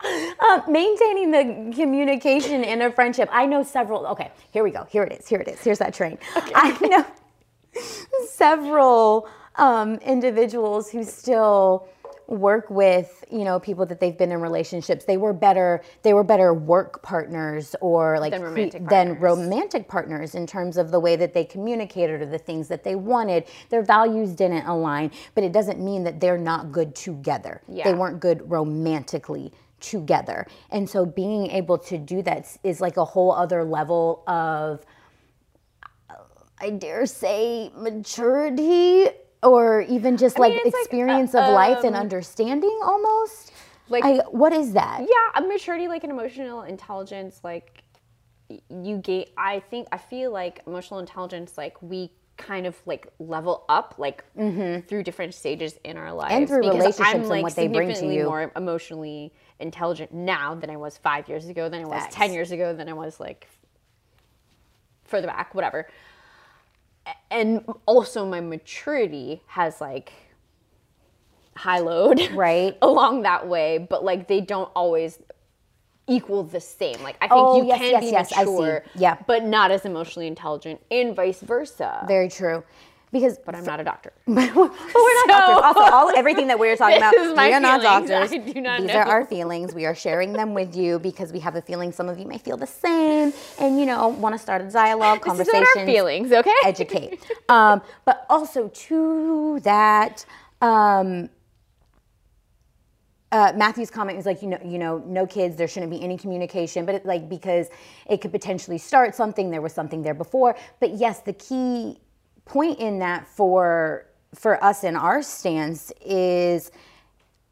maintaining 0.68 1.30
the 1.30 1.72
communication 1.74 2.64
in 2.64 2.82
a 2.82 2.90
friendship. 2.92 3.28
I 3.32 3.46
know 3.46 3.62
several. 3.62 4.06
Okay, 4.08 4.30
here 4.52 4.62
we 4.64 4.70
go. 4.70 4.84
Here 4.90 5.02
it 5.02 5.12
is. 5.12 5.26
Here 5.28 5.40
it 5.40 5.48
is. 5.48 5.60
Here's 5.60 5.78
that 5.78 5.94
train. 5.94 6.18
I 6.34 6.76
know 6.82 7.06
several 8.28 9.28
um, 9.56 9.94
individuals 9.96 10.90
who 10.90 11.04
still 11.04 11.88
work 12.28 12.68
with 12.68 13.24
you 13.30 13.42
know 13.42 13.58
people 13.58 13.86
that 13.86 14.00
they've 14.00 14.18
been 14.18 14.30
in 14.30 14.40
relationships. 14.40 15.06
They 15.06 15.16
were 15.16 15.32
better. 15.32 15.82
They 16.02 16.12
were 16.12 16.22
better 16.24 16.52
work 16.52 17.02
partners 17.02 17.74
or 17.80 18.20
like 18.20 18.32
Than 18.32 18.42
romantic 18.42 18.82
than 18.88 19.16
partners. 19.16 19.20
romantic 19.22 19.88
partners 19.88 20.34
in 20.34 20.46
terms 20.46 20.76
of 20.76 20.90
the 20.90 21.00
way 21.00 21.16
that 21.16 21.32
they 21.32 21.44
communicated 21.44 22.20
or 22.20 22.26
the 22.26 22.38
things 22.38 22.68
that 22.68 22.84
they 22.84 22.94
wanted. 22.96 23.44
Their 23.70 23.82
values 23.82 24.32
didn't 24.34 24.66
align, 24.66 25.10
but 25.34 25.42
it 25.42 25.52
doesn't 25.52 25.80
mean 25.80 26.04
that 26.04 26.20
they're 26.20 26.38
not 26.38 26.70
good 26.70 26.94
together. 26.94 27.62
yeah. 27.66 27.84
They 27.84 27.94
weren't 27.94 28.20
good 28.20 28.48
romantically 28.50 29.52
together. 29.80 30.46
And 30.70 30.88
so 30.88 31.04
being 31.06 31.50
able 31.50 31.78
to 31.78 31.98
do 31.98 32.22
that 32.22 32.56
is 32.64 32.80
like 32.80 32.96
a 32.96 33.04
whole 33.04 33.32
other 33.32 33.64
level 33.64 34.22
of 34.26 34.84
I 36.60 36.70
dare 36.70 37.06
say 37.06 37.70
maturity 37.76 39.08
or 39.42 39.82
even 39.82 40.16
just 40.16 40.38
like 40.38 40.50
mean, 40.50 40.60
it's 40.64 40.74
like, 40.74 40.82
experience 40.84 41.34
uh, 41.34 41.40
of 41.42 41.54
life 41.54 41.84
and 41.84 41.94
um, 41.94 42.00
understanding 42.00 42.76
almost. 42.82 43.52
like- 43.88 44.04
I, 44.04 44.18
what 44.30 44.52
is 44.52 44.72
that? 44.72 45.00
yeah 45.02 45.40
a 45.42 45.46
maturity 45.46 45.86
like 45.88 46.04
an 46.04 46.10
emotional 46.10 46.62
intelligence 46.62 47.40
like 47.44 47.84
you 48.70 48.96
gate 48.98 49.30
i 49.36 49.60
think 49.60 49.86
i 49.92 49.98
feel 49.98 50.30
like 50.32 50.62
emotional 50.66 51.00
intelligence 51.00 51.56
like 51.58 51.80
we 51.82 52.10
kind 52.38 52.66
of 52.66 52.74
like 52.86 53.08
level 53.18 53.64
up 53.68 53.96
like 53.98 54.24
through 54.36 55.02
different 55.02 55.34
stages 55.34 55.78
in 55.84 55.96
our 55.98 56.12
lives 56.12 56.32
Mm-hmm. 56.34 56.46
through 56.46 56.60
because 56.62 56.76
relationships 56.76 57.08
I'm, 57.14 57.20
and 57.20 57.28
like, 57.28 57.42
what 57.42 57.54
they 57.56 57.66
bring 57.68 57.88
to 57.88 57.94
significantly 57.94 58.16
you. 58.18 58.24
more 58.24 58.52
emotionally 58.56 59.32
intelligent 59.60 60.14
now 60.14 60.54
than 60.54 60.70
i 60.70 60.76
was 60.76 60.96
five 60.98 61.28
years 61.28 61.46
ago 61.48 61.68
than 61.68 61.82
i 61.82 61.84
was 61.84 62.00
Facts. 62.02 62.14
10 62.14 62.32
years 62.32 62.50
ago 62.52 62.72
than 62.74 62.88
i 62.88 62.92
was 62.92 63.18
like 63.20 63.48
further 65.04 65.26
back 65.26 65.54
whatever 65.54 65.88
and 67.30 67.64
also 67.86 68.24
my 68.26 68.40
maturity 68.40 69.42
has 69.48 69.80
like 69.80 70.12
high 71.56 71.80
load 71.80 72.20
Right. 72.32 72.76
along 72.82 73.22
that 73.22 73.48
way, 73.48 73.78
but 73.78 74.04
like 74.04 74.28
they 74.28 74.40
don't 74.40 74.70
always 74.76 75.18
equal 76.08 76.42
the 76.44 76.60
same. 76.60 77.00
Like 77.02 77.16
I 77.20 77.28
think 77.28 77.32
Oh, 77.32 77.58
you 77.62 77.66
yes, 77.68 77.78
can 77.78 77.90
yes, 77.90 78.00
be 78.00 78.10
yes, 78.10 78.36
mature, 78.36 78.82
Yeah. 78.94 79.16
but 79.26 79.44
not 79.44 79.70
as 79.70 79.84
emotionally 79.84 80.26
intelligent, 80.26 80.80
and 80.90 81.14
vice 81.14 81.40
versa. 81.40 82.04
Very 82.08 82.28
true. 82.28 82.64
Because 83.10 83.38
but 83.38 83.54
I'm 83.54 83.64
not 83.64 83.80
a 83.80 83.84
doctor. 83.84 84.12
But 84.26 84.54
we're 84.54 84.66
not 84.66 84.76
So- 85.26 85.26
doctors. 85.28 85.64
Also, 85.64 85.80
all 85.96 86.10
everything 86.14 86.48
that 86.48 86.58
we're 86.58 86.76
talking 86.76 86.96
about, 87.02 87.12
This 87.14 87.26
is 87.28 87.34
my 87.34 87.48
we 87.48 87.54
are 87.54 87.60
not 87.60 87.80
doctors. 87.80 88.30
I 88.32 88.36
do 88.36 88.60
not 88.60 88.80
These 88.82 88.88
know. 88.88 88.96
are 88.98 89.06
our 89.06 89.24
feelings. 89.24 89.74
We 89.74 89.86
are 89.86 89.94
sharing 89.94 90.34
them 90.34 90.52
with 90.52 90.76
you 90.76 90.98
because 90.98 91.32
we 91.32 91.38
have 91.40 91.56
a 91.56 91.62
feeling 91.62 91.90
some 91.90 92.10
of 92.10 92.18
you 92.18 92.26
may 92.26 92.36
feel 92.36 92.58
the 92.58 92.66
same, 92.66 93.32
and 93.58 93.80
you 93.80 93.86
know, 93.86 94.08
want 94.08 94.34
to 94.34 94.38
start 94.38 94.60
a 94.60 94.70
dialogue, 94.70 95.20
This 95.24 95.32
is 95.40 95.48
conversation, 95.48 95.64
our 95.78 95.86
feelings, 95.86 96.32
okay? 96.32 96.52
educate. 96.64 97.24
Um, 97.48 97.80
but 98.04 98.26
also 98.28 98.68
to 98.68 99.60
that, 99.60 100.26
um, 100.60 101.30
uh, 103.32 103.52
Matthew's 103.56 103.90
comment 103.90 104.16
was 104.16 104.26
like, 104.26 104.40
you 104.42 104.48
know, 104.48 104.58
you 104.64 104.78
know, 104.78 105.02
no 105.06 105.26
kids, 105.26 105.56
there 105.56 105.68
shouldn't 105.68 105.90
be 105.92 106.02
any 106.02 106.16
communication, 106.16 106.86
but 106.86 106.94
it, 106.94 107.06
like 107.06 107.28
because 107.28 107.68
it 108.08 108.20
could 108.20 108.32
potentially 108.32 108.78
start 108.78 109.14
something. 109.14 109.50
There 109.50 109.60
was 109.60 109.72
something 109.72 110.02
there 110.02 110.14
before, 110.14 110.56
but 110.80 110.94
yes, 110.94 111.20
the 111.20 111.34
key 111.34 111.98
point 112.44 112.78
in 112.78 112.98
that 113.00 113.26
for 113.26 114.06
for 114.34 114.62
us 114.62 114.84
in 114.84 114.96
our 114.96 115.22
stance 115.22 115.92
is 116.04 116.70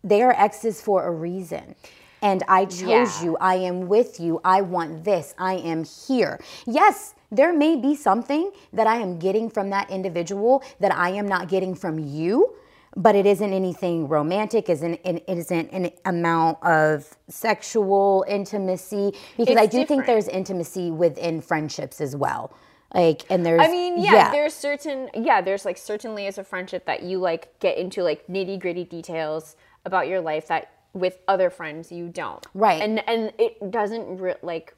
they 0.05 0.23
are 0.23 0.33
exes 0.33 0.81
for 0.81 1.07
a 1.07 1.11
reason. 1.11 1.75
And 2.23 2.43
I 2.49 2.65
chose 2.65 2.81
Yeah. 2.89 3.25
you. 3.25 3.37
I 3.41 3.57
am 3.57 3.89
with 3.89 4.19
you. 4.21 4.41
I 4.45 4.63
want 4.63 5.05
this. 5.05 5.35
I 5.39 5.55
am 5.55 5.85
here. 5.85 6.41
Yes, 6.67 7.15
there 7.31 7.53
may 7.53 7.77
be 7.77 7.95
something 7.95 8.51
that 8.73 8.87
I 8.87 8.97
am 8.97 9.19
getting 9.19 9.51
from 9.51 9.71
that 9.71 9.91
individual 9.91 10.63
that 10.81 10.95
I 10.95 11.11
am 11.11 11.29
not 11.29 11.49
getting 11.49 11.75
from 11.75 11.99
you, 11.99 12.55
but 12.97 13.15
it 13.15 13.27
isn't 13.27 13.53
anything 13.53 14.09
romantic, 14.09 14.71
isn't 14.71 14.99
it 15.05 15.23
isn't 15.29 15.71
an 15.71 15.91
amount 16.07 16.63
of 16.63 17.17
sexual 17.29 18.25
intimacy 18.27 19.13
because 19.37 19.53
It's 19.55 19.61
I 19.61 19.67
do 19.67 19.85
think 19.85 20.07
there's 20.07 20.29
intimacy 20.29 20.91
within 20.91 21.43
friendships 21.43 22.01
as 22.01 22.17
well. 22.17 22.53
Like 22.95 23.25
and 23.29 23.45
there's 23.45 23.61
I 23.61 23.69
mean, 23.69 24.03
yeah, 24.03 24.31
there's 24.31 24.55
certain 24.55 25.11
yeah, 25.15 25.43
there's 25.43 25.67
like 25.67 25.77
certain 25.77 26.15
layers 26.15 26.39
of 26.39 26.49
friendship 26.49 26.87
that 26.87 27.03
you 27.03 27.19
like 27.19 27.59
get 27.61 27.77
into 27.77 28.03
like 28.03 28.27
nitty 28.29 28.59
gritty 28.59 28.85
details 28.85 29.57
about 29.85 30.09
your 30.09 30.21
life 30.21 30.49
that 30.49 30.73
with 30.95 31.19
other 31.29 31.51
friends 31.51 31.93
you 31.93 32.09
don't. 32.09 32.47
Right. 32.55 32.81
And 32.81 33.07
and 33.07 33.33
it 33.39 33.71
doesn't 33.71 34.17
re- 34.17 34.37
like 34.43 34.75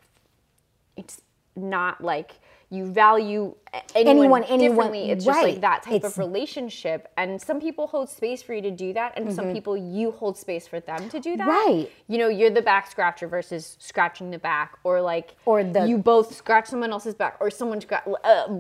it's 0.97 1.21
not 1.55 2.03
like 2.03 2.41
you 2.71 2.85
value 2.93 3.55
anyone, 3.95 4.43
Anyone, 4.43 4.45
anyone, 4.45 4.59
differently. 4.77 5.11
It's 5.11 5.25
just 5.25 5.37
right. 5.37 5.53
like 5.53 5.61
that 5.63 5.83
type 5.85 5.95
It's- 5.95 6.13
of 6.13 6.19
relationship. 6.19 7.11
And 7.17 7.41
some 7.41 7.61
people 7.61 7.87
hold 7.87 8.11
space 8.11 8.43
for 8.43 8.53
you 8.53 8.61
to 8.63 8.71
do 8.71 8.93
that, 8.93 9.15
and 9.17 9.33
some 9.33 9.53
people 9.53 9.77
you 9.77 10.11
hold 10.11 10.37
space 10.37 10.67
for 10.69 10.79
them 10.81 11.09
to 11.09 11.19
do 11.19 11.37
that. 11.39 11.49
Mm-hmm. 11.49 11.71
Right. 11.79 11.93
You 12.09 12.19
know, 12.19 12.29
you're 12.29 12.51
the 12.51 12.61
back 12.63 12.91
scratcher 12.91 13.27
versus 13.27 13.77
scratching 13.81 14.31
the 14.31 14.39
back, 14.39 14.77
or 14.85 15.01
like, 15.01 15.35
Or 15.47 15.65
the- 15.65 15.87
you 15.87 15.97
both 15.99 16.35
scratch 16.35 16.67
someone 16.67 16.93
else's 16.93 17.15
back, 17.15 17.37
or 17.41 17.51
someone 17.51 17.81
scratch. 17.81 18.07
Uh, 18.25 18.59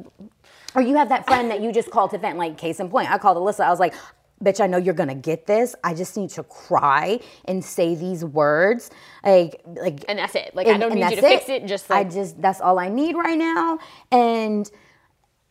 Or 0.74 0.82
you 0.82 0.96
have 0.96 1.08
that 1.10 1.26
friend 1.26 1.50
that 1.50 1.60
you 1.60 1.72
just 1.72 1.90
call 1.90 2.08
to 2.08 2.18
vent, 2.18 2.38
like 2.38 2.56
case 2.58 2.80
in 2.80 2.88
point. 2.88 3.10
I 3.10 3.18
called 3.18 3.36
Alyssa. 3.36 3.60
I 3.64 3.70
was 3.70 3.80
like, 3.80 3.94
bitch, 4.42 4.60
I 4.60 4.66
know 4.66 4.78
you're 4.78 4.94
gonna 4.94 5.14
get 5.14 5.46
this. 5.46 5.74
I 5.82 5.94
just 5.94 6.16
need 6.16 6.30
to 6.30 6.42
cry 6.42 7.20
and 7.44 7.64
say 7.64 7.94
these 7.94 8.24
words. 8.24 8.90
Like 9.24 9.62
like 9.66 10.04
and 10.08 10.18
that's 10.18 10.34
it. 10.34 10.54
Like 10.54 10.66
I 10.66 10.76
don't 10.76 10.94
need 10.94 11.10
you 11.10 11.16
to 11.16 11.22
that's 11.22 11.46
fix 11.46 11.48
it. 11.48 11.66
Just 11.66 11.90
I 11.90 12.04
just 12.04 12.40
that's 12.40 12.60
all 12.60 12.78
I 12.78 12.88
need 12.88 13.16
right 13.16 13.38
now. 13.38 13.78
And 14.10 14.70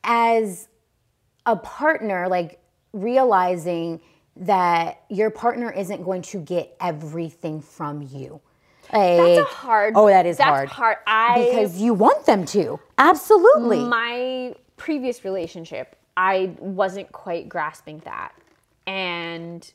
as 0.04 0.68
a 1.46 1.56
partner, 1.56 2.28
like 2.28 2.60
realizing 2.94 4.02
that 4.36 5.04
your 5.10 5.30
partner 5.30 5.72
isn't 5.72 6.04
going 6.04 6.22
to 6.22 6.40
get 6.40 6.76
everything 6.80 7.62
from 7.62 8.02
you. 8.02 8.40
that's 8.92 9.40
a 9.40 9.44
hard. 9.44 9.94
Oh, 9.96 10.08
that 10.08 10.26
is 10.26 10.38
that's 10.38 10.48
hard. 10.48 10.70
hard. 10.70 10.98
I 11.08 11.50
because 11.50 11.80
you 11.82 11.94
want 11.94 12.26
them 12.26 12.46
to. 12.48 12.80
Absolutely. 12.98 13.80
my 13.80 14.56
previous 14.78 15.26
relationship, 15.26 15.96
I 16.16 16.56
wasn't 16.60 17.12
quite 17.12 17.50
grasping 17.50 18.00
that. 18.06 18.34
And 18.88 19.70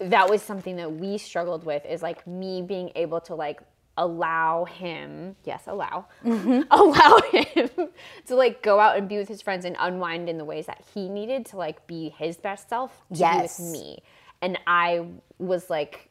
that 0.00 0.28
was 0.28 0.42
something 0.42 0.76
that 0.76 0.92
we 0.92 1.18
struggled 1.18 1.64
with 1.64 1.86
is 1.86 2.02
like 2.02 2.26
me 2.26 2.62
being 2.62 2.90
able 2.96 3.20
to 3.22 3.34
like 3.36 3.60
allow 3.96 4.64
him, 4.64 5.36
yes, 5.44 5.64
allow, 5.68 6.06
Mm-hmm. 6.24 6.62
allow 6.70 7.18
him 7.30 7.70
to 8.26 8.34
like 8.34 8.62
go 8.62 8.80
out 8.80 8.96
and 8.98 9.08
be 9.08 9.18
with 9.18 9.28
his 9.28 9.40
friends 9.40 9.64
and 9.64 9.76
unwind 9.78 10.28
in 10.28 10.36
the 10.38 10.44
ways 10.44 10.66
that 10.66 10.82
he 10.94 11.08
needed 11.08 11.46
to 11.46 11.56
like 11.56 11.86
be 11.86 12.08
his 12.18 12.36
best 12.36 12.68
self 12.68 13.02
to 13.14 13.18
Yes. 13.20 13.58
be 13.58 13.64
with 13.64 13.72
me. 13.72 14.02
And 14.42 14.58
I 14.66 15.06
was 15.38 15.70
like, 15.70 16.10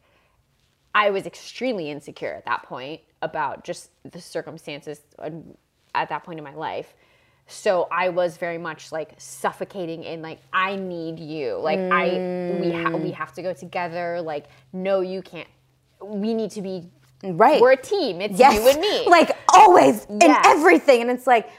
I 0.95 1.09
was 1.09 1.25
extremely 1.25 1.89
insecure 1.91 2.33
at 2.33 2.45
that 2.45 2.63
point 2.63 3.01
about 3.21 3.63
just 3.65 3.89
the 4.09 4.21
circumstances 4.21 5.01
at 5.93 6.09
that 6.09 6.23
point 6.23 6.39
in 6.39 6.43
my 6.45 6.55
life. 6.55 6.93
So 7.49 7.87
I 7.91 8.09
was 8.09 8.37
very 8.37 8.57
much 8.57 8.91
like 8.91 9.13
suffocating 9.17 10.03
in 10.03 10.21
like 10.21 10.39
I 10.53 10.75
need 10.75 11.19
you. 11.19 11.55
Like 11.57 11.79
I 11.79 12.57
we 12.61 12.71
ha- 12.71 12.95
we 12.95 13.11
have 13.11 13.33
to 13.33 13.41
go 13.41 13.53
together. 13.53 14.21
Like 14.21 14.45
no 14.71 15.01
you 15.01 15.21
can't. 15.21 15.47
We 16.03 16.33
need 16.33 16.51
to 16.51 16.61
be 16.61 16.89
Right. 17.23 17.59
we're 17.59 17.73
a 17.73 17.77
team. 17.77 18.21
It's 18.21 18.39
yes. 18.39 18.53
you 18.55 18.67
and 18.69 18.79
me. 18.79 19.05
Like 19.09 19.31
always 19.53 20.05
in 20.05 20.21
everything. 20.45 21.01
And 21.01 21.11
it's 21.11 21.27
like, 21.27 21.49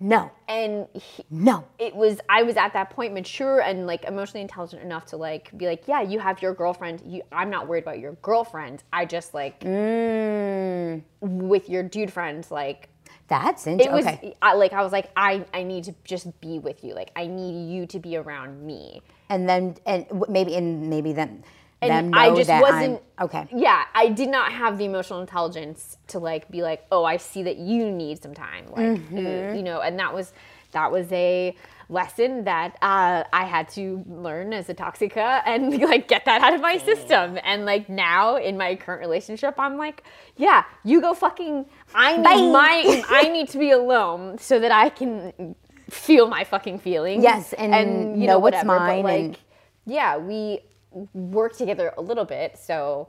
no, 0.00 0.32
and 0.48 0.86
he, 0.92 1.24
no. 1.30 1.64
it 1.78 1.94
was 1.94 2.18
I 2.28 2.42
was 2.42 2.56
at 2.56 2.72
that 2.72 2.90
point 2.90 3.14
mature 3.14 3.60
and 3.60 3.86
like 3.86 4.04
emotionally 4.04 4.42
intelligent 4.42 4.82
enough 4.82 5.06
to 5.06 5.16
like 5.16 5.56
be 5.56 5.66
like, 5.66 5.86
yeah, 5.86 6.02
you 6.02 6.18
have 6.18 6.42
your 6.42 6.52
girlfriend. 6.54 7.00
You, 7.06 7.22
I'm 7.30 7.48
not 7.50 7.68
worried 7.68 7.84
about 7.84 8.00
your 8.00 8.14
girlfriend. 8.14 8.82
I 8.92 9.04
just 9.06 9.32
like 9.32 9.60
Mm. 9.60 11.02
with 11.20 11.68
your 11.70 11.84
dude 11.84 12.12
friends, 12.12 12.50
like 12.50 12.88
That's 13.28 13.66
it 13.66 13.90
was 13.90 14.06
okay. 14.06 14.34
I, 14.42 14.54
like 14.54 14.72
I 14.72 14.82
was 14.82 14.92
like 14.92 15.10
I 15.16 15.44
I 15.54 15.62
need 15.62 15.84
to 15.84 15.94
just 16.04 16.38
be 16.40 16.58
with 16.58 16.84
you. 16.84 16.94
Like 16.94 17.10
I 17.16 17.26
need 17.26 17.72
you 17.72 17.86
to 17.86 17.98
be 17.98 18.16
around 18.16 18.62
me. 18.66 19.00
And 19.28 19.48
then, 19.48 19.76
and 19.86 20.06
maybe, 20.28 20.54
and 20.56 20.90
maybe 20.90 21.14
then, 21.14 21.42
And 21.80 22.14
I 22.14 22.34
just 22.34 22.50
wasn't 22.50 23.00
I'm, 23.18 23.24
okay. 23.24 23.46
Yeah, 23.50 23.84
I 23.94 24.08
did 24.10 24.28
not 24.28 24.52
have 24.52 24.76
the 24.76 24.84
emotional 24.84 25.20
intelligence 25.20 25.96
to 26.08 26.18
like 26.18 26.50
be 26.50 26.62
like, 26.62 26.84
oh, 26.92 27.04
I 27.04 27.16
see 27.16 27.42
that 27.44 27.56
you 27.56 27.90
need 27.90 28.22
some 28.22 28.34
time, 28.34 28.66
like 28.66 28.86
Mm-hmm. 28.86 29.56
you 29.56 29.62
know, 29.62 29.80
and 29.80 29.98
that 29.98 30.12
was 30.14 30.32
that 30.72 30.90
was 30.90 31.10
a 31.12 31.56
lesson 31.88 32.44
that 32.44 32.76
uh, 32.82 33.22
I 33.32 33.44
had 33.44 33.68
to 33.70 34.04
learn 34.08 34.52
as 34.52 34.68
a 34.68 34.74
toxica 34.74 35.42
and 35.46 35.78
like 35.82 36.08
get 36.08 36.24
that 36.24 36.42
out 36.42 36.54
of 36.54 36.60
my 36.60 36.78
system. 36.78 37.38
And 37.44 37.64
like 37.64 37.88
now 37.88 38.36
in 38.36 38.56
my 38.56 38.74
current 38.76 39.00
relationship, 39.00 39.54
I'm 39.58 39.76
like, 39.76 40.02
yeah, 40.36 40.64
you 40.84 41.00
go 41.00 41.14
fucking. 41.14 41.66
I 41.94 42.16
need 42.16 42.24
Bye. 42.24 42.50
my 42.50 43.04
I 43.08 43.28
need 43.28 43.48
to 43.50 43.58
be 43.58 43.70
alone 43.70 44.38
so 44.38 44.58
that 44.58 44.72
I 44.72 44.88
can 44.88 45.54
feel 45.88 46.26
my 46.26 46.44
fucking 46.44 46.78
feelings. 46.80 47.22
Yes, 47.22 47.52
and 47.52 48.20
you 48.20 48.26
know 48.26 48.38
what's 48.38 48.56
whatever, 48.56 48.78
but, 48.78 48.86
mine 48.86 49.02
like, 49.04 49.20
and- 49.20 49.38
yeah, 49.84 50.16
we 50.16 50.60
work 51.12 51.56
together 51.56 51.92
a 51.96 52.02
little 52.02 52.24
bit, 52.24 52.58
so. 52.58 53.08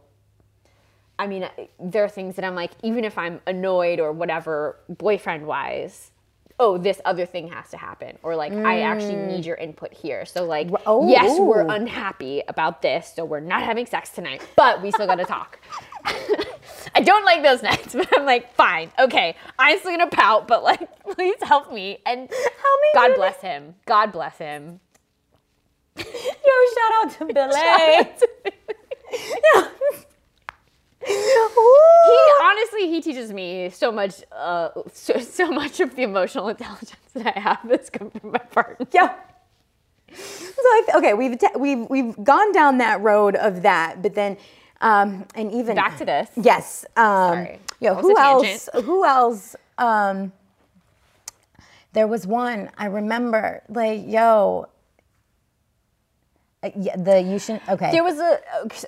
I 1.19 1.27
mean, 1.27 1.47
there 1.79 2.03
are 2.03 2.09
things 2.09 2.37
that 2.37 2.43
I'm 2.43 2.55
like, 2.55 2.71
even 2.81 3.03
if 3.03 3.19
I'm 3.19 3.39
annoyed 3.45 3.99
or 3.99 4.11
whatever, 4.11 4.79
boyfriend 4.89 5.45
wise, 5.45 6.09
oh, 6.59 6.77
this 6.77 7.01
other 7.05 7.25
thing 7.25 7.47
has 7.49 7.69
to 7.71 7.77
happen. 7.77 8.17
Or 8.23 8.35
like, 8.35 8.53
I 8.53 8.81
actually 8.81 9.15
mm. 9.15 9.27
need 9.27 9.45
your 9.45 9.55
input 9.55 9.93
here. 9.93 10.25
So, 10.25 10.45
like, 10.45 10.69
oh, 10.85 11.09
yes, 11.09 11.39
we're 11.39 11.67
unhappy 11.67 12.43
about 12.47 12.81
this. 12.81 13.13
So, 13.15 13.25
we're 13.25 13.39
not 13.39 13.63
having 13.63 13.85
sex 13.85 14.09
tonight, 14.09 14.41
but 14.55 14.81
we 14.81 14.91
still 14.91 15.07
gotta 15.07 15.25
talk. 15.25 15.59
I 16.95 17.01
don't 17.01 17.25
like 17.25 17.43
those 17.43 17.63
nights, 17.63 17.93
but 17.93 18.07
I'm 18.17 18.25
like, 18.25 18.53
fine, 18.55 18.91
okay. 18.99 19.35
I'm 19.57 19.79
still 19.79 19.91
gonna 19.91 20.09
pout, 20.09 20.47
but 20.47 20.63
like, 20.63 20.87
please 21.11 21.37
help 21.41 21.71
me. 21.71 21.99
And 22.05 22.29
Help 22.29 22.29
me, 22.29 22.89
God 22.93 23.15
bless 23.15 23.41
him. 23.41 23.75
God 23.85 24.11
bless 24.11 24.37
him. 24.37 24.79
Yo, 25.97 26.03
shout 26.03 26.93
out 27.03 27.11
to 27.19 27.25
Billy. 27.33 27.53
He 31.05 32.31
honestly 32.41 32.89
he 32.89 33.01
teaches 33.01 33.31
me 33.31 33.69
so 33.69 33.91
much 33.91 34.23
uh 34.31 34.69
so, 34.93 35.19
so 35.19 35.51
much 35.51 35.79
of 35.79 35.95
the 35.95 36.03
emotional 36.03 36.49
intelligence 36.49 36.95
that 37.13 37.35
i 37.35 37.39
have 37.39 37.59
that's 37.65 37.89
come 37.89 38.09
from 38.09 38.31
my 38.31 38.39
partner 38.39 38.87
Yeah. 38.91 39.13
So 40.15 40.61
I, 40.63 40.83
okay, 40.97 41.13
we've 41.15 41.39
we've 41.57 41.89
we've 41.89 42.23
gone 42.23 42.51
down 42.51 42.77
that 42.77 43.01
road 43.01 43.35
of 43.35 43.63
that, 43.63 44.01
but 44.03 44.13
then 44.13 44.37
um, 44.81 45.25
and 45.33 45.51
even 45.51 45.75
back 45.75 45.97
to 45.97 46.05
this 46.05 46.29
Yes. 46.35 46.85
Um, 46.95 47.33
Sorry. 47.33 47.59
Was 47.81 48.01
who 48.01 48.17
else? 48.17 48.69
Who 48.85 49.05
else? 49.05 49.55
Um, 49.77 50.31
there 51.93 52.07
was 52.07 52.27
one 52.27 52.69
I 52.77 52.85
remember. 52.85 53.63
Like, 53.69 54.01
yo, 54.05 54.67
uh, 56.63 56.69
yeah, 56.77 56.95
the 56.97 57.21
you 57.21 57.37
shouldn't. 57.39 57.67
Okay. 57.69 57.91
there 57.91 58.03
was 58.03 58.17
a 58.19 58.39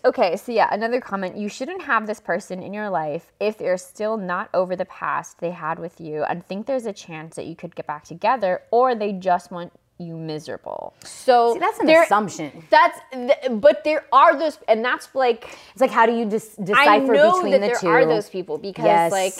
okay 0.07 0.35
so 0.37 0.51
yeah 0.51 0.67
another 0.71 1.01
comment 1.01 1.35
you 1.37 1.49
shouldn't 1.49 1.81
have 1.81 2.07
this 2.07 2.19
person 2.19 2.61
in 2.63 2.73
your 2.73 2.89
life 2.89 3.31
if 3.39 3.57
they're 3.57 3.77
still 3.77 4.17
not 4.17 4.49
over 4.53 4.75
the 4.75 4.85
past 4.85 5.39
they 5.39 5.51
had 5.51 5.77
with 5.79 5.99
you 5.99 6.23
and 6.23 6.45
think 6.45 6.65
there's 6.65 6.85
a 6.85 6.93
chance 6.93 7.35
that 7.35 7.45
you 7.45 7.55
could 7.55 7.75
get 7.75 7.85
back 7.87 8.03
together 8.03 8.61
or 8.71 8.95
they 8.95 9.11
just 9.11 9.51
want 9.51 9.71
you 9.97 10.15
miserable 10.17 10.93
so 11.03 11.53
See, 11.53 11.59
that's 11.59 11.79
an 11.79 11.85
there- 11.85 12.03
assumption. 12.03 12.51
that's 12.69 12.99
th- 13.13 13.37
but 13.61 13.83
there 13.85 14.05
are 14.11 14.37
those 14.37 14.59
and 14.67 14.83
that's 14.83 15.07
like 15.15 15.57
It's 15.71 15.79
like, 15.81 15.91
how 15.91 16.05
do 16.05 16.11
you 16.13 16.25
dis- 16.25 16.55
decipher 16.55 17.13
between 17.13 17.51
that 17.51 17.61
the 17.61 17.67
there 17.67 17.75
two? 17.79 17.87
are 17.87 18.05
those 18.05 18.29
people 18.29 18.57
because 18.57 18.83
Yes. 18.85 19.11
like 19.11 19.33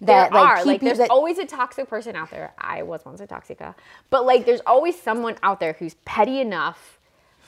that 0.00 0.30
there 0.30 0.40
like 0.40 0.48
are 0.50 0.56
keep 0.58 0.66
like 0.66 0.80
there's 0.80 0.98
that, 0.98 1.10
always 1.10 1.38
a 1.38 1.44
toxic 1.46 1.88
person 1.88 2.14
out 2.16 2.30
there 2.30 2.52
i 2.58 2.82
was 2.82 3.04
once 3.04 3.20
a 3.20 3.26
toxica 3.26 3.74
but 4.10 4.24
like 4.24 4.46
there's 4.46 4.60
always 4.66 5.00
someone 5.00 5.36
out 5.42 5.58
there 5.60 5.72
who's 5.74 5.94
petty 6.04 6.40
enough 6.40 6.98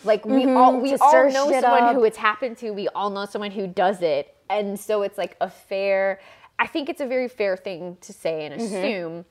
like 0.05 0.25
we 0.25 0.45
all 0.47 0.81
we 0.81 0.93
Mm-hmm. 0.93 1.03
all 1.03 1.31
know 1.31 1.61
someone 1.61 1.83
up. 1.85 1.95
who 1.95 2.05
it's 2.05 2.17
happened 2.17 2.57
to 2.59 2.71
we 2.73 2.89
all 2.89 3.11
know 3.11 3.25
someone 3.27 3.51
who 3.53 3.67
does 3.67 4.03
it 4.03 4.35
and 4.49 4.79
so 4.81 5.03
it's 5.03 5.17
like 5.19 5.37
a 5.41 5.49
fair 5.51 6.21
i 6.59 6.67
think 6.67 6.89
it's 6.89 7.01
a 7.01 7.07
very 7.07 7.29
fair 7.29 7.57
thing 7.57 7.97
to 8.01 8.13
say 8.13 8.49
Mm-hmm. 8.51 8.53
and 8.53 8.63
assume 8.63 9.25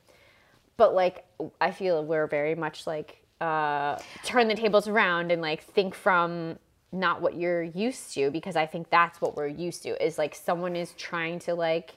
but 0.77 0.93
like 0.93 1.25
i 1.60 1.71
feel 1.71 2.03
we're 2.05 2.27
very 2.27 2.55
much 2.55 2.88
like 2.88 3.21
uh 3.41 3.97
turn 4.23 4.47
the 4.47 4.55
tables 4.55 4.88
around 4.88 5.32
and 5.32 5.41
like 5.41 5.63
think 5.63 5.93
from 5.95 6.58
not 6.91 7.21
what 7.21 7.36
you're 7.36 7.63
used 7.63 8.13
to 8.13 8.32
because 8.32 8.55
i 8.55 8.65
think 8.65 8.89
that's 8.89 9.19
what 9.21 9.36
we're 9.36 9.47
used 9.47 9.84
to 9.84 10.05
is 10.05 10.17
like 10.17 10.34
someone 10.36 10.75
is 10.75 10.93
trying 10.93 11.38
to 11.39 11.53
like 11.53 11.95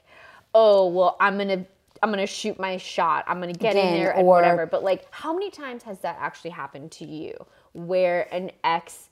oh 0.53 0.87
well 0.87 1.17
i'm 1.19 1.37
gonna 1.37 1.65
i'm 2.01 2.09
gonna 2.09 2.27
shoot 2.27 2.59
my 2.59 2.77
shot 2.77 3.23
i'm 3.27 3.39
gonna 3.39 3.53
get 3.53 3.75
in 3.75 3.93
there 3.93 4.11
and 4.11 4.27
or- 4.27 4.35
whatever 4.35 4.65
but 4.65 4.83
like 4.83 5.05
how 5.11 5.33
many 5.33 5.49
times 5.49 5.83
has 5.83 5.99
that 5.99 6.17
actually 6.19 6.51
happened 6.51 6.91
to 6.91 7.05
you 7.05 7.33
where 7.73 8.33
an 8.33 8.51
ex 8.63 9.09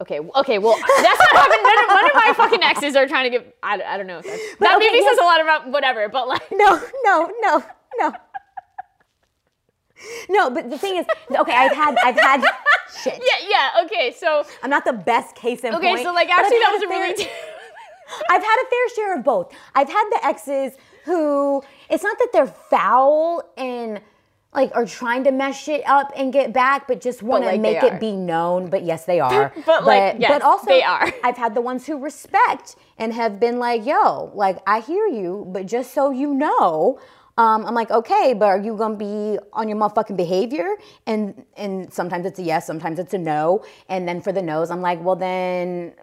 Okay, 0.00 0.18
okay, 0.18 0.58
well, 0.58 0.76
that's 1.02 1.18
not 1.18 1.42
happening. 1.42 1.62
None 1.62 1.78
of, 1.78 1.88
none 1.88 2.04
of 2.06 2.14
my 2.14 2.32
fucking 2.34 2.62
exes 2.62 2.96
are 2.96 3.06
trying 3.06 3.30
to 3.30 3.38
get. 3.38 3.56
I, 3.62 3.82
I 3.82 3.98
don't 3.98 4.06
know. 4.06 4.22
That 4.22 4.76
okay, 4.76 4.78
maybe 4.78 4.96
yes. 4.96 5.10
says 5.10 5.18
a 5.18 5.24
lot 5.24 5.40
about 5.42 5.68
whatever, 5.68 6.08
but 6.08 6.26
like, 6.26 6.42
no, 6.52 6.80
no, 7.04 7.30
no, 7.42 7.64
no. 7.98 8.14
No, 10.30 10.48
but 10.48 10.70
the 10.70 10.78
thing 10.78 10.96
is, 10.96 11.06
okay, 11.30 11.52
I've 11.52 11.76
had, 11.76 11.94
I've 12.02 12.18
had 12.18 12.40
shit. 13.02 13.18
yeah, 13.18 13.46
yeah, 13.46 13.84
okay, 13.84 14.14
so 14.18 14.44
I'm 14.62 14.70
not 14.70 14.86
the 14.86 14.94
best 14.94 15.34
case 15.34 15.60
in 15.64 15.74
okay, 15.74 15.90
point. 15.90 16.02
so 16.02 16.14
like 16.14 16.30
actually 16.30 16.58
that 16.60 16.72
was 16.72 16.82
a 16.82 16.88
really. 16.88 17.28
I've 18.28 18.42
had 18.42 18.56
a 18.64 18.70
fair 18.70 18.88
share 18.94 19.16
of 19.18 19.24
both. 19.24 19.52
I've 19.74 19.88
had 19.88 20.04
the 20.10 20.26
exes 20.26 20.72
who 21.04 21.62
it's 21.88 22.02
not 22.02 22.18
that 22.18 22.28
they're 22.32 22.46
foul 22.46 23.42
and 23.56 24.00
like 24.52 24.72
are 24.74 24.86
trying 24.86 25.24
to 25.24 25.30
mess 25.30 25.60
shit 25.62 25.82
up 25.86 26.12
and 26.16 26.32
get 26.32 26.52
back, 26.52 26.88
but 26.88 27.00
just 27.00 27.22
want 27.22 27.44
to 27.44 27.50
like, 27.50 27.60
make 27.60 27.82
it 27.82 28.00
be 28.00 28.12
known. 28.12 28.68
But 28.68 28.84
yes, 28.84 29.04
they 29.04 29.20
are. 29.20 29.52
But, 29.66 29.84
like, 29.84 30.16
yes, 30.18 30.30
but 30.30 30.42
also 30.42 30.66
they 30.66 30.82
are. 30.82 31.12
I've 31.24 31.36
had 31.36 31.54
the 31.54 31.60
ones 31.60 31.86
who 31.86 31.98
respect 31.98 32.76
and 32.98 33.12
have 33.12 33.38
been 33.38 33.58
like, 33.58 33.86
"Yo, 33.86 34.32
like 34.34 34.58
I 34.66 34.80
hear 34.80 35.06
you, 35.06 35.46
but 35.48 35.66
just 35.66 35.94
so 35.94 36.10
you 36.10 36.34
know." 36.34 36.98
Um, 37.38 37.64
I'm 37.64 37.74
like, 37.74 37.90
okay, 37.90 38.34
but 38.34 38.46
are 38.46 38.60
you 38.60 38.76
gonna 38.76 38.96
be 38.96 39.38
on 39.54 39.66
your 39.68 39.78
motherfucking 39.78 40.16
behavior? 40.16 40.76
And 41.06 41.44
and 41.56 41.92
sometimes 41.92 42.26
it's 42.26 42.38
a 42.38 42.42
yes, 42.42 42.66
sometimes 42.66 42.98
it's 42.98 43.14
a 43.14 43.18
no. 43.18 43.64
And 43.88 44.06
then 44.06 44.20
for 44.20 44.32
the 44.32 44.42
no's, 44.42 44.70
I'm 44.70 44.82
like, 44.82 45.02
well 45.02 45.16
then 45.16 45.94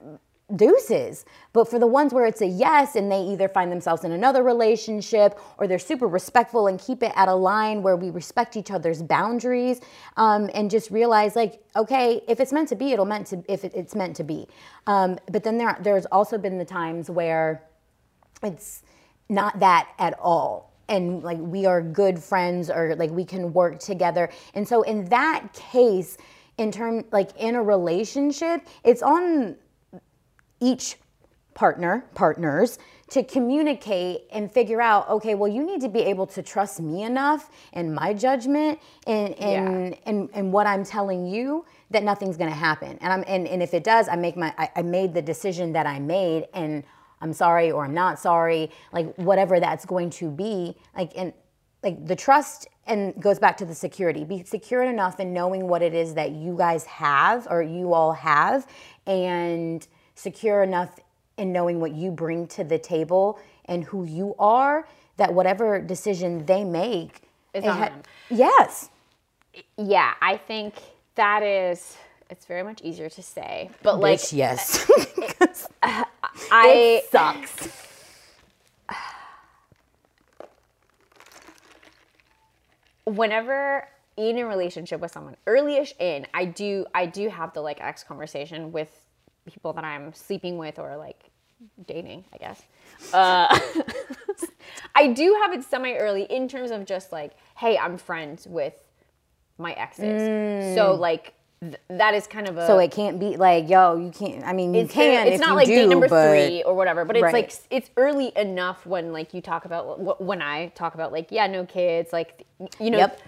deuces. 0.56 1.26
But 1.52 1.70
for 1.70 1.78
the 1.78 1.88
ones 1.88 2.14
where 2.14 2.26
it's 2.26 2.42
a 2.42 2.48
yes 2.48 2.96
and 2.96 3.12
they 3.12 3.22
either 3.22 3.50
find 3.50 3.72
themselves 3.72 4.04
in 4.04 4.12
another 4.14 4.44
relationship 4.44 5.38
or 5.58 5.68
they're 5.68 5.80
super 5.80 6.08
respectful 6.08 6.68
and 6.68 6.80
keep 6.80 7.04
it 7.04 7.12
at 7.16 7.28
a 7.28 7.36
line 7.36 7.84
where 7.84 7.98
we 7.98 8.10
respect 8.10 8.56
each 8.56 8.72
other's 8.72 9.02
boundaries 9.02 9.82
um, 10.16 10.50
and 10.54 10.72
just 10.72 10.90
realize 10.90 11.36
like, 11.36 11.62
okay, 11.76 12.22
if 12.28 12.40
it's 12.40 12.54
meant 12.54 12.70
to 12.70 12.76
be, 12.76 12.94
it'll 12.94 13.06
meant 13.06 13.28
to 13.28 13.44
if 13.48 13.66
it's 13.66 13.96
meant 13.96 14.16
to 14.16 14.24
be. 14.24 14.48
Um, 14.86 15.18
but 15.32 15.44
then 15.44 15.58
there 15.58 15.78
there's 15.82 16.06
also 16.06 16.38
been 16.38 16.58
the 16.58 16.66
times 16.66 17.10
where 17.10 17.64
it's 18.42 18.84
not 19.30 19.60
that 19.60 19.90
at 20.00 20.18
all 20.20 20.74
and 20.90 21.24
like 21.24 21.40
we 21.40 21.66
are 21.66 21.82
good 21.82 22.18
friends 22.18 22.70
or 22.70 22.96
like 22.96 23.12
we 23.12 23.26
can 23.26 23.52
work 23.52 23.80
together 23.80 24.30
and 24.54 24.66
so 24.66 24.84
in 24.84 25.06
that 25.06 25.52
case 25.54 26.18
in 26.58 26.72
term 26.72 27.04
like 27.12 27.36
in 27.38 27.56
a 27.56 27.62
relationship 27.62 28.66
it's 28.84 29.02
on 29.02 29.56
each 30.60 30.98
partner 31.54 32.06
partners 32.14 32.78
to 33.10 33.24
communicate 33.24 34.28
and 34.32 34.52
figure 34.52 34.80
out 34.80 35.10
okay 35.10 35.34
well 35.34 35.52
you 35.52 35.66
need 35.66 35.82
to 35.82 35.90
be 35.90 36.02
able 36.02 36.28
to 36.28 36.44
trust 36.44 36.80
me 36.80 37.02
enough 37.02 37.50
in 37.74 37.92
my 37.92 38.14
judgment 38.14 38.80
and 39.08 39.34
and 39.40 39.98
and, 40.06 40.30
and 40.34 40.54
what 40.54 40.68
i'm 40.68 40.84
telling 40.84 41.26
you 41.26 41.66
that 41.90 42.04
nothing's 42.04 42.36
going 42.38 42.50
to 42.50 42.56
happen. 42.56 42.98
And 43.02 43.12
i'm 43.12 43.24
and, 43.28 43.48
and 43.48 43.64
if 43.64 43.74
it 43.74 43.84
does 43.84 44.08
i 44.08 44.16
make 44.16 44.38
my 44.38 44.54
I, 44.58 44.70
I 44.76 44.82
made 44.84 45.16
the 45.16 45.22
decision 45.22 45.74
that 45.74 45.88
i 45.88 45.98
made 46.00 46.46
and 46.54 46.84
i'm 47.22 47.34
sorry 47.34 47.72
or 47.72 47.86
i'm 47.86 47.94
not 47.96 48.20
sorry 48.20 48.70
like 48.92 49.16
whatever 49.16 49.60
that's 49.60 49.86
going 49.86 50.12
to 50.12 50.30
be 50.30 50.76
like 50.96 51.14
and 51.16 51.34
like 51.82 52.06
the 52.06 52.16
trust 52.16 52.68
and 52.88 53.22
goes 53.22 53.40
back 53.40 53.58
to 53.58 53.66
the 53.66 53.76
security. 53.76 54.24
Be 54.24 54.44
secure 54.44 54.84
enough 54.84 55.20
in 55.20 55.34
knowing 55.34 55.68
what 55.68 55.82
it 55.82 55.94
is 55.94 56.14
that 56.16 56.32
you 56.32 56.56
guys 56.58 56.86
have 56.86 57.48
or 57.50 57.62
you 57.62 57.94
all 57.94 58.14
have 58.14 58.68
and 59.06 59.88
secure 60.18 60.64
enough 60.64 61.00
in 61.38 61.54
knowing 61.54 61.80
what 61.80 61.92
you 61.94 62.10
bring 62.10 62.48
to 62.48 62.64
the 62.64 62.80
table 62.80 63.40
and 63.66 63.84
who 63.84 64.04
you 64.04 64.34
are 64.40 64.88
that 65.18 65.34
whatever 65.34 65.80
decision 65.80 66.46
they 66.48 66.64
make, 66.64 67.22
it 67.54 67.64
on 67.64 67.78
ha- 67.78 67.86
them. 67.90 68.02
yes, 68.30 68.90
Yeah, 69.78 70.14
I 70.22 70.38
think 70.38 70.74
that 71.16 71.42
is. 71.44 71.98
It's 72.30 72.46
very 72.46 72.62
much 72.64 72.82
easier 72.82 73.10
to 73.10 73.22
say, 73.24 73.70
but 73.84 74.00
like 74.00 74.20
Bitch, 74.20 74.34
yes, 74.34 74.86
I 76.52 76.68
it 77.02 77.10
sucks. 77.12 77.70
whenever 83.06 83.88
in 84.18 84.38
a 84.38 84.46
relationship 84.46 85.00
with 85.00 85.12
someone 85.12 85.36
early-ish 85.46 85.94
in 86.00 86.26
i 86.34 86.44
do 86.46 86.86
i 86.94 87.06
do 87.06 87.30
have 87.30 87.54
the 87.54 87.62
like 87.62 87.80
ex 87.82 88.04
conversation 88.04 88.72
with 88.72 89.06
people 89.48 89.74
that 89.74 89.84
i'm 89.84 90.14
sleeping 90.14 90.58
with 90.58 90.78
or 90.80 90.96
like 90.98 91.30
dating 91.88 92.24
i 92.34 92.38
guess 92.38 92.62
uh, 93.14 93.60
i 94.96 95.08
do 95.08 95.34
have 95.42 95.54
it 95.54 95.64
semi 95.64 95.94
early 95.96 96.24
in 96.24 96.48
terms 96.48 96.72
of 96.72 96.86
just 96.86 97.12
like 97.12 97.32
hey 97.56 97.78
i'm 97.78 97.98
friends 97.98 98.46
with 98.48 98.76
my 99.58 99.72
exes 99.74 100.76
so 100.76 100.94
like 100.94 101.34
th- 101.62 101.76
that 101.90 102.14
is 102.14 102.28
kind 102.28 102.48
of 102.48 102.58
a 102.58 102.62
Mm. 102.62 102.68
So 102.68 102.78
it 102.80 102.92
can't 102.92 103.20
be 103.20 103.38
like, 103.38 103.68
yo, 103.70 103.96
you 103.98 104.12
can't. 104.12 104.44
I 104.46 104.54
mean, 104.54 104.74
you 104.76 104.82
it's 104.82 104.94
can. 104.94 105.26
it's 105.28 105.36
if 105.36 105.42
not 105.42 105.50
you 105.52 105.56
like 105.56 105.66
do, 105.68 105.76
date 105.76 105.90
number 105.90 106.08
but 106.08 106.30
three 106.30 106.62
or 106.64 106.76
whatever 106.76 107.06
but 107.06 107.16
it's 107.16 107.24
Right. 107.24 107.34
like 107.34 107.54
it's 107.72 107.90
early 107.98 108.32
enough 108.36 108.86
when 108.86 109.12
like 109.12 109.34
you 109.34 109.42
talk 109.42 109.66
about 109.66 110.22
when 110.22 110.42
i 110.42 110.68
talk 110.76 110.94
about 110.94 111.12
like 111.12 111.32
yeah 111.32 111.48
no 111.48 111.66
kids 111.66 112.14
like 112.14 112.46
you 112.80 112.92
know 112.92 113.00
Yep. 113.00 113.20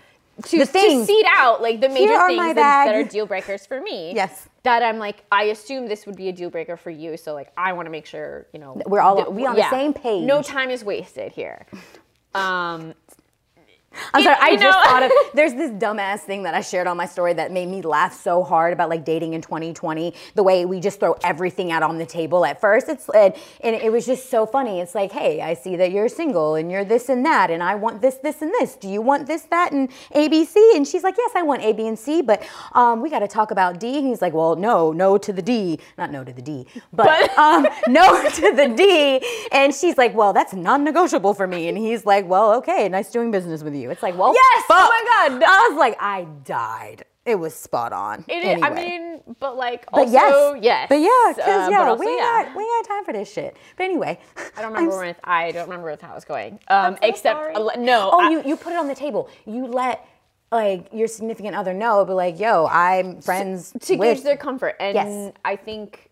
To, 0.43 0.59
The 0.59 0.65
to 0.65 1.05
seed 1.05 1.25
out 1.29 1.61
like 1.61 1.81
the 1.81 1.89
major 1.89 2.17
things 2.27 2.55
that, 2.55 2.85
that 2.85 2.95
are 2.95 3.03
deal 3.03 3.25
breakers 3.25 3.65
for 3.65 3.81
me 3.81 4.13
Yes. 4.15 4.47
that 4.63 4.81
i'm 4.83 4.97
like 4.99 5.23
i 5.31 5.43
assume 5.45 5.87
this 5.87 6.05
would 6.05 6.15
be 6.15 6.29
a 6.29 6.31
deal 6.31 6.49
breaker 6.49 6.77
for 6.77 6.89
you 6.89 7.17
so 7.17 7.33
like 7.33 7.51
i 7.57 7.73
want 7.73 7.85
to 7.87 7.91
make 7.91 8.05
sure 8.05 8.47
you 8.53 8.59
know 8.59 8.81
We're 8.85 9.01
all- 9.01 9.15
that- 9.17 9.33
we 9.33 9.45
on 9.45 9.55
the 9.55 9.69
same 9.69 9.93
page. 9.93 10.23
no 10.25 10.41
time 10.41 10.69
is 10.69 10.83
wasted 10.83 11.31
here 11.31 11.65
um 12.35 12.93
I'm 14.13 14.23
sorry, 14.23 14.37
I 14.39 14.51
just 14.55 14.63
know- 14.63 14.83
thought 14.83 15.03
of 15.03 15.11
there's 15.33 15.53
this 15.53 15.71
dumbass 15.71 16.19
thing 16.21 16.43
that 16.43 16.53
I 16.53 16.61
shared 16.61 16.87
on 16.87 16.97
my 16.97 17.05
story 17.05 17.33
that 17.33 17.51
made 17.51 17.67
me 17.67 17.81
laugh 17.81 18.19
so 18.21 18.43
hard 18.43 18.73
about 18.73 18.89
like 18.89 19.05
dating 19.05 19.33
in 19.33 19.41
2020. 19.41 20.13
The 20.35 20.43
way 20.43 20.65
we 20.65 20.79
just 20.79 20.99
throw 20.99 21.13
everything 21.23 21.71
out 21.71 21.83
on 21.83 21.97
the 21.97 22.05
table 22.05 22.45
at 22.45 22.59
first. 22.61 22.89
It's 22.89 23.07
and, 23.09 23.33
and 23.61 23.75
it 23.75 23.91
was 23.91 24.05
just 24.05 24.29
so 24.29 24.45
funny. 24.45 24.79
It's 24.79 24.95
like, 24.95 25.11
hey, 25.11 25.41
I 25.41 25.53
see 25.53 25.75
that 25.77 25.91
you're 25.91 26.09
single 26.09 26.55
and 26.55 26.71
you're 26.71 26.85
this 26.85 27.09
and 27.09 27.25
that, 27.25 27.49
and 27.51 27.61
I 27.63 27.75
want 27.75 28.01
this, 28.01 28.15
this, 28.15 28.41
and 28.41 28.51
this. 28.59 28.75
Do 28.75 28.87
you 28.89 29.01
want 29.01 29.27
this, 29.27 29.43
that, 29.43 29.71
and 29.71 29.89
ABC? 30.15 30.55
And 30.75 30.87
she's 30.87 31.03
like, 31.03 31.15
yes, 31.17 31.31
I 31.35 31.43
want 31.43 31.61
A, 31.63 31.73
B, 31.73 31.87
and 31.87 31.97
C, 31.97 32.21
but 32.21 32.47
um, 32.73 33.01
we 33.01 33.09
got 33.09 33.19
to 33.19 33.27
talk 33.27 33.51
about 33.51 33.79
D. 33.79 33.97
And 33.97 34.07
he's 34.07 34.21
like, 34.21 34.33
well, 34.33 34.55
no, 34.55 34.91
no 34.91 35.17
to 35.17 35.33
the 35.33 35.41
D, 35.41 35.79
not 35.97 36.11
no 36.11 36.23
to 36.23 36.31
the 36.33 36.41
D, 36.41 36.65
but, 36.93 37.05
But- 37.07 37.37
um, 37.37 37.67
no 37.87 38.23
to 38.29 38.53
the 38.55 38.73
D. 38.75 39.21
And 39.51 39.73
she's 39.73 39.97
like, 39.97 40.13
well, 40.15 40.33
that's 40.33 40.53
non-negotiable 40.53 41.33
for 41.33 41.47
me. 41.47 41.67
And 41.67 41.77
he's 41.77 42.05
like, 42.05 42.27
well, 42.27 42.53
okay, 42.55 42.87
nice 42.89 43.09
doing 43.11 43.31
business 43.31 43.63
with 43.63 43.75
you. 43.75 43.88
It's 43.89 44.03
like, 44.03 44.17
well, 44.17 44.33
Yes! 44.33 44.65
Oh 44.69 44.89
my 45.29 45.29
God. 45.29 45.43
I 45.43 45.67
was 45.69 45.77
like, 45.77 45.97
I 45.99 46.25
died. 46.45 47.05
It 47.25 47.35
was 47.35 47.53
spot 47.53 47.93
on. 47.93 48.25
it 48.27 48.43
is, 48.43 48.63
i 48.63 48.71
mean 48.71 49.21
but 49.39 49.55
like 49.55 49.85
but 49.91 49.99
also 50.07 50.53
yes, 50.55 50.63
yes 50.63 50.89
but 50.89 50.95
yeah, 50.95 51.33
because 51.35 51.67
uh, 51.67 51.69
yeah, 51.69 51.77
but 51.79 51.87
also, 51.89 52.03
we 52.03 52.07
ain't 52.09 52.17
yeah. 52.19 52.43
got 52.45 52.55
we 52.55 52.63
ain't 52.63 52.87
got 52.87 52.95
time 52.95 53.05
for 53.05 53.13
this 53.13 53.31
shit. 53.31 53.55
But 53.77 53.83
anyway, 53.83 54.17
I 54.57 54.61
don't 54.63 54.73
remember 54.73 54.97
where 54.97 55.15
I 55.23 55.51
don't 55.51 55.69
remember 55.69 55.95
how 56.01 56.11
it 56.11 56.15
was 56.15 56.25
going. 56.25 56.59
Um, 56.69 56.97
except 57.03 57.55
no. 57.77 58.09
Oh, 58.11 58.19
I- 58.21 58.29
you 58.31 58.41
you 58.43 58.55
put 58.55 58.73
it 58.73 58.77
on 58.79 58.87
the 58.87 58.95
table. 58.95 59.29
You 59.45 59.67
let 59.67 60.07
like 60.51 60.87
your 60.91 61.07
significant 61.07 61.55
other 61.55 61.73
know, 61.73 62.03
but 62.05 62.15
like, 62.15 62.39
yo, 62.39 62.65
I'm 62.65 63.21
friends 63.21 63.73
to 63.81 63.95
with. 63.97 64.15
gauge 64.15 64.23
their 64.23 64.37
comfort. 64.37 64.75
And 64.79 64.95
Yes. 64.95 65.33
I 65.45 65.55
think 65.55 66.09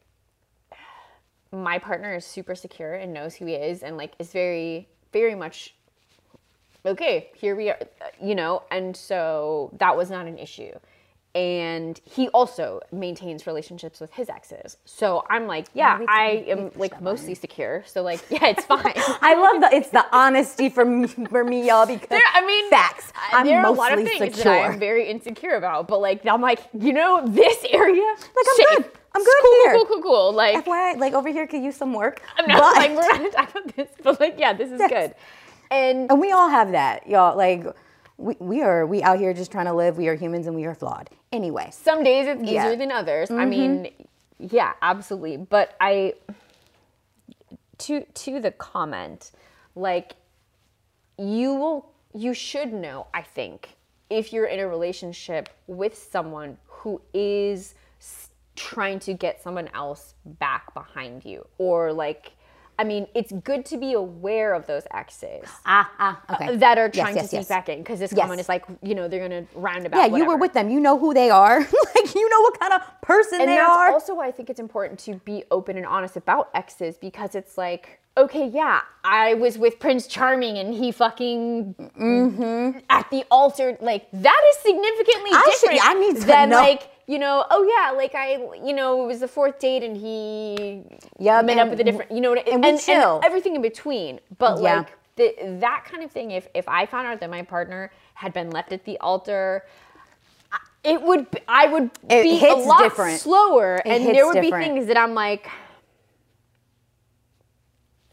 my 1.52 1.80
partner 1.80 2.14
is 2.16 2.26
super 2.26 2.54
secure 2.54 2.94
and 2.94 3.14
knows 3.14 3.34
who 3.36 3.46
he 3.46 3.54
is 3.56 3.82
and 3.82 3.98
like 3.98 4.14
is 4.20 4.32
very, 4.32 4.88
very 5.14 5.34
much 5.36 5.74
okay, 6.88 7.30
here 7.36 7.56
we 7.56 7.70
are, 7.70 7.78
you 8.22 8.36
know, 8.36 8.64
and 8.72 8.96
so 8.96 9.72
that 9.78 9.96
was 9.96 10.10
not 10.10 10.26
an 10.28 10.38
issue. 10.38 10.72
And 11.36 12.00
he 12.04 12.30
also 12.30 12.80
maintains 12.92 13.46
relationships 13.46 14.00
with 14.00 14.12
his 14.12 14.28
exes. 14.28 14.78
So 14.86 15.24
I'm 15.30 15.46
like, 15.46 15.68
yeah, 15.76 16.00
I 16.08 16.44
am 16.48 16.72
like 16.76 16.92
that 16.92 17.04
mostly 17.04 17.36
secure. 17.36 17.84
So 17.86 18.02
like, 18.02 18.26
yeah, 18.32 18.48
it's 18.48 18.66
fine. 18.66 18.94
I 18.96 19.36
love 19.36 19.62
the 19.62 19.70
it's 19.76 19.90
the 19.90 20.04
honesty 20.12 20.70
for 20.70 20.84
me 20.84 21.08
for 21.08 21.44
me, 21.44 21.68
y'all, 21.68 21.86
because 21.86 22.08
There, 22.10 22.22
I 22.34 22.44
mean, 22.44 22.70
facts. 22.72 23.12
uh, 23.16 23.36
I'm 23.38 23.46
there 23.46 23.60
are 23.60 23.68
a 23.68 23.72
lot 23.72 23.94
of 23.94 24.00
things 24.04 24.36
secure. 24.36 24.56
that 24.56 24.72
I'm 24.72 24.80
very 24.80 25.08
insecure 25.10 25.56
about, 25.58 25.88
but 25.88 26.00
like 26.02 26.26
I'm 26.26 26.42
like, 26.42 26.60
you 26.74 26.94
know, 26.94 27.22
this 27.28 27.64
area, 27.70 28.04
like 28.18 28.46
I'm 28.48 28.82
good. 28.82 28.92
I'm 29.14 29.24
good 29.24 29.36
cool, 29.44 29.52
here. 29.64 29.74
Cool, 29.74 29.86
cool, 29.86 30.02
cool, 30.02 30.02
cool. 30.04 30.34
Like 30.34 30.66
FYI, 30.66 30.98
like 30.98 31.14
over 31.14 31.30
here 31.30 31.46
could 31.46 31.62
use 31.62 31.76
some 31.76 31.94
work. 31.94 32.22
I'm 32.38 32.48
not 32.48 32.60
but- 32.60 32.76
like 32.78 32.92
we're 32.92 33.24
not 33.24 33.32
talk 33.32 33.52
about 33.52 33.76
this, 33.76 33.90
but 34.02 34.20
like 34.20 34.40
yeah, 34.40 34.54
this 34.54 34.72
is 34.72 34.82
good. 34.90 35.14
And 35.72 36.10
And 36.10 36.20
we 36.20 36.32
all 36.32 36.50
have 36.50 36.72
that, 36.72 37.08
y'all. 37.08 37.36
Like 37.38 37.66
we, 38.18 38.36
we 38.40 38.62
are 38.62 38.86
we 38.86 39.04
out 39.04 39.20
here 39.20 39.34
just 39.34 39.52
trying 39.52 39.66
to 39.66 39.74
live. 39.74 39.98
We 39.98 40.08
are 40.08 40.16
humans 40.16 40.48
and 40.48 40.56
we 40.56 40.66
are 40.66 40.76
flawed. 40.76 41.10
Anyway. 41.32 41.70
some 41.72 42.04
days 42.04 42.28
it's 42.28 42.42
easier 42.42 42.54
Yeah. 42.54 42.66
Mm-hmm. 42.72 42.80
than 42.80 42.92
others. 42.92 43.32
I 43.32 43.46
mean, 43.46 43.90
yeah, 44.40 44.74
absolutely. 44.82 45.38
But 45.38 45.76
I 45.80 46.14
to 47.80 48.02
to 48.04 48.40
the 48.40 48.52
comment, 48.52 49.32
like 49.76 50.14
you 51.18 51.54
will 51.54 51.92
you 52.14 52.34
should 52.34 52.74
know, 52.74 53.08
I 53.14 53.22
think, 53.22 53.76
if 54.10 54.32
you're 54.34 54.46
in 54.46 54.60
a 54.60 54.68
relationship 54.68 55.50
with 55.68 55.96
someone 55.96 56.58
who 56.66 57.02
is 57.14 57.76
trying 58.56 58.98
to 59.00 59.14
get 59.14 59.42
someone 59.44 59.68
else 59.76 60.16
back 60.26 60.74
behind 60.74 61.24
you 61.24 61.46
or 61.60 61.94
like 61.94 62.32
I 62.80 62.84
mean, 62.84 63.08
it's 63.16 63.32
good 63.32 63.66
to 63.68 63.78
be 63.78 63.94
aware 63.94 64.54
of 64.54 64.68
those 64.68 64.84
exes 64.92 65.46
Ah, 65.66 65.90
ah, 65.98 66.22
okay. 66.36 66.56
that 66.58 66.78
are 66.78 66.90
trying 66.90 67.16
yes, 67.16 67.26
to 67.26 67.30
sneak 67.30 67.40
yes. 67.42 67.48
back 67.48 67.70
in 67.70 67.80
because 67.80 68.00
this 68.00 68.12
Yes. 68.12 68.22
comment 68.22 68.40
is 68.40 68.48
like, 68.48 68.66
you 68.84 68.94
know, 68.94 69.08
they're 69.08 69.28
gonna 69.28 69.46
roundabout. 69.56 69.98
Yeah, 69.98 70.16
you 70.16 70.26
were 70.26 70.38
with 70.38 70.54
them. 70.54 70.70
You 70.70 70.80
know 70.80 70.98
who 70.98 71.14
they 71.14 71.30
are. 71.32 71.60
like 71.96 72.16
you 72.16 72.30
know 72.30 72.42
what 72.42 72.60
kind 72.60 72.74
of 72.74 72.82
person 73.02 73.42
and 73.42 73.50
they 73.50 73.56
that's 73.56 73.70
are. 73.70 73.92
also 73.92 74.14
why 74.16 74.28
I 74.28 74.32
think 74.32 74.50
it's 74.50 74.60
important 74.60 75.00
to 75.02 75.16
be 75.26 75.44
open 75.50 75.76
and 75.78 75.86
honest 75.86 76.18
about 76.18 76.50
exes 76.54 76.98
because 76.98 77.34
it's 77.36 77.58
like, 77.58 78.00
okay, 78.18 78.48
yeah, 78.48 78.82
I 79.04 79.36
was 79.36 79.58
with 79.58 79.80
Prince 79.80 80.08
Charming 80.08 80.58
and 80.58 80.74
he 80.74 80.92
fucking 80.92 81.76
at 82.90 83.10
the 83.12 83.24
altar. 83.32 83.78
Like 83.82 84.08
that 84.12 84.42
is 84.52 84.58
significantly 84.60 85.32
Mm-hmm. 85.32 85.36
I 85.36 85.56
should- 85.60 85.70
different 85.70 85.86
I 85.86 85.94
need 85.94 86.16
to 86.18 86.26
than 86.28 86.50
know. 86.50 86.58
like 86.58 86.90
you 87.08 87.20
know, 87.20 87.46
oh 87.50 87.64
yeah, 87.64 87.92
like 87.92 88.16
I, 88.16 88.34
you 88.66 88.74
know, 88.74 89.04
it 89.04 89.08
was 89.08 89.22
the 89.22 89.28
fourth 89.30 89.60
date 89.60 89.82
and 89.84 89.96
he 89.96 90.84
yeah 91.20 91.42
met 91.42 91.52
and 91.54 91.60
up 91.62 91.70
with 91.70 91.80
a 91.80 91.84
different, 91.86 92.12
you 92.12 92.20
know, 92.20 92.32
what 92.32 92.40
I- 92.40 92.52
and 92.52 92.62
we 92.64 92.78
chill. 92.78 93.22
everything 93.24 93.56
in 93.56 93.62
between. 93.62 94.20
But 94.38 94.62
Yeah. 94.62 94.78
like 94.80 94.98
the, 95.16 95.34
that 95.62 95.86
kind 95.90 96.04
of 96.04 96.12
thing, 96.12 96.32
if 96.32 96.48
if 96.54 96.68
I 96.68 96.86
found 96.86 97.08
out 97.08 97.20
that 97.22 97.30
my 97.30 97.44
partner 97.44 97.92
had 98.14 98.34
been 98.34 98.50
left 98.52 98.72
at 98.74 98.84
the 98.84 98.98
altar. 99.00 99.64
I- 100.52 100.58
It 100.84 101.02
would. 101.02 101.32
be- 101.32 101.40
I 101.48 101.68
would 101.68 101.92
It 102.10 102.24
be 102.24 102.46
a 102.46 102.54
lot 102.56 102.80
different. 102.84 103.20
slower, 103.22 103.82
and 103.86 104.06
there 104.06 104.26
would 104.28 104.34
different. 104.42 104.64
be 104.66 104.70
things 104.74 104.88
that 104.88 104.98
I'm 104.98 105.14
like, 105.14 105.48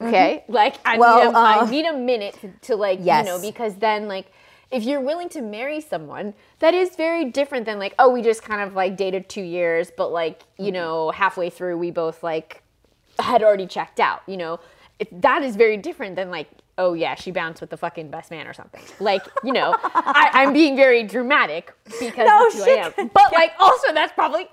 okay, 0.06 0.44
like 0.48 0.76
I 0.84 0.96
Mm-hmm. 0.96 1.00
Well, 1.00 1.18
need 1.30 1.34
a, 1.34 1.38
I 1.38 1.58
uh, 1.60 1.70
need 1.70 1.86
a 1.86 1.92
minute 1.96 2.38
to, 2.40 2.52
to 2.68 2.76
like 2.76 2.98
Yes. 3.02 3.26
you 3.26 3.32
know 3.32 3.38
because 3.40 3.76
then 3.76 4.08
like 4.08 4.26
if 4.70 4.82
you're 4.82 5.00
willing 5.00 5.28
to 5.30 5.40
marry 5.42 5.80
someone, 5.80 6.34
that 6.58 6.74
is 6.74 6.96
very 6.96 7.26
different 7.26 7.66
than 7.66 7.78
like 7.78 7.94
oh 7.98 8.10
we 8.10 8.22
just 8.22 8.42
kind 8.42 8.62
of 8.62 8.74
like 8.74 8.96
dated 8.96 9.28
two 9.28 9.42
years, 9.42 9.90
but 9.96 10.10
like 10.12 10.42
you 10.58 10.66
Mm-hmm. 10.66 10.74
know 10.74 11.10
halfway 11.10 11.50
through 11.50 11.78
we 11.78 11.90
both 11.90 12.22
like 12.22 12.62
had 13.18 13.42
already 13.42 13.66
checked 13.66 14.00
out. 14.00 14.22
You 14.26 14.36
know, 14.36 14.60
if, 14.98 15.08
that 15.12 15.42
is 15.42 15.56
very 15.56 15.76
different 15.76 16.16
than 16.16 16.30
like 16.30 16.48
oh 16.76 16.92
yeah 16.94 17.14
she 17.14 17.30
bounced 17.30 17.60
with 17.60 17.70
the 17.70 17.76
fucking 17.76 18.10
best 18.10 18.30
man 18.32 18.46
or 18.48 18.52
something. 18.52 18.82
Like 18.98 19.22
you 19.44 19.52
know 19.52 19.76
I, 19.82 20.30
I'm 20.32 20.52
being 20.52 20.74
very 20.76 21.04
dramatic 21.04 21.72
because 22.00 22.14
No, 22.26 22.38
that's 22.44 22.54
who 22.54 22.62
I 22.64 22.68
am. 22.98 23.10
But 23.14 23.32
like 23.32 23.52
also 23.60 23.92
that's 23.94 24.12
probably 24.12 24.48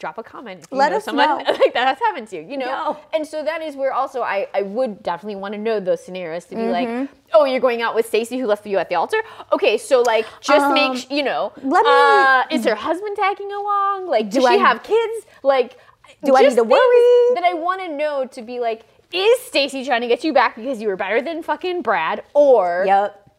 drop 0.00 0.18
a 0.18 0.22
comment 0.22 0.64
if 0.64 0.72
you 0.72 0.78
Let 0.78 0.90
know 0.90 0.96
us 0.96 1.04
someone 1.04 1.28
know. 1.28 1.36
like 1.52 1.74
that 1.74 1.86
has 1.86 1.98
happened 1.98 2.26
to 2.28 2.36
you, 2.36 2.42
you 2.42 2.56
know? 2.56 2.66
No. 2.66 2.96
And 3.14 3.24
so 3.26 3.44
that 3.44 3.62
is 3.62 3.76
where 3.76 3.92
also 3.92 4.22
I, 4.22 4.48
I 4.52 4.62
would 4.62 5.02
definitely 5.04 5.36
want 5.36 5.54
to 5.54 5.58
know 5.60 5.78
those 5.78 6.02
scenarios 6.04 6.46
to 6.46 6.56
be 6.56 6.62
Mm-hmm. 6.62 6.98
like, 7.00 7.08
oh, 7.34 7.44
you're 7.44 7.60
going 7.60 7.82
out 7.82 7.94
with 7.94 8.06
Stacy 8.06 8.38
who 8.38 8.46
left 8.46 8.66
you 8.66 8.78
at 8.78 8.88
the 8.88 8.96
altar? 8.96 9.18
Okay, 9.52 9.78
so 9.78 10.00
like 10.02 10.26
just 10.40 10.64
Um, 10.66 10.74
make, 10.74 11.10
you 11.10 11.22
know, 11.22 11.52
let 11.62 11.84
me- 11.84 11.90
uh, 11.90 12.44
is 12.50 12.64
her 12.64 12.74
husband 12.74 13.16
tagging 13.16 13.52
along? 13.52 14.08
Like, 14.08 14.30
does 14.30 14.42
Do 14.42 14.48
she 14.48 14.54
I- 14.54 14.56
have 14.56 14.82
kids? 14.82 15.26
Like, 15.42 15.78
Do 16.24 16.34
I 16.36 16.40
need 16.42 16.56
to 16.56 16.64
worry? 16.64 17.34
That 17.34 17.44
I 17.44 17.54
want 17.54 17.80
to 17.82 17.88
know 17.88 18.24
to 18.26 18.42
be 18.42 18.58
like, 18.58 18.82
is 19.12 19.40
Stacy 19.40 19.84
trying 19.84 20.00
to 20.02 20.06
get 20.08 20.24
you 20.24 20.32
back 20.32 20.56
because 20.56 20.80
you 20.80 20.88
were 20.88 20.96
better 20.96 21.20
than 21.20 21.42
fucking 21.42 21.82
Brad? 21.82 22.22
Or 22.34 22.84
Yep. 22.86 23.29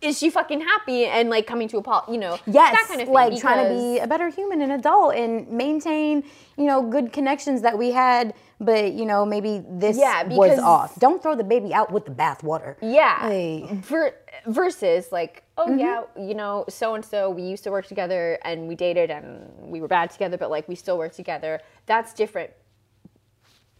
Is 0.00 0.18
she 0.18 0.30
fucking 0.30 0.60
happy 0.62 1.04
and 1.04 1.28
like 1.28 1.46
coming 1.46 1.68
to 1.68 1.76
a 1.78 1.82
pol- 1.82 2.04
you 2.08 2.16
know, 2.18 2.38
Yes, 2.46 2.72
that 2.72 2.86
kind 2.88 3.00
of 3.02 3.06
thing? 3.08 3.14
like 3.14 3.38
trying 3.38 3.68
to 3.68 3.74
be 3.74 3.98
a 3.98 4.06
better 4.06 4.28
human 4.30 4.62
and 4.62 4.72
adult 4.72 5.14
and 5.14 5.48
maintain, 5.50 6.24
you 6.56 6.64
know, 6.64 6.80
good 6.82 7.12
connections 7.12 7.60
that 7.62 7.76
we 7.76 7.90
had, 7.90 8.32
but 8.60 8.92
you 8.94 9.04
know, 9.04 9.26
maybe 9.26 9.62
this 9.68 9.98
Yeah, 9.98 10.22
was 10.24 10.50
because- 10.52 10.58
off. 10.58 10.98
Don't 10.98 11.22
throw 11.22 11.34
the 11.34 11.44
baby 11.44 11.74
out 11.74 11.92
with 11.92 12.06
the 12.06 12.12
bathwater. 12.12 12.76
Yeah. 12.80 13.18
Like- 13.28 13.70
Ver- 13.84 14.14
versus 14.46 15.12
like, 15.12 15.42
oh 15.58 15.66
Mm-hmm. 15.66 15.78
yeah, 15.78 16.02
you 16.18 16.34
know, 16.34 16.64
so 16.70 16.94
and 16.94 17.04
so 17.04 17.28
we 17.28 17.42
used 17.42 17.64
to 17.64 17.70
work 17.70 17.86
together 17.86 18.38
and 18.42 18.68
we 18.68 18.74
dated 18.74 19.10
and 19.10 19.50
we 19.70 19.82
were 19.82 19.88
bad 19.88 20.08
together, 20.10 20.38
but 20.38 20.50
like 20.50 20.66
we 20.66 20.76
still 20.76 20.96
work 20.96 21.12
together. 21.12 21.60
That's 21.84 22.14
different. 22.14 22.50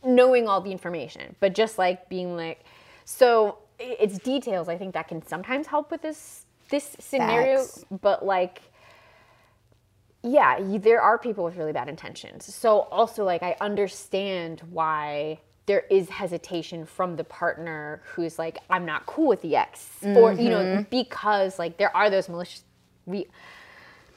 Knowing 0.02 0.48
all 0.48 0.60
the 0.62 0.72
information, 0.72 1.36
but 1.40 1.54
just 1.54 1.78
like 1.78 2.08
being 2.08 2.34
like, 2.36 2.64
so 3.04 3.58
it's 3.80 4.18
details 4.18 4.68
I 4.68 4.78
think 4.78 4.94
that 4.94 5.08
can 5.08 5.26
sometimes 5.26 5.68
help 5.68 5.90
with 5.90 6.02
this 6.02 6.46
this 6.70 6.96
scenario, 7.00 7.58
Facts. 7.58 7.84
but 8.02 8.24
like 8.24 8.62
yeah, 10.22 10.58
you, 10.58 10.78
there 10.78 11.00
are 11.02 11.18
people 11.18 11.44
with 11.44 11.56
really 11.56 11.72
bad 11.72 11.88
intentions. 11.88 12.52
So 12.54 12.80
also 12.92 13.24
like 13.24 13.42
I 13.42 13.56
understand 13.60 14.62
why 14.70 15.40
there 15.66 15.84
is 15.90 16.08
hesitation 16.10 16.86
from 16.86 17.16
the 17.16 17.24
partner 17.24 18.02
who's 18.14 18.38
like 18.38 18.58
I'm 18.70 18.84
not 18.86 19.06
cool 19.06 19.28
with 19.28 19.42
the 19.42 19.56
ex 19.56 19.88
or 20.04 20.32
you 20.34 20.50
know 20.50 20.58
Mm-hmm. 20.60 20.82
because 20.90 21.58
like 21.58 21.78
there 21.78 21.96
are 21.96 22.10
those 22.10 22.28
malicious 22.28 22.64
we 23.06 23.26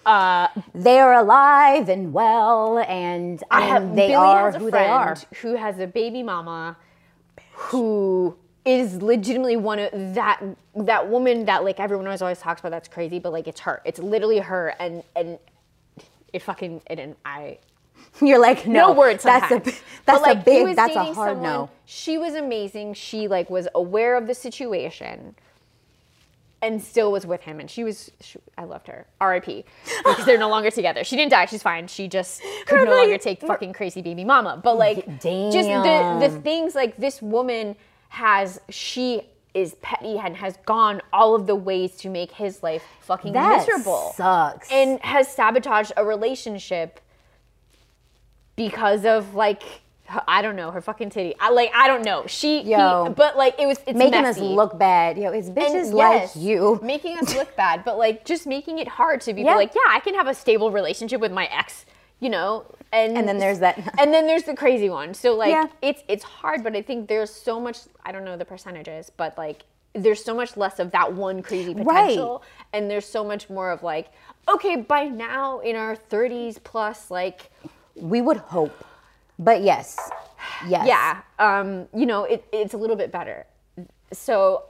uh 0.05 0.49
They're 0.75 1.13
alive 1.13 1.89
and 1.89 2.13
well, 2.13 2.79
and 2.79 3.43
I 3.51 3.61
have 3.61 3.95
they 3.95 4.07
Billy 4.09 4.15
are 4.15 4.45
has 4.47 4.55
a 4.55 4.59
who 4.59 4.69
friend 4.69 4.85
they 4.85 4.89
are. 4.89 5.17
who 5.41 5.55
has 5.55 5.79
a 5.79 5.87
baby 5.87 6.23
mama 6.23 6.77
who 7.53 8.35
is 8.65 9.01
legitimately 9.01 9.57
one 9.57 9.79
of 9.79 9.91
that 10.13 10.41
that 10.75 11.09
woman 11.09 11.45
that 11.45 11.63
like 11.63 11.79
everyone 11.79 12.05
always 12.07 12.21
always 12.21 12.39
talks 12.39 12.61
about 12.61 12.71
that's 12.71 12.87
crazy 12.87 13.19
but 13.19 13.33
like 13.33 13.47
it's 13.47 13.59
her 13.59 13.81
it's 13.83 13.99
literally 13.99 14.39
her 14.39 14.73
and 14.79 15.03
and 15.15 15.37
it 16.31 16.41
fucking 16.41 16.81
and, 16.87 16.99
and 16.99 17.15
I 17.25 17.59
You're 18.21 18.39
like, 18.39 18.67
no, 18.67 18.87
no, 18.87 18.93
words 18.93 19.23
That's 19.23 19.51
a 19.51 19.59
that's 19.59 19.81
But, 20.05 20.21
like, 20.21 20.37
a 20.37 20.41
big. 20.41 20.75
That's 20.75 20.95
a 20.95 21.03
hard 21.13 21.15
someone- 21.15 21.41
no. 21.41 21.69
She 21.85 22.17
was 22.17 22.35
amazing. 22.35 22.93
She 22.95 23.27
like 23.27 23.49
was 23.49 23.67
aware 23.75 24.17
of 24.17 24.27
the 24.27 24.35
situation, 24.35 25.35
and 26.61 26.81
still 26.81 27.11
was 27.11 27.25
with 27.25 27.41
him. 27.41 27.59
And 27.59 27.69
she 27.69 27.83
was, 27.83 28.11
she, 28.21 28.39
I 28.57 28.63
loved 28.63 28.87
her. 28.87 29.05
R.I.P. 29.19 29.65
Because 30.03 30.25
they're 30.25 30.37
no 30.37 30.49
longer 30.49 30.71
together. 30.71 31.03
She 31.03 31.15
didn't 31.15 31.31
die. 31.31 31.45
She's 31.45 31.63
fine. 31.63 31.87
She 31.87 32.07
just 32.07 32.41
could 32.65 32.85
no 32.85 32.95
longer 32.95 33.17
take 33.17 33.41
fucking 33.41 33.73
crazy 33.73 34.01
baby 34.01 34.23
mama. 34.23 34.59
But 34.63 34.77
like, 34.77 35.05
just 35.21 35.53
the 35.53 36.17
the 36.19 36.39
things 36.41 36.75
like 36.75 36.97
this 36.97 37.21
woman 37.21 37.75
has. 38.13 38.59
She 38.69 39.21
is 39.55 39.75
petty 39.81 40.17
and 40.17 40.35
has 40.37 40.57
gone 40.65 41.01
all 41.11 41.35
of 41.35 41.45
the 41.47 41.55
ways 41.55 41.95
to 41.97 42.09
make 42.09 42.31
his 42.31 42.63
life 42.63 42.83
fucking 43.01 43.33
That 43.33 43.57
miserable 43.67 44.13
sucks. 44.15 44.71
and 44.71 44.99
has 45.01 45.27
sabotaged 45.27 45.91
a 45.97 46.03
relationship 46.05 46.99
because 48.55 49.05
of 49.05 49.35
like 49.35 49.63
her- 50.05 50.23
I 50.27 50.41
don't 50.41 50.55
know 50.55 50.71
her 50.71 50.81
fucking 50.81 51.09
titty. 51.11 51.35
I 51.39 51.49
like 51.51 51.71
I 51.73 51.87
don't 51.87 52.03
know. 52.03 52.25
She 52.27 52.61
he- 52.63 52.71
Yo. 52.71 53.13
but 53.15 53.37
like 53.37 53.59
it 53.59 53.65
was 53.67 53.77
it's 53.87 53.97
Making 53.97 54.21
messy. 54.23 54.41
us 54.41 54.55
look 54.55 54.77
bad. 54.77 55.17
Yo, 55.17 55.31
it's 55.31 55.49
bitches 55.49 55.85
And 55.85 55.93
like 55.93 56.21
yes, 56.21 56.35
you. 56.35 56.79
making 56.83 57.17
us 57.19 57.35
look 57.35 57.55
bad, 57.55 57.83
but 57.83 57.97
like 57.97 58.25
just 58.25 58.45
making 58.47 58.79
it 58.79 58.87
hard 58.87 59.21
to 59.21 59.33
be 59.33 59.43
Yeah. 59.43 59.55
like, 59.55 59.73
yeah, 59.75 59.81
I 59.89 59.99
can 59.99 60.15
have 60.15 60.27
a 60.27 60.33
stable 60.33 60.71
relationship 60.71 61.19
with 61.21 61.31
my 61.31 61.45
ex, 61.51 61.85
you 62.19 62.29
know, 62.29 62.65
and 62.93 63.17
And 63.17 63.27
then 63.27 63.37
there's 63.39 63.59
that- 63.59 63.77
and 63.99 64.13
then 64.13 64.25
there's 64.27 64.43
the 64.43 64.55
crazy 64.55 64.89
one. 64.89 65.13
So 65.13 65.35
like 65.35 65.49
Yeah. 65.51 65.67
it's 65.81 66.03
it's 66.07 66.23
hard, 66.23 66.63
but 66.63 66.75
I 66.75 66.81
think 66.81 67.07
there's 67.09 67.33
so 67.33 67.59
much. 67.59 67.79
I 68.05 68.11
don't 68.13 68.23
know 68.23 68.37
the 68.37 68.45
percentages, 68.45 69.11
but 69.17 69.37
like 69.37 69.63
there's 69.93 70.23
so 70.23 70.33
much 70.33 70.55
less 70.57 70.79
of 70.79 70.89
that 70.91 71.13
one 71.13 71.41
crazy 71.43 71.73
potential 71.75 72.41
Right. 72.41 72.69
and 72.73 72.89
there's 72.89 73.05
so 73.05 73.23
much 73.23 73.47
more 73.49 73.69
of 73.69 73.83
like, 73.83 74.07
okay, 74.53 74.75
by 74.77 75.03
now 75.05 75.59
in 75.59 75.75
our 75.75 75.95
30s 75.95 76.57
plus, 76.63 77.11
like 77.11 77.51
We 77.95 78.19
would 78.21 78.37
hope, 78.37 78.73
but 79.37 79.61
yes, 79.61 79.97
yes, 80.67 80.87
yeah, 80.87 81.21
um, 81.37 81.87
you 81.93 82.07
know, 82.07 82.23
it, 82.23 82.43
it's 82.51 82.73
a 82.73 82.77
little 82.77 82.95
bit 82.95 83.11
better. 83.11 83.45
So, 84.11 84.63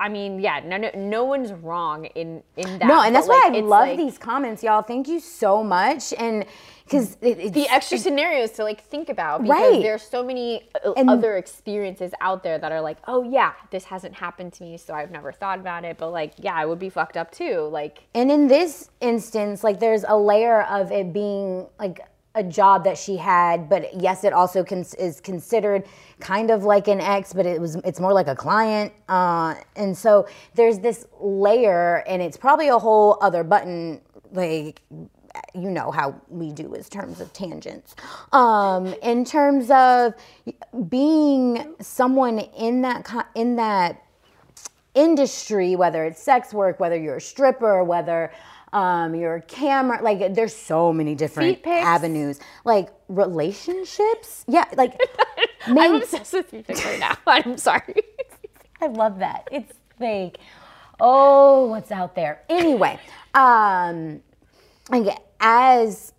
I 0.00 0.08
mean, 0.08 0.40
yeah, 0.40 0.60
no, 0.64 0.76
no, 0.76 0.90
no 0.96 1.22
one's 1.24 1.52
wrong 1.52 2.06
in 2.06 2.42
in 2.56 2.78
that. 2.80 2.86
No, 2.88 3.02
and 3.02 3.14
that's 3.14 3.28
why 3.28 3.40
like, 3.48 3.62
I 3.62 3.66
love 3.66 3.88
like 3.88 3.96
these 3.96 4.18
comments, 4.18 4.62
y'all. 4.64 4.82
Thank 4.82 5.06
you 5.08 5.20
so 5.20 5.62
much, 5.62 6.12
and 6.18 6.44
because 6.86 7.16
it, 7.20 7.52
the 7.52 7.68
extra 7.68 7.98
scenarios 7.98 8.52
to 8.52 8.62
like 8.62 8.80
think 8.80 9.08
about 9.08 9.42
because 9.42 9.72
Right. 9.72 9.82
there's 9.82 10.02
so 10.02 10.22
many 10.24 10.68
uh, 10.84 10.92
And- 10.92 11.10
other 11.10 11.36
experiences 11.36 12.12
out 12.20 12.42
there 12.44 12.58
that 12.58 12.70
are 12.72 12.80
like, 12.80 12.98
oh 13.08 13.22
yeah, 13.24 13.52
this 13.70 13.84
hasn't 13.84 14.14
happened 14.14 14.52
to 14.54 14.62
me, 14.62 14.76
so 14.78 14.94
I've 14.94 15.10
never 15.10 15.32
thought 15.32 15.58
about 15.58 15.84
it. 15.84 15.98
But 15.98 16.10
like, 16.12 16.34
yeah, 16.38 16.54
I 16.54 16.64
would 16.64 16.78
be 16.78 16.88
fucked 16.88 17.16
up 17.16 17.32
too. 17.32 17.68
Like, 17.72 18.04
And 18.14 18.30
in 18.30 18.46
this 18.46 18.90
instance, 19.00 19.64
like 19.64 19.80
there's 19.80 20.04
a 20.06 20.16
layer 20.16 20.62
of 20.62 20.92
it 20.92 21.12
being 21.12 21.66
like 21.80 22.00
a 22.36 22.42
job 22.44 22.84
that 22.84 22.98
she 22.98 23.16
had, 23.16 23.66
but 23.68 23.98
yes, 23.98 24.22
it 24.22 24.32
also 24.34 24.62
cons- 24.62 24.94
is 24.94 25.20
considered 25.20 25.84
kind 26.20 26.50
of 26.50 26.64
like 26.64 26.86
an 26.86 27.00
ex, 27.00 27.32
but 27.32 27.46
it 27.46 27.58
was 27.60 27.76
it's 27.76 27.98
more 27.98 28.12
like 28.12 28.28
a 28.28 28.36
client. 28.36 28.92
Uh, 29.08 29.54
and 29.74 29.96
so 29.96 30.28
there's 30.54 30.78
this 30.80 31.06
layer, 31.20 32.04
and 32.06 32.20
it's 32.22 32.36
probably 32.36 32.68
a 32.68 32.78
whole 32.78 33.18
other 33.22 33.42
button. 33.42 34.02
Like 34.32 34.82
you 35.54 35.70
know 35.70 35.90
how 35.90 36.14
we 36.28 36.52
do 36.52 36.74
as 36.74 36.88
terms 36.88 37.20
of 37.20 37.32
tangents. 37.32 37.94
Um, 38.32 38.94
in 39.02 39.24
terms 39.24 39.70
of 39.70 40.14
being 40.88 41.74
someone 41.80 42.38
in 42.38 42.82
that 42.82 43.28
in 43.34 43.56
that 43.56 44.02
industry, 44.94 45.76
whether 45.76 46.04
it's 46.04 46.20
sex 46.20 46.52
work, 46.52 46.80
whether 46.80 46.96
you're 46.96 47.16
a 47.16 47.20
stripper, 47.20 47.84
whether 47.84 48.32
um, 48.72 49.14
you're 49.14 49.36
a 49.36 49.42
camera, 49.42 50.02
like 50.02 50.34
there's 50.34 50.54
so 50.54 50.92
many 50.92 51.14
different 51.14 51.64
avenues. 51.66 52.40
Like 52.64 52.88
relationships, 53.08 54.44
yeah, 54.48 54.64
like 54.76 55.00
I'm 55.66 55.94
obsessed 55.96 56.32
with 56.32 56.52
you 56.52 56.64
right 56.68 56.98
now. 56.98 57.16
I'm 57.26 57.58
sorry. 57.58 57.94
I 58.80 58.88
love 58.88 59.18
that. 59.20 59.48
It's 59.52 59.72
fake. 59.98 60.38
oh, 61.00 61.66
what's 61.66 61.90
out 61.90 62.14
there? 62.14 62.42
Anyway, 62.48 62.98
um, 63.34 64.22
like 64.90 65.18
as 65.40 66.12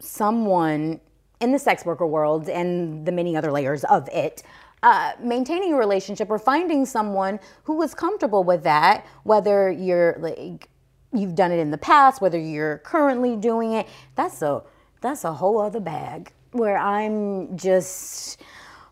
someone 0.00 1.00
in 1.40 1.52
the 1.52 1.58
sex 1.58 1.84
worker 1.84 2.06
world 2.06 2.48
and 2.48 3.06
the 3.06 3.12
many 3.12 3.36
other 3.36 3.52
layers 3.52 3.84
of 3.84 4.08
it, 4.08 4.42
uh, 4.82 5.12
maintaining 5.20 5.72
a 5.72 5.76
relationship 5.76 6.30
or 6.30 6.38
finding 6.38 6.86
someone 6.86 7.40
who 7.64 7.80
is 7.82 7.94
comfortable 7.94 8.44
with 8.44 8.62
that, 8.62 9.04
whether 9.24 9.70
you're 9.70 10.16
like 10.20 10.68
you've 11.12 11.34
done 11.34 11.50
it 11.52 11.58
in 11.58 11.70
the 11.70 11.78
past, 11.78 12.20
whether 12.20 12.38
you're 12.38 12.78
currently 12.78 13.34
doing 13.36 13.72
it, 13.72 13.88
that's 14.14 14.42
a 14.42 14.62
that's 15.00 15.24
a 15.24 15.32
whole 15.32 15.60
other 15.60 15.80
bag. 15.80 16.32
Where 16.52 16.78
I'm 16.78 17.56
just 17.56 18.40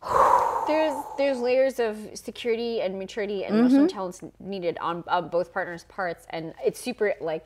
there's 0.67 0.95
there's 1.19 1.39
layers 1.39 1.79
of 1.79 1.97
security 2.15 2.81
and 2.81 2.99
maturity 2.99 3.45
and 3.45 3.55
Mm-hmm. 3.55 3.61
emotional 3.61 3.83
intelligence 3.85 4.33
needed 4.41 4.79
on, 4.81 5.05
on 5.09 5.29
both 5.29 5.53
partners' 5.53 5.85
parts, 5.89 6.27
and 6.31 6.55
it's 6.65 6.81
super 6.81 7.15
like. 7.21 7.45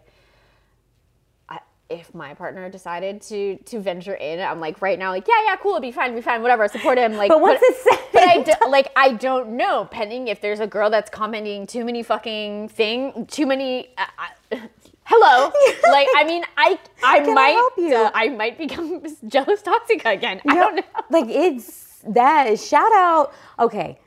I, 1.90 1.94
if 1.94 2.14
my 2.14 2.34
partner 2.34 2.68
decided 2.68 3.20
to 3.22 3.56
to 3.56 3.80
venture 3.80 4.14
in, 4.14 4.40
I'm 4.40 4.60
like 4.60 4.80
right 4.82 4.98
now, 4.98 5.10
like 5.10 5.26
yeah, 5.28 5.34
yeah, 5.46 5.56
cool, 5.56 5.72
it'll 5.72 5.80
be 5.80 5.92
fine, 5.92 6.14
be 6.14 6.20
fine, 6.20 6.42
whatever. 6.42 6.68
Support 6.68 6.98
him. 6.98 7.14
Like, 7.14 7.28
But 7.28 7.40
what's 7.40 7.62
it 7.62 7.76
say? 7.76 7.98
But 8.12 8.22
I 8.24 8.42
do, 8.42 8.52
like 8.68 8.90
I 8.96 9.12
don't 9.12 9.56
know. 9.56 9.86
Pending 9.90 10.28
if 10.28 10.40
there's 10.40 10.60
a 10.60 10.66
girl 10.66 10.90
that's 10.90 11.10
commenting 11.10 11.66
too 11.66 11.84
many 11.84 12.02
fucking 12.02 12.68
thing, 12.70 13.26
too 13.26 13.46
many. 13.46 13.88
Uh, 13.98 14.04
uh, 14.52 14.56
hello, 15.04 15.52
like 15.90 16.08
I 16.16 16.24
mean, 16.24 16.44
I 16.56 16.78
I 17.02 17.20
Can 17.20 17.30
I 17.30 17.34
might 17.34 17.70
you? 17.78 17.96
uh, 17.96 18.10
I 18.14 18.28
might 18.28 18.58
become 18.58 19.02
jealous 19.28 19.62
toxic 19.62 20.04
again. 20.04 20.40
I 20.48 20.54
don't 20.54 20.76
know. 20.76 20.82
Like 21.10 21.26
it's 21.28 22.02
that 22.08 22.58
shout 22.58 22.92
out. 22.94 23.32
Okay, 23.58 23.98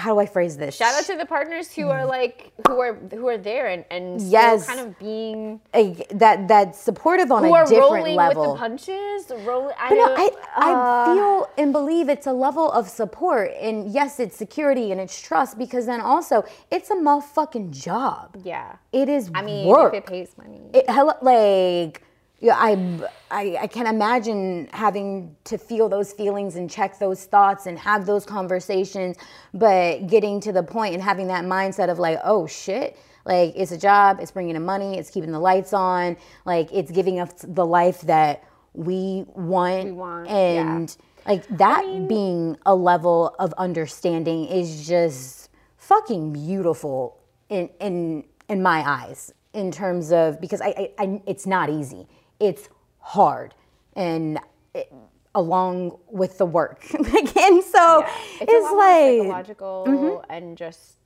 how 0.00 0.14
do 0.14 0.18
I 0.20 0.26
phrase 0.26 0.56
this? 0.56 0.72
Shout 0.76 0.94
out 0.98 1.04
to 1.04 1.16
the 1.16 1.26
partners 1.26 1.66
who 1.76 1.88
are 1.96 2.04
like 2.06 2.52
who 2.66 2.76
are 2.80 2.94
who 2.94 3.26
are 3.28 3.38
there 3.50 3.66
and 3.74 3.84
and 3.90 4.20
still 4.20 4.32
Yes. 4.32 4.66
kind 4.66 4.80
of 4.80 4.98
being 4.98 5.60
Like, 5.74 6.08
that 6.24 6.48
that's 6.48 6.78
supportive 6.88 7.30
on 7.30 7.44
who 7.44 7.54
a 7.54 7.58
are 7.58 7.66
different 7.66 7.92
rolling 8.06 8.16
level. 8.16 8.42
with 8.52 8.52
the 8.54 8.58
punches. 8.66 9.20
Rolling. 9.46 9.74
I 9.78 9.88
But 9.90 9.94
no. 9.96 10.06
I, 10.24 10.26
I 10.56 10.72
uh, 10.72 11.14
feel 11.14 11.50
and 11.58 11.72
believe 11.72 12.08
it's 12.08 12.26
a 12.26 12.32
level 12.32 12.66
of 12.72 12.88
support. 12.88 13.50
And 13.60 13.76
yes, 13.98 14.18
it's 14.24 14.36
security 14.36 14.86
and 14.92 15.00
it's 15.00 15.20
trust 15.20 15.58
because 15.58 15.84
then 15.86 16.00
also 16.00 16.44
it's 16.70 16.88
a 16.90 16.94
motherfucking 16.96 17.70
job. 17.70 18.36
yeah. 18.42 18.76
It 18.92 19.08
is 19.08 19.30
I 19.34 19.42
mean, 19.42 19.66
work. 19.68 19.94
if 19.94 19.98
it 20.02 20.06
pays 20.06 20.30
money. 20.38 20.60
it, 20.74 20.84
hello, 20.88 21.12
like 21.22 22.02
yeah, 22.40 22.56
I, 22.56 23.00
I 23.30 23.58
I 23.62 23.66
can 23.66 23.86
imagine 23.86 24.68
having 24.72 25.36
to 25.44 25.58
feel 25.58 25.90
those 25.90 26.12
feelings 26.12 26.56
and 26.56 26.70
check 26.70 26.98
those 26.98 27.24
thoughts 27.24 27.66
and 27.66 27.78
have 27.78 28.06
those 28.06 28.24
conversations, 28.24 29.16
but 29.52 30.06
getting 30.06 30.40
to 30.40 30.52
the 30.52 30.62
point 30.62 30.94
and 30.94 31.02
having 31.02 31.26
that 31.28 31.44
mindset 31.44 31.90
of 31.90 31.98
like, 31.98 32.18
oh 32.24 32.46
shit, 32.46 32.96
like 33.26 33.52
it's 33.56 33.72
a 33.72 33.78
job, 33.78 34.18
it's 34.20 34.30
bringing 34.30 34.56
in 34.56 34.64
money, 34.64 34.98
it's 34.98 35.10
keeping 35.10 35.32
the 35.32 35.38
lights 35.38 35.74
on, 35.74 36.16
like 36.46 36.70
it's 36.72 36.90
giving 36.90 37.20
us 37.20 37.44
the 37.46 37.66
life 37.66 38.00
that 38.02 38.42
we 38.72 39.24
want, 39.34 39.84
We 39.84 39.92
want, 39.92 40.28
yeah. 40.28 40.76
and 40.76 40.96
like 41.26 41.46
that 41.58 42.08
being 42.08 42.56
a 42.64 42.74
level 42.74 43.34
of 43.38 43.52
understanding 43.58 44.46
is 44.46 44.86
just 44.86 45.50
fucking 45.76 46.32
beautiful 46.32 47.18
in 47.50 47.68
in 47.80 48.24
in 48.48 48.62
my 48.62 48.82
eyes 48.88 49.34
in 49.52 49.70
terms 49.70 50.10
of 50.12 50.40
because 50.40 50.60
I, 50.62 50.68
I, 50.68 51.04
I 51.04 51.22
it's 51.26 51.46
not 51.46 51.68
easy 51.68 52.06
it's 52.40 52.68
hard 52.98 53.54
and 53.94 54.38
it, 54.74 54.92
along 55.34 55.98
with 56.08 56.38
the 56.38 56.46
work 56.46 56.84
like, 56.98 57.36
and 57.36 57.62
so 57.62 58.04
it's, 58.40 58.42
it's, 58.42 58.50
more 58.50 58.76
like 58.76 59.18
psychological 59.18 60.24
and 60.28 60.56
just 60.56 60.96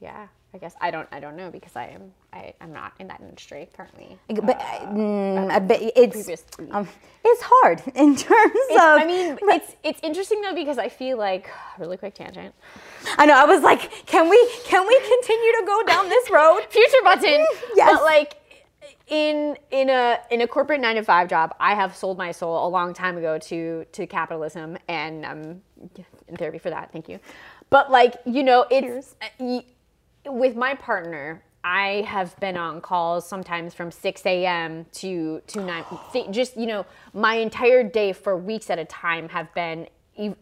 yeah. 0.00 0.26
I 0.54 0.58
guess 0.58 0.74
I 0.82 0.90
don't 0.90 1.08
I 1.10 1.18
don't 1.18 1.36
know 1.36 1.50
because 1.50 1.76
I 1.76 1.86
am 1.86 2.12
I 2.30 2.52
am 2.60 2.74
not 2.74 2.92
in 2.98 3.06
that 3.08 3.20
industry 3.20 3.70
currently. 3.74 4.18
But 4.28 4.60
uh, 4.60 4.86
mm, 4.86 5.50
I 5.50 5.58
bet 5.58 5.80
it's 5.96 6.28
um, 6.70 6.86
it's 7.24 7.42
hard 7.42 7.82
in 7.94 8.16
terms 8.16 8.56
It's- 8.70 8.78
of. 8.78 9.00
I 9.00 9.06
mean, 9.06 9.38
it's 9.42 9.76
it's 9.82 10.00
interesting 10.02 10.42
though 10.42 10.54
because 10.54 10.76
I 10.76 10.90
feel 10.90 11.16
like 11.16 11.48
really 11.78 11.96
quick 11.96 12.14
tangent. 12.14 12.54
I 13.16 13.24
know. 13.24 13.34
I 13.34 13.46
was 13.46 13.62
like, 13.62 13.90
can 14.04 14.28
we 14.28 14.50
can 14.64 14.86
we 14.86 15.00
continue 15.00 15.52
to 15.52 15.64
go 15.66 15.82
down 15.84 16.10
this 16.10 16.30
road? 16.30 16.60
Future 16.68 17.02
button. 17.02 17.46
Yes. 17.74 17.96
But 17.96 18.02
like 18.02 18.36
in 19.12 19.58
in 19.70 19.90
a 19.90 20.18
in 20.30 20.40
a 20.40 20.48
corporate 20.48 20.80
nine 20.80 20.96
to 20.96 21.04
five 21.04 21.28
job, 21.28 21.54
I 21.60 21.74
have 21.74 21.94
sold 21.94 22.16
my 22.18 22.32
soul 22.32 22.66
a 22.66 22.70
long 22.70 22.94
time 22.94 23.18
ago 23.18 23.38
to 23.38 23.84
to 23.92 24.06
capitalism, 24.06 24.78
and 24.88 25.26
I'm 25.26 25.62
in 26.28 26.36
therapy 26.38 26.58
for 26.58 26.70
that. 26.70 26.90
Thank 26.92 27.10
you. 27.10 27.20
But 27.68 27.90
like 27.92 28.16
you 28.24 28.42
know, 28.42 28.66
it's 28.70 29.14
uh, 29.22 29.60
with 30.26 30.56
my 30.56 30.74
partner. 30.74 31.44
I 31.64 32.04
have 32.08 32.38
been 32.40 32.56
on 32.56 32.80
calls 32.80 33.28
sometimes 33.28 33.74
from 33.74 33.92
6 33.92 34.26
a.m. 34.26 34.86
to 34.94 35.42
to 35.46 35.64
nine. 35.64 35.84
th- 36.12 36.30
Just 36.30 36.56
you 36.56 36.66
know, 36.66 36.86
my 37.14 37.36
entire 37.36 37.84
day 37.84 38.14
for 38.14 38.36
weeks 38.36 38.70
at 38.70 38.78
a 38.80 38.86
time 38.86 39.28
have 39.28 39.54
been 39.54 39.88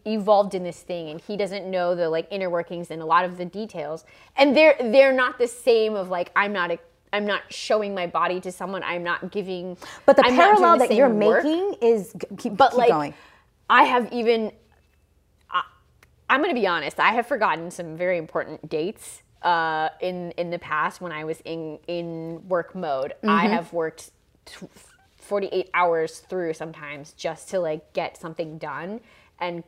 evolved 0.07 0.55
in 0.55 0.65
this 0.65 0.81
thing, 0.83 1.11
and 1.11 1.21
he 1.21 1.37
doesn't 1.37 1.71
know 1.71 1.95
the 1.97 2.09
like 2.09 2.29
inner 2.31 2.51
workings 2.51 2.91
and 2.91 3.03
a 3.03 3.07
lot 3.07 3.25
of 3.25 3.37
the 3.37 3.45
details. 3.45 4.05
And 4.37 4.57
they're 4.57 4.77
they're 4.81 5.13
not 5.13 5.39
the 5.39 5.49
same. 5.49 5.95
Of 5.95 6.09
like, 6.11 6.33
I'm 6.37 6.53
not 6.53 6.71
a, 6.71 6.79
I'm 7.13 7.27
not 7.27 7.43
showing 7.53 7.95
my 7.95 8.07
body 8.07 8.41
to 8.41 8.53
someone. 8.53 8.83
I'm 8.85 9.03
not 9.03 9.31
giving. 9.33 9.77
But 10.07 10.17
the 10.17 10.25
I'm 10.27 10.35
parallel 10.35 10.79
the 10.79 10.87
that 10.87 10.95
you're 10.95 11.09
work. 11.09 11.45
making 11.45 11.75
is 11.83 12.15
keep, 12.39 12.57
But 12.57 12.71
keep 12.71 12.79
like, 12.79 12.89
going. 12.91 13.15
I 13.69 13.85
have 13.85 14.13
even. 14.13 14.53
I, 15.51 15.63
I'm 16.29 16.41
going 16.43 16.55
to 16.55 16.61
be 16.61 16.67
honest. 16.67 17.01
I 17.01 17.13
have 17.13 17.27
forgotten 17.27 17.71
some 17.71 17.97
very 17.97 18.19
important 18.19 18.69
dates 18.69 19.23
uh, 19.43 19.89
in 20.01 20.33
in 20.33 20.51
the 20.51 20.59
past 20.59 21.01
when 21.01 21.13
I 21.13 21.25
was 21.25 21.41
in 21.45 21.79
in 21.89 22.47
work 22.49 22.75
mode. 22.75 23.15
I 23.27 23.45
Mm-hmm. 23.45 23.53
have 23.55 23.73
worked. 23.73 24.11
T- 24.45 24.67
48 25.19 25.71
hours 25.75 26.19
through 26.19 26.55
sometimes 26.55 27.13
just 27.13 27.49
to 27.51 27.61
like 27.61 27.93
get 27.93 28.17
something 28.17 28.59
done 28.59 29.01
and 29.39 29.63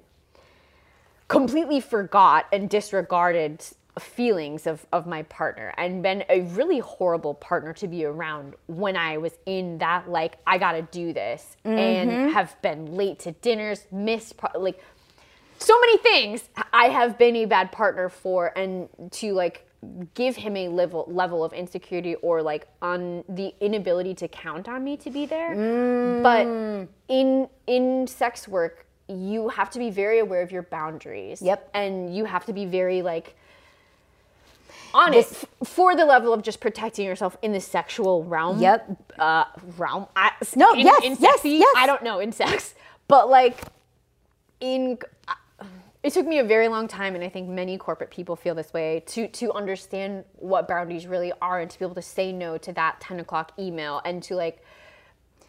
completely 1.29 1.81
forgot 1.81 2.47
and 2.53 2.69
disregarded 2.69 3.65
feelings 3.99 4.67
of, 4.67 4.87
of 4.93 5.07
my 5.07 5.23
partner 5.25 5.75
and 5.77 6.03
been 6.03 6.25
a 6.31 6.41
really 6.43 6.79
horrible 6.79 7.35
partner 7.35 7.75
to 7.75 7.87
be 7.87 8.05
around 8.05 8.55
when 8.67 8.97
I 8.97 9.19
was 9.19 9.33
in 9.45 9.79
that 9.79 10.09
like 10.09 10.39
I 10.47 10.57
gotta 10.59 10.83
do 10.83 11.13
this 11.13 11.57
and 11.65 12.11
mm-hmm. 12.11 12.29
have 12.31 12.61
been 12.63 12.97
late 12.97 13.19
to 13.21 13.33
dinners, 13.33 13.87
missed 13.93 14.39
pro- 14.39 14.59
like 14.59 14.83
so 15.59 15.79
many 15.81 15.99
things 15.99 16.49
I 16.73 16.87
have 16.87 17.19
been 17.19 17.37
a 17.37 17.45
bad 17.45 17.71
partner 17.71 18.09
for 18.09 18.57
and 18.57 18.89
to 19.13 19.33
like 19.35 19.67
give 20.15 20.37
him 20.37 20.57
a 20.57 20.69
level 20.69 21.05
level 21.09 21.45
of 21.45 21.53
insecurity 21.53 22.15
or 22.17 22.43
like 22.43 22.69
on 22.81 23.25
the 23.29 23.53
inability 23.61 24.15
to 24.15 24.29
count 24.29 24.69
on 24.69 24.85
me 24.85 24.97
to 24.97 25.11
be 25.11 25.27
there. 25.27 25.55
But 26.23 26.47
mm. 26.47 26.89
in 27.09 27.49
in 27.67 28.07
sex 28.07 28.49
work, 28.49 28.87
you 29.09 29.49
have 29.49 29.71
to 29.71 29.79
be 29.79 29.91
very 29.91 30.21
aware 30.21 30.43
of 30.43 30.53
your 30.53 30.63
boundaries. 30.63 31.43
Yep. 31.43 31.71
And 31.75 32.15
you 32.15 32.25
have 32.25 32.47
to 32.47 32.53
be 32.53 32.65
very 32.65 33.03
like 33.03 33.37
on 34.95 35.15
it 35.15 35.27
f- 35.27 35.45
for 35.65 35.97
the 35.97 36.05
level 36.05 36.33
of 36.33 36.43
just 36.43 36.61
protecting 36.61 37.07
yourself 37.07 37.37
in 37.43 37.53
the 37.53 37.61
sexual 37.61 38.25
realm. 38.25 38.61
Yep. 38.61 39.15
Uh, 39.19 39.45
realm. 39.77 40.07
I, 40.17 40.33
No, 40.57 40.73
in, 40.73 40.81
yes, 40.81 41.05
in 41.05 41.17
yes, 41.19 41.35
sexy, 41.35 41.51
yes. 41.51 41.75
I 41.77 41.87
don't 41.87 42.03
know 42.03 42.19
in 42.19 42.33
sex, 42.33 42.75
but 43.09 43.29
like 43.29 43.57
in 44.61 44.99
uh, 45.29 45.35
it 46.03 46.13
took 46.13 46.27
me 46.27 46.39
a 46.39 46.45
very 46.45 46.69
long 46.69 46.89
time 46.89 47.15
and 47.15 47.23
i 47.23 47.29
think 47.29 47.49
many 47.49 47.77
corporate 47.77 48.11
people 48.11 48.37
feel 48.37 48.55
this 48.55 48.73
way 48.73 49.03
to 49.07 49.29
to 49.29 49.53
understand 49.53 50.25
what 50.37 50.67
boundaries 50.67 51.07
really 51.07 51.33
are 51.43 51.61
and 51.61 51.71
to 51.71 51.79
be 51.79 51.85
able 51.85 51.95
to 51.95 52.03
say 52.03 52.33
no 52.33 52.57
to 52.59 52.73
that 52.73 53.01
10 53.01 53.21
o'clock 53.21 53.53
email 53.59 54.01
and 54.05 54.23
to 54.23 54.35
like 54.35 54.63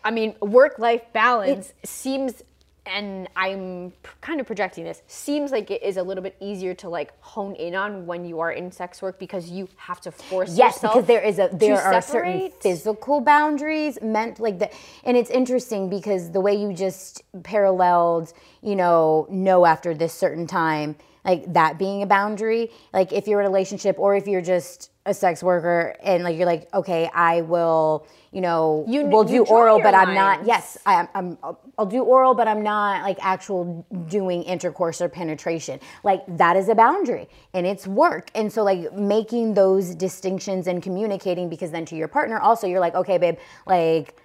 i 0.04 0.12
mean 0.12 0.36
work 0.42 0.78
life 0.80 1.02
balance 1.14 1.74
seems 1.84 2.44
and 2.86 3.30
i'm 3.36 3.94
kind 4.22 4.40
of 4.40 4.46
projecting 4.48 4.84
this 4.84 5.02
seems 5.08 5.52
like 5.52 5.72
it 5.72 5.82
is 5.84 5.98
a 5.98 6.04
little 6.04 6.24
bit 6.24 6.36
easier 6.40 6.74
to 6.74 6.90
like 6.90 7.14
hone 7.22 7.56
in 7.56 7.76
on 7.76 8.06
when 8.06 8.26
you 8.26 8.40
are 8.40 8.52
in 8.52 8.72
sex 8.72 9.02
work 9.02 9.18
because 9.20 9.50
you 9.50 9.68
have 9.78 10.02
to 10.02 10.12
force 10.12 10.56
Yes, 10.58 10.76
yourself 10.76 10.94
because 10.94 11.08
there 11.08 11.22
is 11.22 11.40
a 11.40 11.50
there 11.54 11.82
are 11.82 12.02
certain 12.02 12.52
physical 12.60 13.22
boundaries 13.22 14.00
meant 14.02 14.40
like 14.40 14.60
that, 14.60 14.74
and 15.04 15.18
it's 15.18 15.30
interesting 15.30 15.90
because 15.90 16.32
the 16.32 16.42
way 16.42 16.54
you 16.56 16.74
just 16.74 17.24
paralleled, 17.44 18.34
you 18.62 18.76
know, 18.76 19.28
no 19.30 19.66
after 19.66 19.94
this 19.94 20.14
certain 20.14 20.48
time, 20.48 20.96
like 21.26 21.52
that 21.54 21.78
being 21.80 22.04
a 22.04 22.06
boundary. 22.06 22.72
Like 22.94 23.14
if 23.14 23.28
you're 23.28 23.40
in 23.42 23.46
a 23.46 23.50
relationship 23.50 23.98
or 24.00 24.16
if 24.16 24.28
you're 24.28 24.42
just 24.42 24.92
a 25.06 25.14
sex 25.14 25.44
worker 25.44 25.96
and 26.02 26.24
like 26.24 26.38
you're 26.38 26.46
like, 26.46 26.74
okay, 26.74 27.10
I 27.14 27.42
will, 27.42 28.08
you 28.32 28.40
know, 28.40 28.86
You- 28.88 29.06
will 29.06 29.30
you 29.30 29.40
do 29.40 29.46
draw 29.46 29.58
oral, 29.58 29.80
but 29.82 29.94
I'm 29.94 30.14
not. 30.16 30.46
Yes, 30.46 30.78
I, 30.86 31.08
I'm. 31.14 31.38
I'll, 31.78 31.86
do 31.86 32.04
oral, 32.04 32.34
but 32.34 32.48
I'm 32.48 32.64
not 32.64 33.04
like 33.04 33.18
actual 33.22 33.86
doing 34.08 34.44
intercourse 34.44 35.02
or 35.02 35.10
penetration. 35.10 35.80
Like 36.04 36.22
that 36.38 36.56
is 36.56 36.70
a 36.70 36.76
boundary, 36.76 37.28
and 37.54 37.68
it's 37.68 37.86
work. 37.86 38.32
And 38.34 38.52
so 38.52 38.64
like 38.64 38.94
making 38.94 39.56
those 39.56 39.94
distinctions 39.94 40.68
and 40.68 40.82
communicating, 40.82 41.50
because 41.50 41.72
then 41.72 41.86
to 41.88 41.96
your 41.96 42.08
partner 42.08 42.40
also, 42.40 42.66
you're 42.66 42.80
like, 42.80 42.96
okay, 42.96 43.18
babe, 43.18 43.38
like 43.68 44.16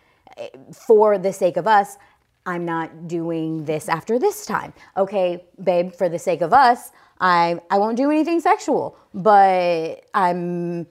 for 0.87 1.18
the 1.18 1.33
sake 1.33 1.57
of 1.57 1.66
us. 1.66 1.97
I'm 2.47 2.64
not 2.64 3.09
doing 3.09 3.66
this 3.66 3.91
after 3.91 4.18
this 4.18 4.47
time. 4.47 4.72
Okay, 4.97 5.45
babe, 5.62 5.93
for 5.93 6.09
the 6.09 6.18
sake 6.18 6.41
of 6.41 6.55
us, 6.55 6.93
I 7.21 7.61
I 7.71 7.79
won't 7.79 7.97
do 7.97 8.11
anything 8.11 8.41
sexual, 8.41 8.97
but 9.14 10.05
I'm 10.14 10.87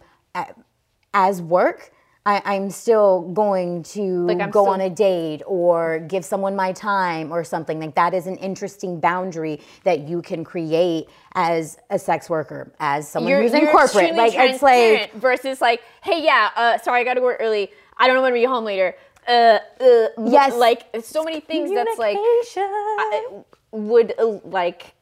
as 1.14 1.42
work, 1.42 1.92
I, 2.26 2.42
I'm 2.46 2.70
still 2.70 3.22
going 3.34 3.84
to 3.84 4.26
Like, 4.28 4.40
go 4.52 4.64
still- 4.64 4.68
on 4.74 4.82
a 4.82 4.90
date 4.90 5.42
or 5.48 6.00
give 6.00 6.26
someone 6.26 6.56
my 6.56 6.74
time 6.74 7.32
or 7.32 7.44
something. 7.44 7.80
Like 7.80 7.96
that 7.96 8.14
is 8.14 8.28
an 8.28 8.36
interesting 8.38 9.00
boundary 9.00 9.62
that 9.84 10.08
you 10.08 10.22
can 10.22 10.44
create 10.44 11.08
as 11.34 11.78
a 11.90 11.98
sex 11.98 12.30
worker, 12.30 12.74
as 12.80 13.08
someone 13.08 13.32
who's 13.42 13.54
in 13.54 13.68
corporate. 13.68 14.14
Like 14.16 14.34
it's 14.36 14.62
like 14.62 15.14
versus 15.14 15.62
like, 15.62 15.82
hey, 16.04 16.22
yeah, 16.24 16.50
uh, 16.56 16.78
sorry, 16.80 17.02
I 17.02 17.04
got 17.06 17.14
to 17.16 17.22
work 17.22 17.38
early. 17.40 17.72
I 17.98 18.06
don't 18.08 18.16
know 18.18 18.22
when 18.22 18.34
to 18.34 18.40
be 18.40 18.44
home 18.46 18.66
later. 18.66 18.96
Uh, 19.28 19.60
uh, 19.80 20.08
Yes. 20.26 20.54
like 20.56 20.84
so 21.04 21.24
many 21.24 21.40
things 21.40 21.72
that's 21.74 21.98
like 21.98 22.18
I- 22.20 23.44
would 23.72 24.14
uh, 24.20 24.40
like 24.44 24.94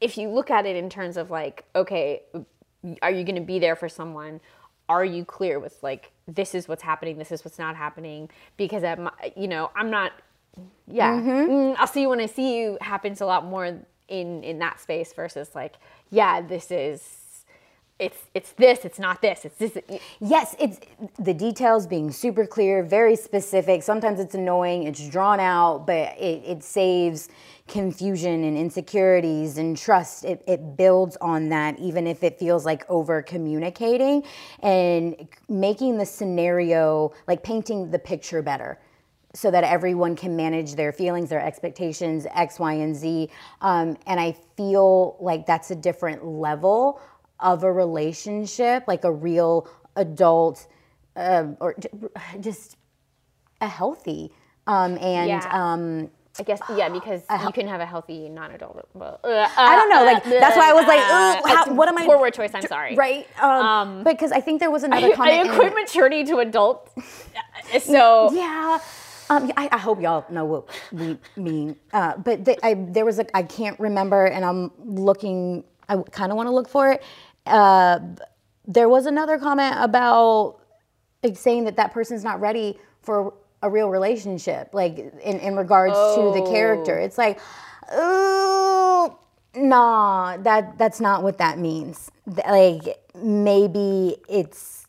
if 0.00 0.18
you 0.18 0.28
look 0.30 0.50
at 0.50 0.66
it 0.66 0.76
in 0.76 0.90
terms 0.90 1.16
of 1.16 1.30
like, 1.30 1.64
okay, 1.74 2.22
are 3.02 3.10
you 3.10 3.24
going 3.24 3.36
to 3.36 3.40
be 3.42 3.58
there 3.58 3.76
for 3.76 3.88
someone? 3.88 4.40
Are 4.88 5.04
you 5.04 5.24
clear 5.24 5.58
with 5.60 5.82
like 5.82 6.12
this 6.28 6.54
is 6.54 6.68
what's 6.68 6.82
happening, 6.82 7.18
this 7.18 7.32
is 7.32 7.44
what's 7.44 7.58
not 7.58 7.76
happening? 7.76 8.30
Because 8.56 8.84
at 8.84 8.98
my, 9.00 9.12
you 9.36 9.48
know, 9.48 9.70
I'm 9.76 9.90
not. 9.90 10.12
Yeah, 10.88 11.20
Mm-hmm. 11.20 11.50
mm, 11.50 11.76
I'll 11.78 11.86
see 11.86 12.02
you 12.02 12.08
when 12.10 12.20
I 12.20 12.26
see 12.26 12.58
you 12.60 12.78
happens 12.80 13.20
a 13.20 13.26
lot 13.26 13.44
more 13.44 13.66
in 14.08 14.44
in 14.44 14.58
that 14.60 14.80
space 14.80 15.12
versus 15.12 15.50
like, 15.54 15.74
yeah, 16.10 16.40
this 16.42 16.70
is. 16.70 17.25
It's 17.98 18.18
it's 18.34 18.52
this. 18.52 18.84
It's 18.84 18.98
not 18.98 19.22
this. 19.22 19.46
It's 19.46 19.56
this. 19.56 19.78
Yes, 20.20 20.54
it's 20.58 20.80
the 21.18 21.32
details 21.32 21.86
being 21.86 22.12
super 22.12 22.46
clear, 22.46 22.82
very 22.82 23.16
specific. 23.16 23.82
Sometimes 23.82 24.20
it's 24.20 24.34
annoying, 24.34 24.82
it's 24.82 25.08
drawn 25.08 25.40
out, 25.40 25.86
but 25.86 26.14
it, 26.18 26.42
it 26.44 26.62
saves 26.62 27.30
confusion 27.66 28.44
and 28.44 28.56
insecurities 28.56 29.56
and 29.56 29.78
trust. 29.78 30.26
It, 30.26 30.42
it 30.46 30.76
builds 30.76 31.16
on 31.22 31.48
that, 31.48 31.78
even 31.78 32.06
if 32.06 32.22
it 32.22 32.38
feels 32.38 32.66
like 32.66 32.84
over 32.90 33.22
communicating 33.22 34.24
and 34.60 35.26
making 35.48 35.96
the 35.96 36.06
scenario, 36.06 37.14
like 37.26 37.42
painting 37.42 37.90
the 37.90 37.98
picture 37.98 38.42
better 38.42 38.78
so 39.36 39.50
that 39.50 39.64
everyone 39.64 40.16
can 40.16 40.34
manage 40.34 40.74
their 40.76 40.92
feelings, 40.92 41.28
their 41.28 41.42
expectations, 41.42 42.26
X, 42.34 42.58
Y, 42.58 42.72
and 42.72 42.96
Z. 42.96 43.28
Um, 43.60 43.98
and 44.06 44.18
I 44.18 44.34
feel 44.56 45.16
like 45.20 45.44
that's 45.44 45.70
a 45.70 45.76
different 45.76 46.24
level 46.24 47.00
of 47.40 47.62
a 47.62 47.72
relationship, 47.72 48.84
like 48.86 49.04
a 49.04 49.12
real 49.12 49.68
adult 49.96 50.66
um, 51.16 51.56
or 51.60 51.74
just 52.40 52.76
a 53.60 53.68
healthy. 53.68 54.32
Um, 54.66 54.98
and 54.98 55.28
Yeah. 55.28 55.48
um, 55.50 56.10
I 56.38 56.42
guess 56.42 56.60
yeah, 56.74 56.90
because 56.90 57.22
you 57.44 57.52
can 57.52 57.66
have 57.66 57.80
a 57.80 57.86
healthy 57.86 58.28
non-adult. 58.28 58.88
Well, 58.92 59.20
uh, 59.24 59.48
I 59.56 59.74
don't 59.74 59.88
know, 59.88 60.04
like 60.04 60.22
that's 60.22 60.54
why 60.54 60.70
I 60.70 60.74
was 60.74 60.86
like, 60.86 61.00
uh, 61.00 61.48
how, 61.64 61.74
what 61.74 61.88
am 61.88 61.96
I? 61.96 62.04
Poor 62.04 62.20
word 62.20 62.34
choice. 62.34 62.50
I'm 62.52 62.66
sorry. 62.66 62.94
Right? 62.94 63.26
Um, 63.42 64.04
because 64.04 64.32
I 64.32 64.40
think 64.40 64.60
there 64.60 64.70
was 64.70 64.82
another 64.82 65.06
I, 65.06 65.12
comment. 65.12 65.48
I 65.48 65.54
equate 65.54 65.74
maturity 65.74 66.24
to 66.24 66.38
adult. 66.40 66.90
So 67.80 68.30
Yeah. 68.34 68.78
Um, 69.28 69.50
I, 69.56 69.68
I 69.72 69.78
hope 69.78 70.00
y'all 70.00 70.24
know 70.30 70.44
what 70.44 70.68
we 70.92 71.18
mean. 71.36 71.76
Uh, 71.92 72.16
but 72.16 72.44
the, 72.44 72.64
I, 72.64 72.74
there 72.74 73.04
was 73.04 73.18
a, 73.18 73.36
I 73.36 73.42
can't 73.42 73.78
remember, 73.80 74.26
and 74.26 74.44
I'm 74.44 74.70
looking, 74.84 75.64
I 75.88 75.96
kind 75.96 76.30
of 76.30 76.36
want 76.36 76.46
to 76.48 76.52
look 76.52 76.68
for 76.68 76.92
it. 76.92 77.02
Uh, 77.46 78.00
there 78.66 78.88
was 78.88 79.06
another 79.06 79.38
comment 79.38 79.74
about 79.78 80.60
like, 81.22 81.36
saying 81.36 81.64
that 81.64 81.76
that 81.76 81.92
person's 81.92 82.24
not 82.24 82.40
ready 82.40 82.78
for 83.02 83.34
a 83.62 83.70
real 83.70 83.88
relationship, 83.88 84.70
like 84.72 84.98
in, 84.98 85.38
in 85.40 85.56
regards 85.56 85.94
to 85.94 86.32
the 86.32 86.48
character. 86.50 86.98
It's 86.98 87.16
like, 87.16 87.40
oh, 87.92 89.18
nah, 89.54 90.36
that, 90.38 90.76
that's 90.78 91.00
not 91.00 91.22
what 91.22 91.38
that 91.38 91.58
means. 91.58 92.10
Like, 92.26 92.98
maybe 93.14 94.16
it's 94.28 94.86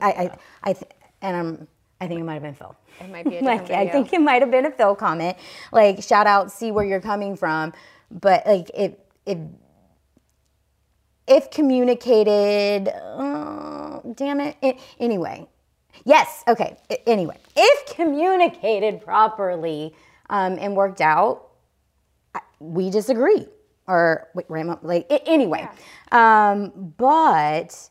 I 0.00 0.08
I, 0.10 0.38
I 0.62 0.72
th- 0.72 0.90
and 1.22 1.36
I'm 1.36 1.68
I 2.00 2.08
think 2.08 2.20
it 2.20 2.24
might 2.24 2.34
have 2.34 2.42
been 2.42 2.54
Phil. 2.54 2.76
It 3.00 3.10
might 3.10 3.24
be 3.24 3.36
a 3.36 3.40
different 3.40 3.70
like 3.70 3.88
I 3.88 3.90
think 3.90 4.12
it 4.12 4.20
might 4.20 4.42
have 4.42 4.50
been 4.50 4.66
a 4.66 4.70
Phil 4.70 4.94
comment. 4.94 5.36
Like 5.72 6.02
shout 6.02 6.26
out, 6.26 6.50
see 6.50 6.70
where 6.70 6.84
you're 6.84 7.00
coming 7.00 7.36
from, 7.36 7.72
but 8.10 8.46
like 8.46 8.70
if 8.74 8.92
if 9.24 9.38
if 11.26 11.50
communicated, 11.50 12.88
uh, 12.88 14.00
damn 14.14 14.40
it. 14.40 14.56
A- 14.62 14.78
anyway, 15.00 15.46
yes, 16.04 16.44
okay. 16.48 16.76
a- 16.90 17.08
Anyway, 17.08 17.36
if 17.56 17.94
communicated 17.94 19.00
properly 19.00 19.94
um, 20.30 20.58
and 20.60 20.76
worked 20.76 21.00
out, 21.00 21.48
I- 22.34 22.40
we 22.60 22.90
disagree. 22.90 23.46
Or 23.88 24.28
wait, 24.34 24.46
Ram, 24.48 24.78
like 24.82 25.06
a- 25.10 25.26
anyway, 25.28 25.68
um, 26.12 26.92
but 26.96 27.90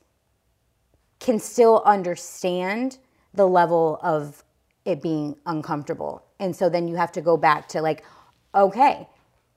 can 1.20 1.40
still 1.40 1.82
understand 1.86 2.98
the 3.34 3.48
level 3.48 4.00
of 4.04 4.44
it 4.86 5.02
being 5.02 5.36
uncomfortable. 5.46 6.24
And 6.40 6.56
so 6.56 6.70
then 6.70 6.88
you 6.88 6.96
have 6.96 7.12
to 7.14 7.22
go 7.22 7.38
back 7.38 7.68
to 7.70 7.82
like, 7.82 8.04
okay, 8.54 9.08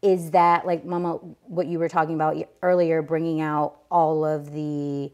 is 0.02 0.30
that 0.30 0.66
like 0.66 0.84
mama 0.84 1.14
what 1.46 1.66
you 1.66 1.78
were 1.78 1.88
talking 1.88 2.14
about 2.14 2.36
earlier 2.62 3.02
bringing 3.02 3.40
out 3.40 3.78
all 3.90 4.24
of 4.24 4.52
the 4.52 5.10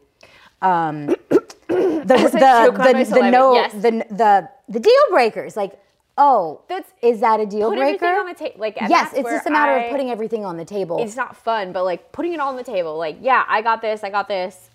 um 0.61 1.07
the 1.67 2.03
the 2.07 2.39
choked 2.39 2.79
on 2.79 2.93
my 2.93 3.03
the, 3.03 3.15
the, 3.15 3.31
no 3.31 3.53
yes. 3.53 3.73
the 3.73 4.05
the 4.11 4.49
the 4.69 4.79
deal 4.79 4.91
breakers 5.09 5.57
like 5.57 5.79
oh 6.17 6.61
That's- 6.69 6.91
is 7.01 7.19
that 7.21 7.39
a 7.39 7.45
deal 7.45 7.69
Put 7.69 7.79
breaker 7.79 8.05
everything 8.05 8.19
on 8.19 8.25
the 8.27 8.33
table. 8.35 8.59
Like 8.59 8.77
yes 8.87 9.13
it's 9.13 9.29
just 9.29 9.47
a 9.47 9.51
matter 9.51 9.73
I- 9.73 9.83
of 9.85 9.91
putting 9.91 10.11
everything 10.11 10.45
on 10.45 10.55
the 10.57 10.65
table 10.65 11.01
It's 11.03 11.15
not 11.15 11.35
fun, 11.35 11.71
but 11.71 11.83
like 11.83 12.11
putting 12.11 12.33
it 12.33 12.39
all 12.39 12.49
on 12.49 12.55
the 12.57 12.63
table. 12.63 12.97
Like, 12.97 13.17
yeah, 13.21 13.43
I 13.47 13.61
got 13.61 13.81
this. 13.81 14.03
I 14.03 14.09
got 14.09 14.27
this. 14.27 14.69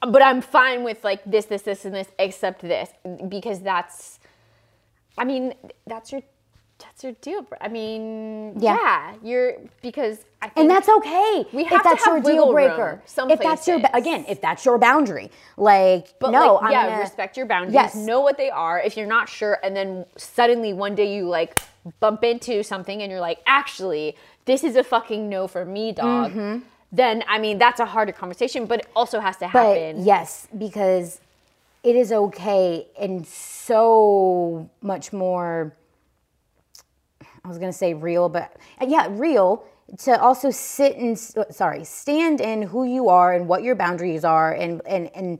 But 0.00 0.20
I'm 0.22 0.40
fine 0.40 0.82
with 0.82 1.04
like 1.04 1.22
this, 1.24 1.44
this, 1.46 1.62
this, 1.62 1.84
and 1.84 1.94
this, 1.94 2.08
except 2.18 2.60
this, 2.62 2.90
because 3.28 3.60
that's. 3.60 4.18
I 5.16 5.24
mean, 5.24 5.54
that's 5.86 6.10
your. 6.10 6.22
That's 6.82 7.04
your 7.04 7.12
deal. 7.20 7.46
I 7.60 7.68
mean, 7.68 8.54
Yeah. 8.58 8.76
yeah, 8.76 9.14
you're 9.22 9.54
because 9.82 10.18
I 10.40 10.48
think 10.48 10.58
and 10.58 10.70
that's 10.70 10.88
okay. 10.88 11.46
We 11.52 11.62
if 11.62 11.68
have 11.68 11.82
to 11.82 11.88
that's 11.90 12.04
have 12.04 12.24
your 12.24 12.32
deal 12.34 12.44
room 12.46 12.54
breaker. 12.54 13.02
some 13.06 13.30
if 13.30 13.40
that's 13.40 13.66
your 13.68 13.80
again, 13.94 14.24
if 14.28 14.40
that's 14.40 14.64
your 14.64 14.78
boundary, 14.78 15.30
like 15.56 16.14
But 16.18 16.30
no, 16.30 16.54
like, 16.54 16.72
yeah, 16.72 16.88
gonna, 16.88 17.00
respect 17.00 17.36
your 17.36 17.46
boundaries. 17.46 17.74
Yes. 17.74 17.94
Know 17.94 18.20
what 18.20 18.36
they 18.36 18.50
are. 18.50 18.80
If 18.80 18.96
you're 18.96 19.06
not 19.06 19.28
sure, 19.28 19.58
and 19.62 19.76
then 19.76 20.04
suddenly 20.16 20.72
one 20.72 20.94
day 20.94 21.14
you 21.16 21.28
like 21.28 21.58
bump 22.00 22.24
into 22.24 22.62
something, 22.62 23.00
and 23.02 23.10
you're 23.10 23.20
like, 23.20 23.38
actually, 23.46 24.16
this 24.44 24.64
is 24.64 24.74
a 24.76 24.82
fucking 24.84 25.28
no 25.28 25.46
for 25.46 25.64
me, 25.64 25.92
dog. 25.92 26.32
Mm-hmm. 26.32 26.58
Then 26.90 27.24
I 27.28 27.38
mean, 27.38 27.58
that's 27.58 27.80
a 27.80 27.86
harder 27.86 28.12
conversation, 28.12 28.66
but 28.66 28.80
it 28.80 28.86
also 28.96 29.20
has 29.20 29.36
to 29.36 29.48
But 29.52 29.76
happen. 29.76 30.04
yes, 30.04 30.48
because 30.56 31.20
it 31.84 31.96
is 31.96 32.12
okay 32.12 32.86
and 32.98 33.26
so 33.26 34.68
much 34.82 35.12
more. 35.12 35.72
I 37.44 37.48
was 37.48 37.58
gonna 37.58 37.72
say 37.72 37.94
real, 37.94 38.28
but 38.28 38.56
yeah, 38.80 39.08
real 39.10 39.64
to 39.98 40.20
also 40.20 40.50
sit 40.50 40.96
and 40.96 41.20
uh, 41.36 41.44
sorry, 41.50 41.84
stand 41.84 42.40
in 42.40 42.62
who 42.62 42.84
you 42.84 43.08
are 43.08 43.34
and 43.34 43.48
what 43.48 43.62
your 43.62 43.74
boundaries 43.74 44.24
are, 44.24 44.52
and 44.52 44.80
and 44.86 45.10
and 45.14 45.38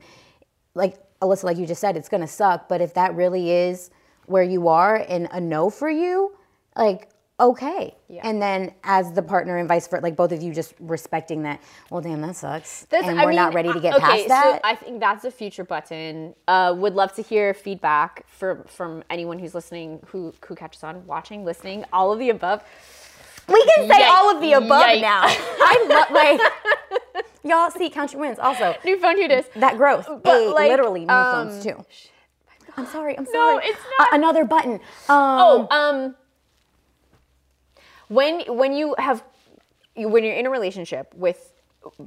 like 0.75 0.95
Alyssa, 1.21 1.45
like 1.45 1.57
you 1.57 1.65
just 1.65 1.81
said, 1.81 1.95
it's 1.97 2.09
gonna 2.09 2.27
suck. 2.27 2.67
But 2.67 2.81
if 2.81 2.93
that 2.95 3.15
really 3.15 3.51
is 3.51 3.89
where 4.25 4.43
you 4.43 4.67
are 4.67 4.95
and 4.95 5.27
a 5.31 5.39
no 5.39 5.69
for 5.69 5.89
you, 5.89 6.35
like 6.75 7.09
okay. 7.39 7.95
Yeah. 8.07 8.21
And 8.27 8.41
then 8.41 8.73
as 8.83 9.11
the 9.13 9.21
partner 9.21 9.57
and 9.57 9.67
vice 9.67 9.87
versa, 9.87 10.03
like 10.03 10.15
both 10.15 10.31
of 10.31 10.41
you 10.41 10.53
just 10.53 10.73
respecting 10.79 11.43
that. 11.43 11.61
Well, 11.89 12.01
damn, 12.01 12.21
that 12.21 12.35
sucks, 12.35 12.85
That's- 12.89 13.09
and 13.09 13.19
we're 13.19 13.31
not 13.31 13.49
mean, 13.49 13.55
ready 13.55 13.73
to 13.73 13.79
get 13.79 13.95
okay, 13.95 14.03
past 14.03 14.27
that. 14.29 14.55
So 14.55 14.59
I 14.63 14.75
think 14.75 14.99
that's 14.99 15.25
a 15.25 15.31
future 15.31 15.63
button. 15.63 16.35
Uh, 16.47 16.73
would 16.77 16.93
love 16.95 17.13
to 17.15 17.21
hear 17.21 17.53
feedback 17.53 18.25
from 18.27 18.63
from 18.65 19.03
anyone 19.09 19.39
who's 19.39 19.55
listening, 19.55 19.99
who 20.07 20.33
who 20.45 20.55
catches 20.55 20.83
on, 20.83 21.05
watching, 21.07 21.43
listening, 21.45 21.85
all 21.91 22.11
of 22.13 22.19
the 22.19 22.29
above. 22.29 22.63
We 23.47 23.61
can 23.75 23.89
say 23.89 24.01
Yikes. 24.01 24.09
all 24.09 24.33
of 24.35 24.41
the 24.41 24.53
above 24.53 24.85
Yikes. 24.85 25.01
now. 25.01 25.21
I 25.25 25.85
love 25.89 26.11
like 26.11 27.23
y'all 27.43 27.69
see 27.71 27.89
count 27.89 28.13
your 28.13 28.21
wins. 28.21 28.39
Also, 28.39 28.73
New 28.85 28.97
phone, 28.99 29.17
who 29.17 29.27
dis? 29.27 29.45
that 29.57 29.75
growth. 29.75 30.07
But, 30.07 30.25
Hey, 30.31 30.47
like, 30.47 30.69
literally 30.69 31.03
new 31.05 31.13
um, 31.13 31.49
phones 31.49 31.63
too. 31.63 31.83
I'm 32.77 32.85
sorry. 32.87 33.17
I'm 33.17 33.25
No, 33.25 33.31
sorry. 33.31 33.65
it's 33.65 33.79
A- 33.79 34.01
not. 34.03 34.13
another 34.13 34.45
button. 34.45 34.73
Um, 34.73 34.79
Oh, 35.09 35.67
um, 35.71 36.15
when 38.07 38.41
when 38.47 38.73
you 38.73 38.95
have 38.97 39.23
when 39.95 40.23
you're 40.23 40.33
in 40.35 40.45
a 40.45 40.49
relationship 40.49 41.13
with 41.15 41.53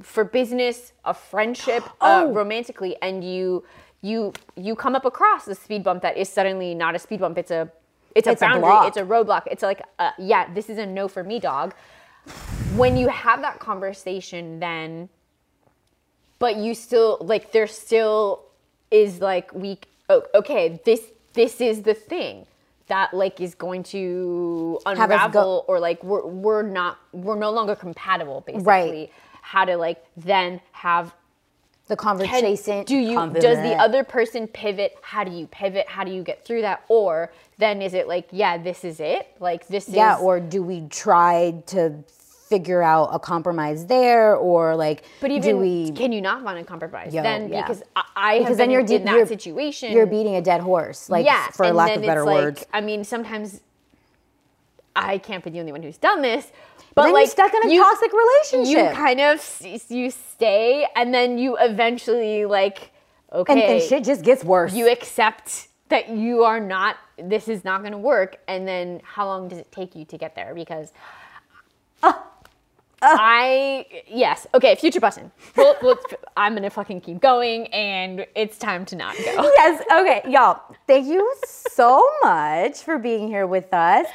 for 0.01 0.23
business, 0.23 0.93
a 1.05 1.13
friendship, 1.13 1.83
uh, 2.01 2.23
Oh. 2.25 2.33
romantically, 2.33 2.95
and 3.01 3.23
you 3.23 3.63
you 4.01 4.33
you 4.55 4.75
come 4.75 4.95
up 4.95 5.05
across 5.05 5.47
a 5.47 5.55
speed 5.55 5.83
bump 5.83 6.01
that 6.01 6.17
is 6.17 6.29
suddenly 6.29 6.73
not 6.75 6.95
a 6.95 6.99
speed 6.99 7.19
bump. 7.19 7.37
It's 7.37 7.51
a 7.51 7.71
it's 8.15 8.27
a 8.27 8.31
It's 8.31 8.41
a 8.41 8.45
boundary. 8.45 8.61
block. 8.61 8.87
it's 8.87 8.97
a 8.97 9.03
roadblock. 9.03 9.43
It's 9.51 9.63
like 9.63 9.81
uh, 9.99 10.11
yeah, 10.17 10.51
this 10.53 10.69
is 10.69 10.77
a 10.77 10.85
no 10.85 11.07
for 11.07 11.23
me, 11.23 11.39
dog. 11.39 11.73
When 12.75 12.97
you 12.97 13.07
have 13.07 13.41
that 13.41 13.59
conversation, 13.59 14.59
then 14.59 15.09
but 16.39 16.57
you 16.57 16.73
still 16.73 17.17
like 17.21 17.51
there 17.51 17.67
still 17.67 18.45
is 18.91 19.21
like 19.21 19.53
we 19.53 19.79
oh, 20.09 20.23
okay 20.35 20.79
this 20.85 21.01
this 21.33 21.61
is 21.61 21.83
the 21.83 21.93
thing 21.93 22.45
that 22.87 23.13
like 23.13 23.41
is 23.41 23.55
going 23.55 23.83
to 23.83 24.79
unravel 24.85 25.65
or 25.67 25.79
like 25.79 26.03
we're 26.03 26.25
we're 26.27 26.63
not 26.63 26.99
we're 27.13 27.37
no 27.37 27.51
longer 27.51 27.75
compatible 27.75 28.41
basically. 28.45 28.63
Right. 28.65 29.11
how 29.41 29.65
to 29.65 29.77
like 29.77 30.03
then 30.17 30.61
have 30.73 31.13
the 31.87 31.95
conversation. 31.97 32.83
do 32.85 32.97
you 32.97 33.17
conv- 33.17 33.39
does 33.41 33.57
the 33.59 33.75
other 33.75 34.03
person 34.03 34.47
pivot? 34.47 34.97
How 35.01 35.23
do 35.23 35.31
you 35.31 35.47
pivot? 35.47 35.87
How 35.87 36.03
do 36.03 36.11
you 36.11 36.23
get 36.23 36.45
through 36.45 36.61
that? 36.63 36.83
Or 36.89 37.31
then 37.59 37.81
is 37.81 37.93
it 37.93 38.07
like 38.07 38.27
yeah 38.31 38.57
this 38.57 38.83
is 38.85 38.99
it? 38.99 39.27
Like 39.39 39.67
this 39.67 39.89
Yeah, 39.89 40.15
is 40.17 40.21
or 40.21 40.39
do 40.39 40.63
we 40.63 40.87
try 40.89 41.63
to 41.67 42.03
figure 42.49 42.81
out 42.81 43.09
a 43.11 43.19
compromise 43.19 43.85
there, 43.87 44.35
or 44.35 44.75
like 44.75 45.03
but 45.19 45.31
even 45.31 45.41
do 45.41 45.57
we? 45.57 45.91
can 45.91 46.11
you 46.11 46.21
not 46.21 46.43
find 46.43 46.57
a 46.57 46.63
compromise 46.63 47.13
Yo, 47.13 47.21
then 47.21 47.49
yeah. 47.49 47.61
because 47.61 47.83
I, 47.95 48.03
I 48.15 48.33
have 48.35 48.43
because 48.43 48.57
been 48.57 48.57
then 48.57 48.71
you're 48.71 48.79
in, 48.81 48.85
de- 48.85 48.95
in 48.95 49.05
that 49.05 49.13
you're- 49.15 49.27
situation 49.27 49.91
You're 49.91 50.05
beating 50.05 50.35
a 50.35 50.41
dead 50.41 50.61
horse, 50.61 51.09
like 51.09 51.25
yeah, 51.25 51.49
for 51.49 51.69
lack 51.71 51.95
of 51.95 52.01
better 52.03 52.21
it's 52.21 52.25
like, 52.27 52.43
words. 52.43 52.65
I 52.73 52.81
mean, 52.81 53.03
sometimes 53.03 53.61
I 54.95 55.17
can't 55.17 55.43
be 55.43 55.49
the 55.51 55.59
only 55.59 55.71
one 55.71 55.83
who's 55.83 55.97
done 55.97 56.21
this, 56.21 56.51
but 56.95 57.03
then 57.03 57.11
you're 57.11 57.21
like 57.21 57.29
stuck 57.29 57.53
in 57.53 57.69
a 57.69 57.73
you- 57.73 57.83
toxic 57.83 58.11
relationship. 58.13 58.91
You 58.91 58.95
kind 58.95 59.19
of 59.21 59.61
you 59.89 60.09
stay, 60.09 60.87
and 60.95 61.13
then 61.13 61.37
you 61.37 61.57
eventually 61.59 62.45
like 62.45 62.91
okay, 63.31 63.53
and, 63.53 63.61
and 63.61 63.81
shit 63.83 64.03
just 64.03 64.23
gets 64.23 64.43
worse. 64.43 64.73
you 64.73 64.89
accept 64.91 65.67
that 65.89 66.09
you 66.09 66.43
are 66.43 66.59
not. 66.59 66.97
This 67.19 67.47
is 67.47 67.63
not 67.63 67.81
going 67.81 67.93
to 67.93 67.97
work, 67.97 68.37
and 68.47 68.67
then 68.67 69.01
how 69.03 69.25
long 69.27 69.47
does 69.47 69.59
it 69.59 69.71
take 69.71 69.95
you 69.95 70.05
to 70.05 70.17
get 70.17 70.33
there? 70.35 70.53
Because. 70.55 70.91
Ah, 72.03 72.23
I 73.01 73.85
yes 74.07 74.47
okay 74.53 74.75
future 74.75 74.99
button. 74.99 75.31
Well, 75.55 75.75
well, 75.81 75.99
I'm 76.35 76.55
gonna 76.55 76.69
fucking 76.69 77.01
keep 77.01 77.19
going, 77.19 77.67
and 77.67 78.25
it's 78.35 78.57
time 78.57 78.85
to 78.85 78.95
not 78.95 79.15
go. 79.15 79.23
yes. 79.57 79.83
Okay, 79.91 80.21
y'all. 80.29 80.61
Thank 80.87 81.07
you 81.07 81.33
so 81.45 82.03
much 82.23 82.81
for 82.81 82.97
being 82.97 83.27
here 83.27 83.45
with 83.45 83.71
us. 83.73 84.07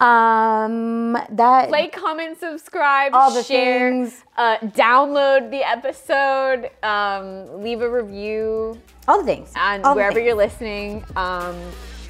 Um, 0.00 1.12
that 1.30 1.70
like, 1.70 1.92
comment, 1.92 2.38
subscribe, 2.38 3.12
All 3.14 3.32
the 3.32 3.42
share, 3.42 3.90
things. 3.90 4.24
Uh, 4.36 4.58
download 4.58 5.50
the 5.50 5.68
episode, 5.68 6.70
um, 6.84 7.62
leave 7.62 7.82
a 7.82 7.90
review 7.90 8.80
all 9.08 9.18
the 9.18 9.24
things. 9.24 9.50
and 9.56 9.82
wherever 9.82 10.14
things. 10.14 10.26
you're 10.26 10.36
listening. 10.36 11.04
Um, 11.16 11.56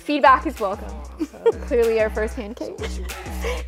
feedback 0.09 0.47
is 0.47 0.59
welcome. 0.61 0.89
So 1.24 1.53
clearly, 1.66 2.01
our 2.01 2.11
first 2.11 2.35
hand 2.35 2.57
cake. 2.57 2.79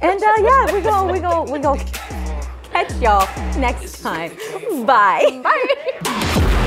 And 0.02 0.22
uh, 0.22 0.32
yeah, 0.40 0.72
we 0.72 0.80
go, 0.80 1.10
we 1.10 1.20
go, 1.20 1.44
we 1.44 1.58
go 1.58 2.29
catch 2.72 2.92
y'all 3.00 3.26
next 3.58 4.00
time. 4.00 4.32
Bye. 4.86 5.40
Bye. 5.42 6.66